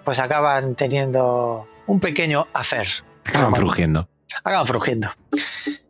[0.04, 2.88] pues acaban teniendo un pequeño afer.
[3.26, 4.08] Acaban frugiendo.
[4.44, 5.10] Acaban frugiendo.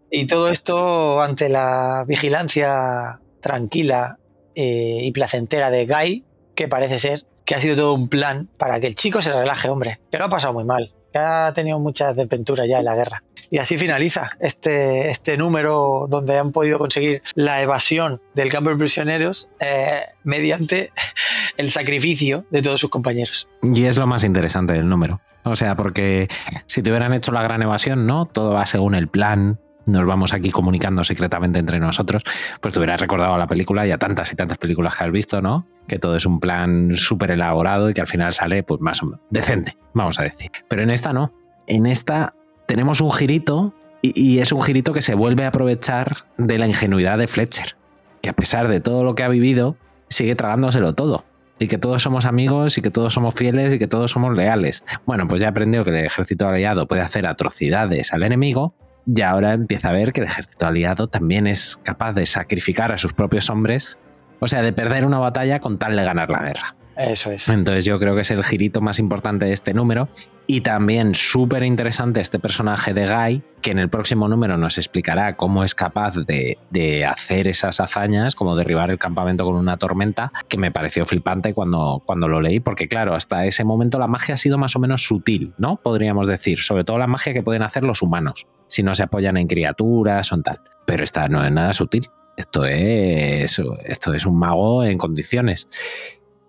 [0.09, 4.17] Y todo esto ante la vigilancia tranquila
[4.55, 6.25] eh, y placentera de Guy,
[6.55, 9.69] que parece ser que ha sido todo un plan para que el chico se relaje,
[9.69, 13.23] hombre, que lo ha pasado muy mal, ha tenido muchas desventuras ya en la guerra.
[13.49, 18.75] Y así finaliza este, este número donde han podido conseguir la evasión del campo de
[18.77, 20.91] prisioneros eh, mediante
[21.57, 23.47] el sacrificio de todos sus compañeros.
[23.61, 25.21] Y es lo más interesante del número.
[25.43, 26.27] O sea, porque
[26.65, 28.25] si te hubieran hecho la gran evasión, ¿no?
[28.25, 32.23] Todo va según el plan, nos vamos aquí comunicando secretamente entre nosotros,
[32.61, 35.41] pues te hubieras recordado la película y a tantas y tantas películas que has visto,
[35.41, 35.67] ¿no?
[35.87, 39.07] Que todo es un plan súper elaborado y que al final sale, pues más o
[39.07, 40.51] menos decente, vamos a decir.
[40.67, 41.33] Pero en esta no.
[41.67, 42.33] En esta
[42.67, 46.67] tenemos un girito y, y es un girito que se vuelve a aprovechar de la
[46.67, 47.75] ingenuidad de Fletcher,
[48.21, 49.77] que a pesar de todo lo que ha vivido,
[50.09, 51.25] sigue tragándoselo todo
[51.59, 54.83] y que todos somos amigos y que todos somos fieles y que todos somos leales.
[55.05, 58.73] Bueno, pues ya aprendió que el ejército aliado puede hacer atrocidades al enemigo
[59.05, 62.97] y ahora empieza a ver que el ejército aliado también es capaz de sacrificar a
[62.97, 63.99] sus propios hombres,
[64.39, 66.75] o sea, de perder una batalla con tal de ganar la guerra.
[66.97, 67.49] Eso es.
[67.49, 70.07] Entonces yo creo que es el girito más importante de este número.
[70.47, 75.35] Y también súper interesante este personaje de Guy, que en el próximo número nos explicará
[75.35, 80.31] cómo es capaz de, de, hacer esas hazañas, como derribar el campamento con una tormenta,
[80.47, 84.35] que me pareció flipante cuando, cuando lo leí, porque claro, hasta ese momento la magia
[84.35, 85.77] ha sido más o menos sutil, ¿no?
[85.77, 89.37] Podríamos decir, sobre todo la magia que pueden hacer los humanos, si no se apoyan
[89.37, 90.61] en criaturas o en tal.
[90.85, 92.07] Pero esta no es nada sutil.
[92.37, 95.67] Esto es, esto es un mago en condiciones.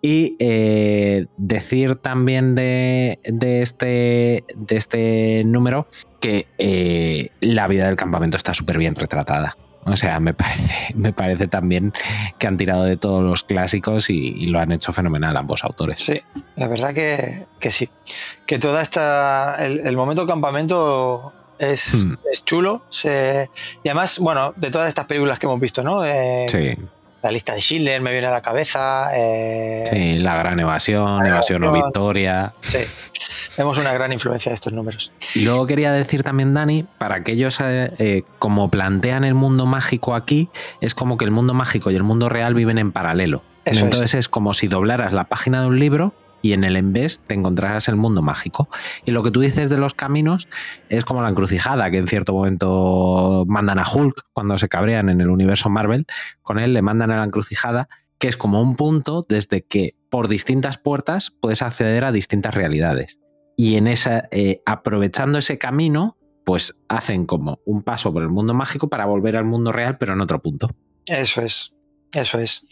[0.02, 5.88] Y eh, decir también de, de, este, de este número
[6.20, 9.56] que eh, la vida del campamento está súper bien retratada.
[9.84, 11.92] O sea, me parece, me parece también
[12.38, 16.00] que han tirado de todos los clásicos y, lo han hecho fenomenal ambos autores.
[16.00, 16.20] Sí,
[16.56, 17.88] la verdad que, que sí.
[18.46, 19.56] Que toda esta.
[19.64, 22.14] El momento campamento es, hmm.
[22.30, 22.82] es chulo.
[22.90, 23.50] Se,
[23.82, 26.04] y además, bueno, de todas estas películas que hemos visto, ¿no?
[26.04, 26.76] Eh, sí.
[27.22, 29.10] La lista de Schindler me viene a la cabeza.
[29.12, 32.54] Eh, sí, la gran evasión, la evasión o victoria.
[32.60, 32.78] Sí,
[33.58, 35.10] vemos una gran influencia de estos números.
[35.34, 40.14] Y luego quería decir también, Dani, para aquellos, eh, eh, como plantean el mundo mágico
[40.14, 40.50] aquí,
[40.80, 43.42] es como que el mundo mágico y el mundo real viven en paralelo.
[43.64, 44.20] Eso Entonces es.
[44.20, 46.14] es como si doblaras la página de un libro
[46.46, 48.68] y en el Embés te encontrarás el mundo mágico.
[49.04, 50.48] Y lo que tú dices de los caminos
[50.88, 55.20] es como la encrucijada, que en cierto momento mandan a Hulk cuando se cabrean en
[55.20, 56.06] el universo Marvel,
[56.42, 60.28] con él le mandan a la encrucijada, que es como un punto desde que por
[60.28, 63.18] distintas puertas puedes acceder a distintas realidades.
[63.56, 68.54] Y en esa, eh, aprovechando ese camino, pues hacen como un paso por el mundo
[68.54, 70.70] mágico para volver al mundo real, pero en otro punto.
[71.06, 71.72] Eso es,
[72.12, 72.64] eso es.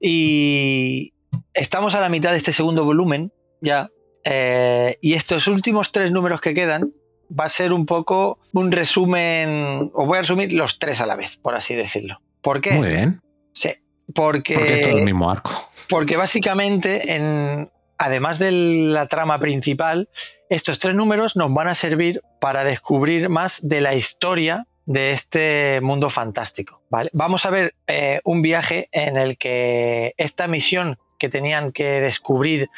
[0.00, 1.12] Y,
[1.54, 3.90] estamos a la mitad de este segundo volumen ya.
[4.24, 6.92] Eh, y estos últimos tres números que quedan
[7.38, 9.90] va a ser un poco un resumen.
[9.94, 12.20] Os voy a resumir los tres a la vez, por así decirlo.
[12.42, 12.72] ¿Por qué?
[12.72, 13.20] Muy bien.
[13.52, 13.70] Sí.
[14.14, 14.54] Porque.
[14.54, 15.50] Porque es todo el mismo arco.
[15.88, 20.08] Porque básicamente, en, además de la trama principal,
[20.50, 25.80] estos tres números nos van a servir para descubrir más de la historia de este
[25.82, 26.82] mundo fantástico.
[26.90, 27.10] ¿vale?
[27.12, 32.70] Vamos a ver eh, un viaje en el que esta misión que tenían que descubrir.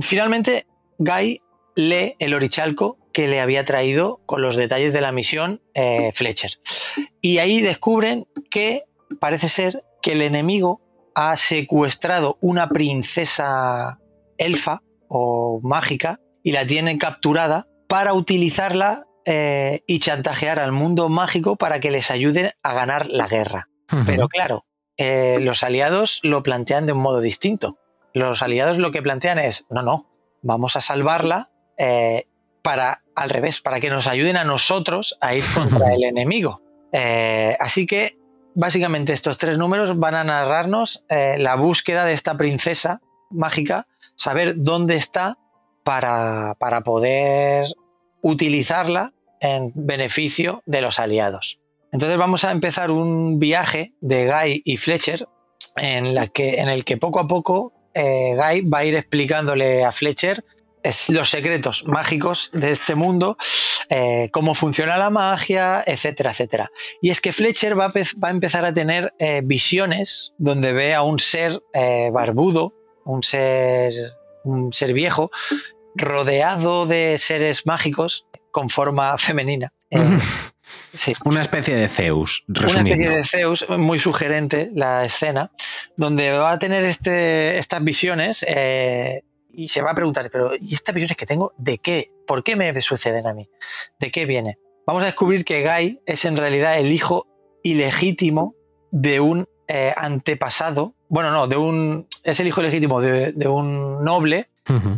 [0.00, 0.66] Finalmente,
[0.98, 1.40] Guy
[1.74, 6.52] lee el orichalco que le había traído con los detalles de la misión eh, Fletcher.
[7.20, 8.84] Y ahí descubren que
[9.20, 10.82] parece ser que el enemigo
[11.14, 13.98] ha secuestrado una princesa
[14.36, 21.56] elfa o mágica y la tienen capturada para utilizarla eh, y chantajear al mundo mágico
[21.56, 23.68] para que les ayuden a ganar la guerra.
[24.04, 24.66] Pero claro,
[24.96, 27.78] eh, los aliados lo plantean de un modo distinto.
[28.16, 30.08] Los aliados lo que plantean es, no, no,
[30.40, 32.26] vamos a salvarla eh,
[32.62, 36.62] para, al revés, para que nos ayuden a nosotros a ir contra el enemigo.
[36.92, 38.16] Eh, así que,
[38.54, 44.96] básicamente, estos tres números van a narrarnos la búsqueda de esta princesa mágica, saber dónde
[44.96, 45.36] está
[45.84, 47.66] para, para poder
[48.22, 49.12] utilizarla
[49.42, 51.60] en beneficio de los aliados.
[51.92, 55.28] Entonces vamos a empezar un viaje de Guy y Fletcher
[55.76, 59.84] en, la que, en el que poco a poco eh, Guy va a ir explicándole
[59.84, 60.44] a Fletcher
[61.08, 63.36] los secretos mágicos de este mundo,
[63.88, 66.70] eh, cómo funciona la magia, etcétera, etcétera.
[67.02, 71.18] Y es que Fletcher va a, empezar a tener eh, visiones donde ve a un
[71.18, 71.60] ser
[72.12, 72.72] barbudo,
[73.04, 73.92] un ser,
[74.44, 75.32] un ser viejo,
[75.96, 79.72] rodeado de seres mágicos con forma femenina.
[81.24, 82.94] Una especie de Zeus, resumiendo.
[82.94, 85.50] Una especie de Zeus, muy sugerente la escena,
[85.96, 89.22] donde va a tener este, estas visiones eh,
[89.52, 92.08] y se va a preguntar, pero ¿y estas visiones que tengo, de qué?
[92.26, 93.48] ¿Por qué me suceden a mí?
[94.00, 94.58] ¿De qué viene?
[94.86, 97.26] Vamos a descubrir que Guy es en realidad el hijo
[97.62, 98.54] ilegítimo
[98.90, 104.48] de un eh, antepasado, bueno, no, de un, es el hijo ilegítimo de, un noble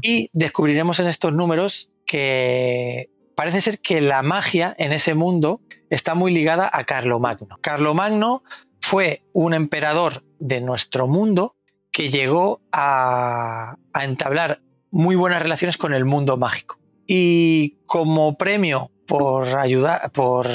[0.02, 5.60] y descubriremos en estos números que parece ser que la magia en ese mundo
[5.90, 7.56] está muy ligada a Carlomagno.
[7.60, 8.43] Carlomagno
[8.81, 11.55] fue un emperador de nuestro mundo
[11.93, 14.60] que llegó a, entablar
[14.90, 16.81] muy buenas relaciones con el mundo mágico.
[17.06, 19.47] Y como premio por
[20.12, 20.48] por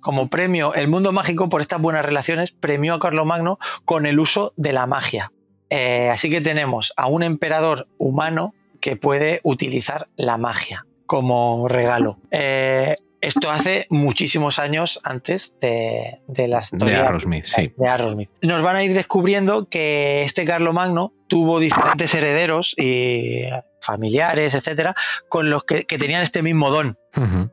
[0.00, 4.54] como premio el mundo mágico por estas buenas relaciones, premió a Carlomagno con el uso
[4.56, 5.30] de la magia.
[5.70, 12.18] Eh, así que tenemos a un emperador humano que puede utilizar la magia como regalo.
[12.30, 17.72] Eh, esto hace muchísimos años antes de, de la historia de Arrowsmith, sí.
[17.76, 23.42] de Nos van a ir descubriendo que este Magno tuvo diferentes herederos y
[23.80, 24.94] familiares, etcétera,
[25.28, 26.98] con los que, tenían este mismo don.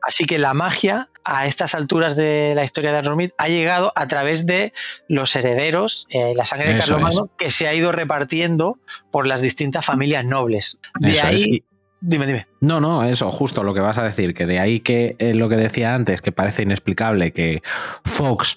[0.06, 4.06] Así que la magia a estas alturas de la historia de Arrowsmith ha llegado a
[4.08, 4.72] través de
[5.08, 8.78] los herederos, eh, la sangre de Carlomagno, que se ha ido repartiendo
[9.10, 10.78] por las distintas familias nobles.
[10.98, 11.64] De ahí.
[12.04, 12.48] Dime, dime.
[12.60, 15.48] No, no, eso, justo lo que vas a decir, que de ahí que eh, lo
[15.48, 17.62] que decía antes, que parece inexplicable que
[18.04, 18.56] Fox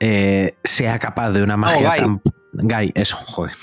[0.00, 2.22] eh, sea capaz de una magia tan.
[2.54, 3.54] Guy, eso, joder.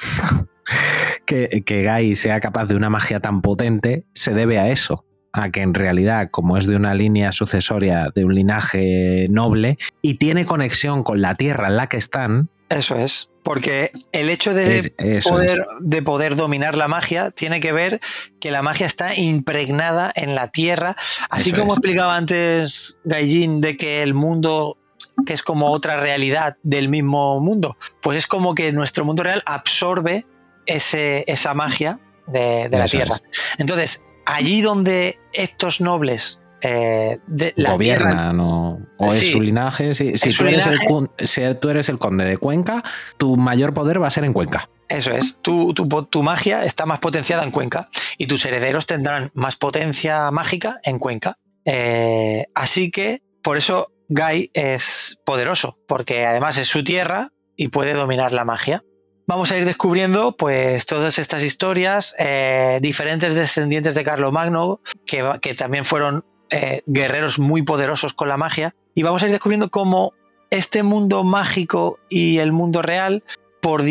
[1.25, 5.05] que, que Guy sea capaz de una magia tan potente, se debe a eso.
[5.33, 10.15] A que en realidad, como es de una línea sucesoria de un linaje noble y
[10.15, 12.51] tiene conexión con la tierra en la que están.
[12.69, 13.29] Eso es.
[13.43, 14.93] Porque el hecho de
[15.23, 17.99] poder, de poder, dominar la magia tiene que ver
[18.39, 20.95] que la magia está impregnada en la tierra.
[21.29, 24.77] Así como explicaba antes Gaijin de que el mundo
[25.25, 29.43] que es como otra realidad del mismo mundo, pues es como que nuestro mundo real
[29.45, 30.25] absorbe
[30.65, 33.17] ese, esa magia de, la tierra.
[33.57, 39.93] Entonces, allí donde estos nobles eh, de la gobiernan o, es su linaje.
[39.95, 42.83] Si, tú eres El, tú eres el conde de Cuenca,
[43.17, 44.69] tu mayor poder va a ser en Cuenca.
[44.87, 49.55] Eso es, tu, tu, magia está más potenciada en Cuenca y tus herederos tendrán más
[49.55, 51.37] potencia mágica en Cuenca.
[51.63, 57.93] Eh, así que por eso Guy es poderoso, porque además es su tierra y puede
[57.93, 58.83] dominar la magia.
[59.27, 65.53] Vamos a ir descubriendo pues todas estas historias, eh, diferentes descendientes de Carlomagno, que, que
[65.53, 70.13] también fueron eh, guerreros muy poderosos con la magia y vamos a ir descubriendo cómo
[70.49, 73.23] este mundo mágico y el mundo real
[73.61, 73.83] por,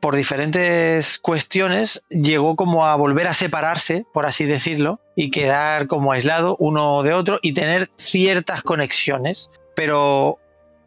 [0.00, 6.12] por, diferentes cuestiones llegó como a volver a separarse, por así decirlo, y quedar como
[6.12, 9.50] aislado uno de otro y tener ciertas conexiones.
[9.74, 10.38] Pero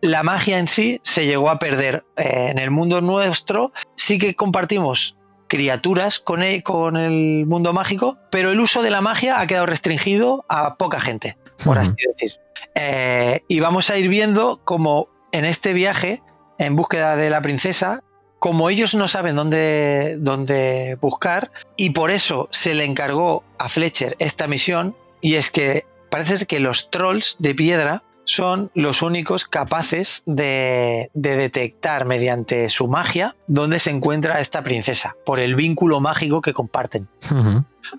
[0.02, 2.06] la magia en sí se llegó a perder.
[2.18, 5.16] Eh, en el mundo nuestro sí que compartimos
[5.50, 9.66] criaturas con el, con el mundo mágico, pero el uso de la magia ha quedado
[9.66, 12.40] restringido a poca gente, por así decir.
[12.76, 16.22] Eh, y vamos a ir viendo cómo en este viaje,
[16.58, 18.04] en búsqueda de la princesa,
[18.38, 24.16] como ellos no saben dónde, dónde buscar, y por eso se le encargó a Fletcher
[24.20, 30.22] esta misión, y es que parece que los trolls de piedra son los únicos capaces
[30.28, 36.54] de, detectar mediante su magia dónde se encuentra esta princesa, por el vínculo mágico que
[36.54, 37.10] comparten.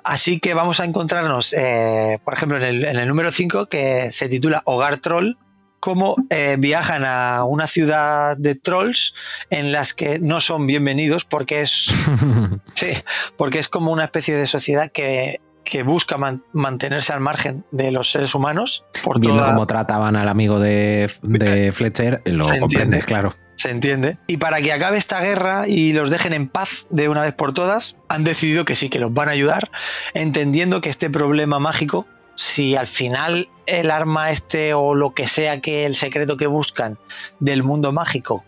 [0.04, 4.62] Así que vamos a encontrarnos, eh, por ejemplo, en el, número 5, que se titula
[4.66, 5.36] Hogar Troll,
[5.80, 9.14] cómo eh, viajan a una ciudad de trolls
[9.48, 11.86] en las que no son bienvenidos porque es,
[12.74, 12.92] sí,
[13.36, 16.16] porque es como una especie de sociedad que que busca
[16.52, 18.84] mantenerse al margen de los seres humanos.
[19.02, 21.10] Por Viendo cómo trataban al amigo de,
[21.72, 23.32] Fletcher, lo comprendes, claro.
[23.56, 24.16] Se entiende.
[24.26, 27.52] Y para que acabe esta guerra y los dejen en paz de una vez por
[27.52, 29.70] todas, han decidido que sí, que los van a ayudar,
[30.14, 32.06] entendiendo que este problema mágico,
[32.36, 36.98] si al final el arma este o lo que sea que el secreto que buscan
[37.38, 38.44] del mundo mágico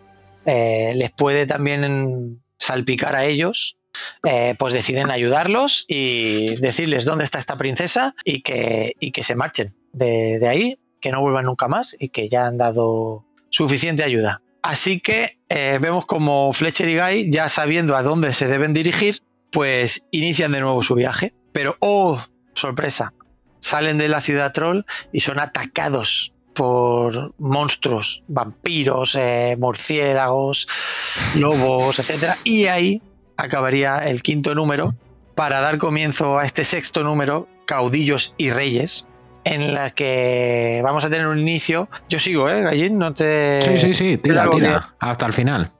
[0.47, 3.77] eh, les puede también salpicar a ellos,
[4.25, 9.75] eh, pues deciden ayudarlos y decirles dónde está esta princesa y que, que se marchen
[9.93, 14.43] de, ahí, que no vuelvan nunca más y que ya han dado suficiente ayuda.
[14.63, 19.23] Así que eh, vemos como Fletcher y Guy, ya sabiendo a dónde se deben dirigir,
[19.51, 21.35] pues inician de nuevo su viaje.
[21.53, 22.21] Pero, oh,
[22.55, 23.13] sorpresa,
[23.61, 30.67] salen de la ciudad troll y son atacados por monstruos, vampiros, eh, murciélagos,
[31.37, 32.35] lobos, etc.
[32.45, 33.03] Y ahí
[33.43, 34.95] acabaría el quinto número
[35.35, 39.07] para dar comienzo a este sexto número, Caudillos y Reyes,
[39.45, 41.89] en la que vamos a tener un inicio.
[42.09, 42.99] Yo sigo, ¿eh, Gallín?
[42.99, 43.61] No te.
[43.63, 45.71] Sí, sí, sí, tira, tira, hasta el final.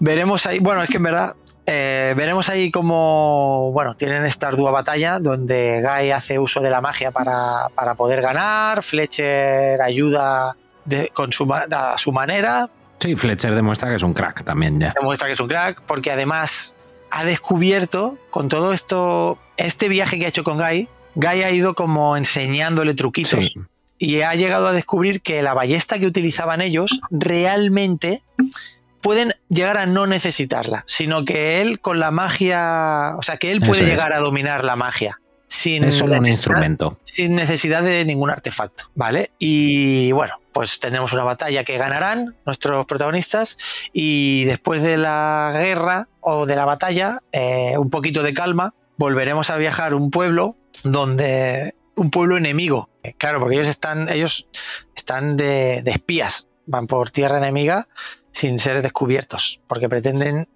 [0.00, 4.72] Veremos ahí, bueno, es que en verdad, eh, veremos ahí como, bueno, tienen esta ardua
[4.72, 10.56] batalla donde Guy hace uso de la magia para, poder ganar, Fletcher ayuda
[11.12, 12.68] con su, a su manera.
[12.98, 14.92] Sí, Fletcher demuestra que es un crack también ya.
[14.96, 16.74] Demuestra que es un crack porque además
[17.12, 21.74] ha descubierto con todo esto, este viaje que ha hecho con Guy, Guy ha ido
[21.74, 23.52] como enseñándole truquitos.
[23.98, 28.22] Y ha llegado a descubrir que la ballesta que utilizaban ellos realmente
[29.02, 33.60] pueden llegar a no necesitarla, sino que él con la magia, o sea, que él
[33.60, 35.20] puede llegar a dominar la magia.
[35.52, 36.98] Sin es solo un instrumento.
[37.04, 39.32] Sin necesidad de ningún artefacto, ¿vale?
[39.38, 43.58] Y bueno, pues tenemos una batalla que ganarán nuestros protagonistas
[43.92, 49.50] y después de la guerra o de la batalla, eh, un poquito de calma, volveremos
[49.50, 52.88] a viajar a un pueblo donde un pueblo enemigo.
[53.18, 54.48] Claro, porque ellos están, ellos
[54.96, 57.88] están de, espías, van por tierra enemiga
[58.30, 60.48] sin ser descubiertos, porque pretenden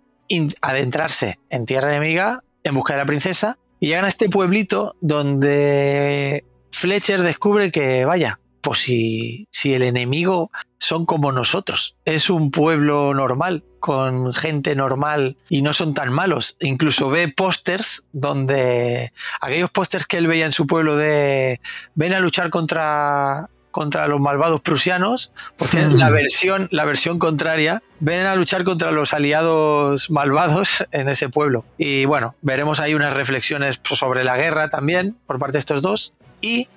[0.63, 6.45] adentrarse en tierra enemiga en busca de la princesa y llegan a este pueblito donde
[6.73, 13.15] Fletcher descubre que, vaya, pues si, si el enemigo son como nosotros, es un pueblo
[13.15, 16.57] normal, con gente normal y no son tan malos.
[16.61, 21.61] Incluso ve pósters donde aquellos pósters que él veía en su pueblo de
[21.95, 27.83] ven a luchar contra contra los malvados prusianos, pues tienen la versión, la versión contraria,
[28.01, 31.67] ven a luchar contra los aliados malvados en ese pueblo.
[31.77, 36.15] Y bueno, veremos ahí unas reflexiones sobre la guerra también por parte de estos dos.
[36.41, 36.69] Y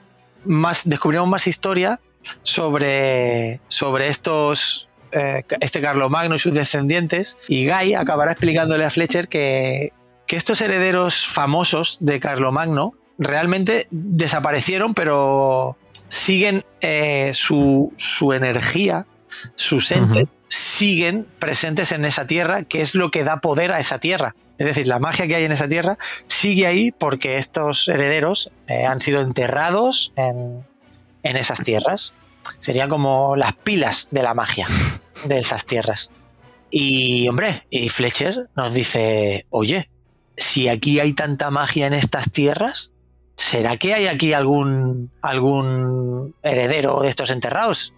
[0.43, 2.01] más, descubrimos más historia
[2.43, 9.29] sobre, sobre estos eh, este Carlomagno y sus descendientes, y Guy acabará explicándole a Fletcher
[9.29, 9.93] que,
[10.27, 15.77] que estos herederos famosos de Carlomagno realmente desaparecieron, pero
[16.09, 19.05] siguen eh, su, su, energía,
[19.55, 23.99] sus entes, siguen presentes en esa tierra, que es lo que da poder a esa
[23.99, 24.35] tierra.
[24.57, 28.85] Es decir, la magia que hay en esa tierra sigue ahí porque estos herederos eh,
[28.85, 30.65] han sido enterrados en,
[31.23, 32.13] en esas tierras.
[32.57, 34.67] Serían como las pilas de la magia
[35.25, 36.11] de esas tierras.
[36.71, 39.89] Y hombre, y Fletcher nos dice, oye,
[40.35, 42.91] si aquí hay tanta magia en estas tierras,
[43.39, 47.93] ¿será que hay aquí algún, algún heredero de estos enterrados?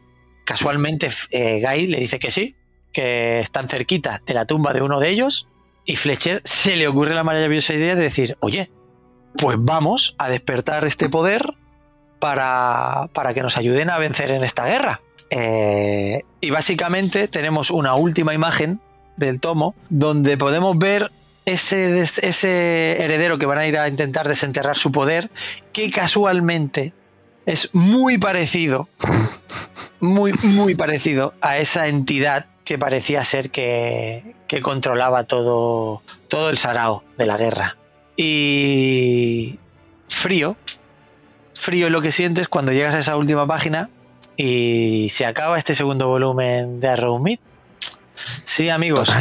[0.46, 2.56] Casualmente eh, Guy le dice que sí,
[2.94, 5.48] que están cerquita de la tumba de uno de ellos,
[5.84, 8.70] y Fletcher se le ocurre la maravillosa idea de decir, oye,
[9.38, 11.56] pues vamos a despertar este poder
[12.20, 15.02] para, para que nos ayuden a vencer en esta guerra.
[15.32, 18.80] Eh, y básicamente tenemos una última imagen
[19.18, 21.12] del tomo donde podemos ver
[21.46, 25.30] ese, ese heredero que van a ir a intentar desenterrar su poder,
[25.74, 26.94] que casualmente
[27.46, 28.88] es muy parecido,
[30.00, 36.58] muy, muy parecido a esa entidad que parecía ser que, que controlaba todo, todo el
[36.58, 37.78] sarao de la guerra.
[38.16, 39.58] Y
[40.08, 40.56] frío,
[41.54, 43.90] frío lo que sientes cuando llegas a esa última página
[44.38, 47.40] y se acaba este segundo volumen de Arrow Meat.
[48.44, 49.14] Sí, amigos,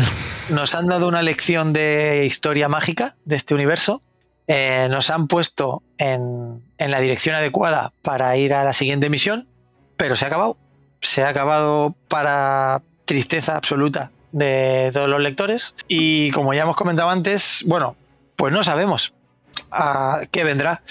[0.50, 4.02] nos han dado una lección de historia mágica de este universo.
[4.46, 9.48] Eh, nos han puesto en, en, la dirección adecuada para ir a la siguiente misión,
[9.96, 10.56] pero se ha acabado.
[11.00, 15.74] Se ha acabado para tristeza absoluta de todos los lectores.
[15.88, 17.96] Y como ya hemos comentado antes, bueno,
[18.36, 19.14] pues no sabemos
[19.70, 20.82] a qué vendrá.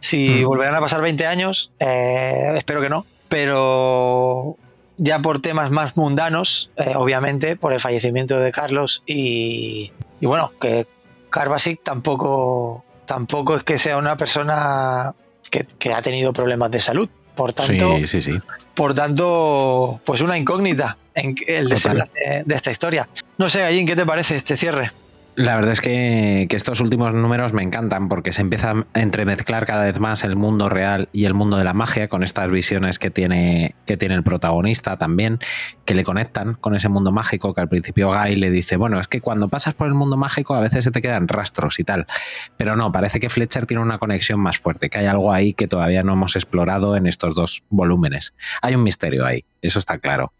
[0.00, 0.44] Si mm.
[0.46, 4.56] volverán a pasar 20 años, eh, espero que no, pero
[4.96, 10.52] ya por temas más mundanos, eh, obviamente, por el fallecimiento de Carlos y, y bueno,
[10.60, 10.86] que
[11.30, 15.14] Carbasic tampoco tampoco es que sea una persona
[15.50, 17.08] que, que ha tenido problemas de salud.
[17.34, 18.40] Por tanto, sí, sí, sí.
[18.74, 23.08] por tanto, pues una incógnita en el desenlace de esta historia.
[23.38, 24.92] No sé, Gallín, ¿qué te parece este cierre?
[25.36, 29.82] La verdad es que, estos últimos números me encantan porque se empieza a entremezclar cada
[29.82, 33.10] vez más el mundo real y el mundo de la magia con estas visiones que
[33.10, 35.40] tiene, que tiene el protagonista también,
[35.84, 39.08] que le conectan con ese mundo mágico que al principio Guy le dice, bueno, es
[39.08, 42.06] que cuando pasas por el mundo mágico a veces se te quedan rastros y tal.
[42.56, 45.66] Pero no, parece que Fletcher tiene una conexión más fuerte, que hay algo ahí que
[45.66, 48.34] todavía no hemos explorado en estos dos volúmenes.
[48.62, 50.32] Hay un misterio ahí eso está claro.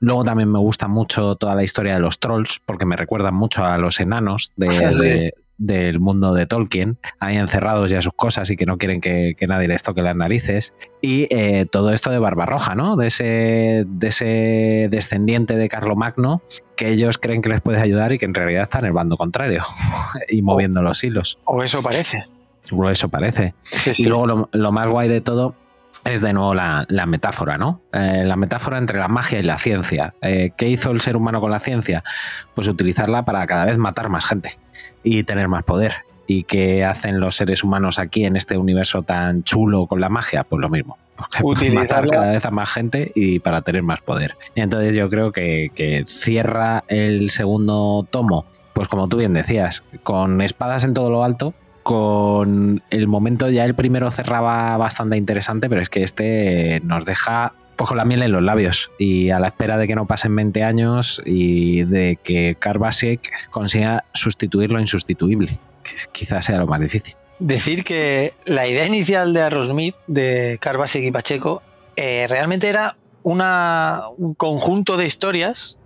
[0.00, 3.64] Luego también me gusta mucho toda la historia de los trolls, porque me recuerdan mucho
[3.64, 4.52] a los enanos
[5.58, 9.68] del mundo de Tolkien, ahí encerrados ya sus cosas y que no quieren que, nadie
[9.68, 10.74] les toque las narices.
[11.00, 12.96] Y eh, todo esto de Barbarroja, ¿no?
[12.96, 16.42] De ese, de ese descendiente de Carlomagno
[16.76, 19.16] que ellos creen que les puede ayudar y que en realidad está en el bando
[19.16, 19.62] contrario
[20.28, 21.38] y moviendo los hilos.
[21.44, 22.24] O eso parece.
[22.70, 23.54] O eso parece.
[23.96, 25.54] Y luego lo, lo más guay de todo
[26.06, 27.82] es de nuevo la, metáfora, ¿no?
[27.92, 30.14] Eh, la metáfora entre la magia y la ciencia.
[30.22, 32.04] Eh, ¿Qué hizo el ser humano con la ciencia?
[32.54, 34.58] Pues utilizarla para cada vez matar más gente
[35.02, 35.94] y tener más poder.
[36.26, 40.44] ¿Y qué hacen los seres humanos aquí en este universo tan chulo con la magia?
[40.44, 40.98] Pues lo mismo.
[41.40, 44.36] Pues matar cada vez a más gente y para tener más poder.
[44.54, 50.40] Entonces yo creo que, que cierra el segundo tomo, pues como tú bien decías, con
[50.40, 51.54] espadas en todo lo alto,
[51.86, 57.52] con el momento ya el primero cerraba bastante interesante, pero es que este nos deja
[57.76, 60.34] pues con la miel en los labios y a la espera de que no pasen
[60.34, 66.80] 20 años y de que Karbasiek consiga sustituir lo insustituible, que quizás sea lo más
[66.80, 67.14] difícil.
[67.38, 71.62] Decir que la idea inicial de Arrowsmith, de Karbasiek y Pacheco,
[71.94, 75.78] eh, realmente era una, un conjunto de historias,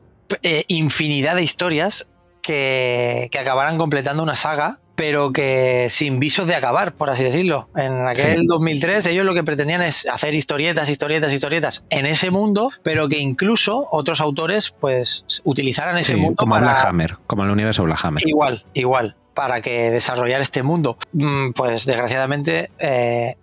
[0.43, 2.09] eh, infinidad de historias,
[2.41, 7.71] que, que acabaran completando una saga pero que sin visos de acabar, por así decirlo.
[7.75, 12.71] En aquel 2003 ellos lo que pretendían es hacer historietas, historietas, historietas en ese mundo,
[12.83, 16.83] pero que incluso otros autores pues utilizaran ese mundo como para...
[16.83, 18.29] Hammer, como el universo Black Hammer.
[18.29, 20.99] Igual, igual, para que desarrollar este mundo.
[21.15, 23.37] Mm, pues desgraciadamente eh,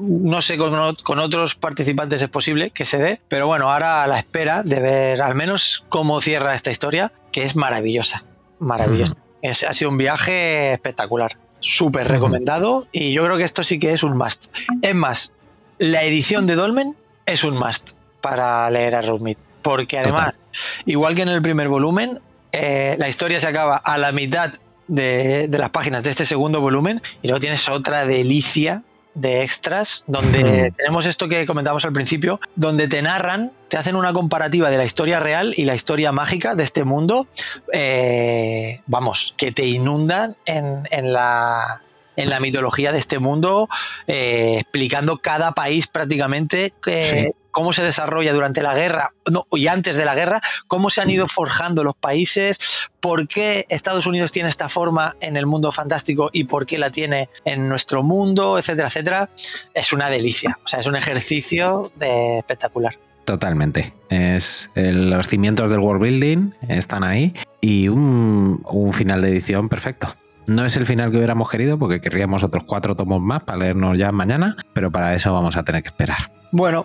[0.00, 4.08] no sé con, con, otros participantes es posible que se dé, pero bueno, ahora a
[4.08, 8.24] la espera de ver al menos cómo cierra esta historia, que es maravillosa,
[8.58, 13.92] maravillosa ha sido un viaje espectacular, súper recomendado y yo creo que esto sí que
[13.92, 14.46] es un must.
[14.82, 15.32] Es más,
[15.78, 16.96] la edición de Dolmen
[17.26, 20.38] es un must para leer a Rosemith, porque además,
[20.86, 22.20] igual que en el primer volumen,
[22.52, 24.52] eh, la historia se acaba a la mitad
[24.88, 28.82] de, de, las páginas de este segundo volumen y luego tienes otra delicia
[29.14, 34.12] de extras donde tenemos esto que comentamos al principio, donde te narran, te hacen una
[34.12, 37.26] comparativa de la historia real y la historia mágica de este mundo,
[37.72, 41.82] eh, vamos, que te inundan en, en la
[42.20, 43.68] en la mitología de este mundo,
[44.06, 49.12] eh, explicando cada país prácticamente que, cómo se desarrolla durante la guerra
[49.52, 52.58] y antes de la guerra, cómo se han ido forjando los países,
[53.00, 56.90] por qué Estados Unidos tiene esta forma en el mundo fantástico y por qué la
[56.90, 59.30] tiene en nuestro mundo, etcétera, etcétera.
[59.74, 62.96] Es una delicia, o sea, es un ejercicio de espectacular.
[63.24, 63.94] Totalmente.
[64.08, 70.16] Es los cimientos del world building están ahí y un, un final de edición perfecto.
[70.46, 73.98] No es el final que hubiéramos querido porque querríamos otros cuatro tomos más para leernos
[73.98, 76.30] ya mañana, pero para eso vamos a tener que esperar.
[76.52, 76.84] Bueno,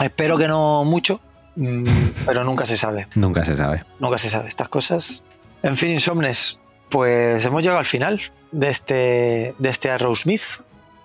[0.00, 1.20] Espero que no mucho,
[1.56, 1.84] mm,
[2.26, 3.08] pero nunca se sabe.
[3.14, 3.84] Nunca se sabe.
[3.98, 5.24] Nunca se sabe estas cosas.
[5.62, 8.20] En fin, Insomnes, pues hemos llegado al final
[8.52, 10.42] de este, de este Arrowsmith.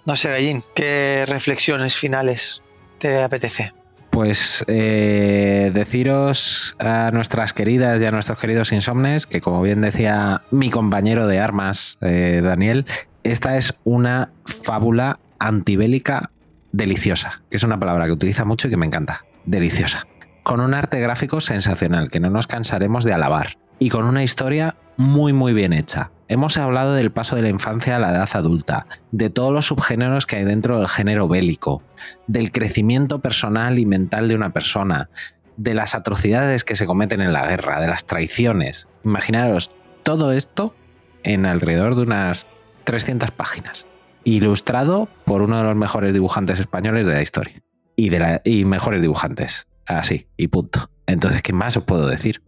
[0.06, 2.62] No sé, Gallín, ¿qué reflexiones finales
[3.00, 3.74] te apetece?
[4.14, 10.44] Pues eh, deciros a nuestras queridas y a nuestros queridos insomnes que, como bien decía
[10.52, 12.86] mi compañero de armas, eh, Daniel,
[13.24, 16.30] esta es una fábula antibélica
[16.72, 19.26] deliciosa, que es una palabra que utiliza mucho y que me encanta.
[19.46, 20.06] Deliciosa.
[20.44, 23.58] Con un arte gráfico sensacional, que no nos cansaremos de alabar.
[23.80, 26.12] Y con una historia muy muy bien hecha.
[26.34, 30.26] Hemos hablado del paso de la infancia a la edad adulta, de todos los subgéneros
[30.26, 31.84] que hay dentro del género bélico,
[32.26, 35.12] del crecimiento personal y mental de una persona,
[35.58, 38.90] de las atrocidades que se cometen en la guerra, de las traiciones.
[39.04, 39.70] Imaginaros
[40.02, 40.74] todo esto
[41.22, 42.48] en alrededor de unas
[42.86, 43.86] 300 páginas
[44.24, 47.62] ilustrado por uno de los mejores dibujantes españoles de la historia.
[47.96, 49.68] Y, de la, y mejores dibujantes.
[49.86, 50.90] Así, y punto.
[51.06, 52.42] Entonces, ¿qué más os puedo decir?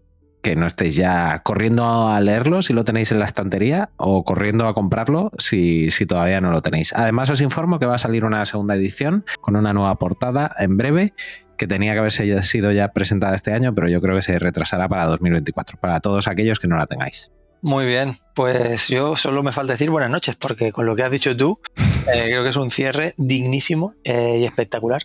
[0.45, 4.67] Que no estéis ya corriendo a leerlo si lo tenéis en la estantería o corriendo
[4.67, 6.93] a comprarlo si, si todavía no lo tenéis.
[6.93, 10.77] Además, os informo que va a salir una segunda edición con una nueva portada en
[10.77, 11.13] breve
[11.57, 14.87] que tenía que haberse sido ya presentada este año, pero yo creo que se retrasará
[14.87, 17.31] para 2024, para todos aquellos que no la tengáis.
[17.63, 21.09] Muy bien, pues yo solo me falta decir buenas noches, porque con lo que has
[21.09, 21.59] dicho tú,
[22.13, 25.01] eh, creo que es un cierre dignísimo eh, y espectacular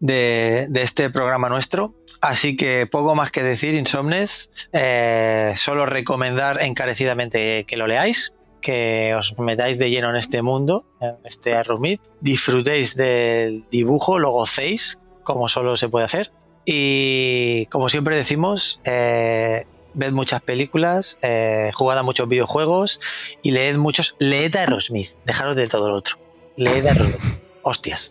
[0.00, 1.94] de, este programa nuestro.
[2.24, 8.32] Así que poco más que decir, Insomnes, eh, solo recomendar encarecidamente que lo leáis,
[8.62, 14.30] que os metáis de lleno en este mundo, en este Arrumid, disfrutéis del dibujo, lo
[14.30, 16.32] gocéis, como solo se puede hacer.
[16.64, 23.00] Y como siempre decimos, ved muchas películas, eh, jugad a muchos videojuegos
[23.42, 24.16] y leed muchos.
[24.18, 26.16] Leed a Aerosmith, dejaros de todo lo otro.
[26.56, 27.20] Leed a Aerosmith.
[27.60, 28.08] Hostias.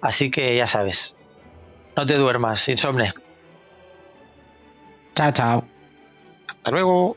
[0.00, 1.14] Así que ya sabes.
[1.96, 3.12] No te duermas, insomne.
[5.14, 5.64] Chao, chao.
[6.48, 7.16] Hasta luego.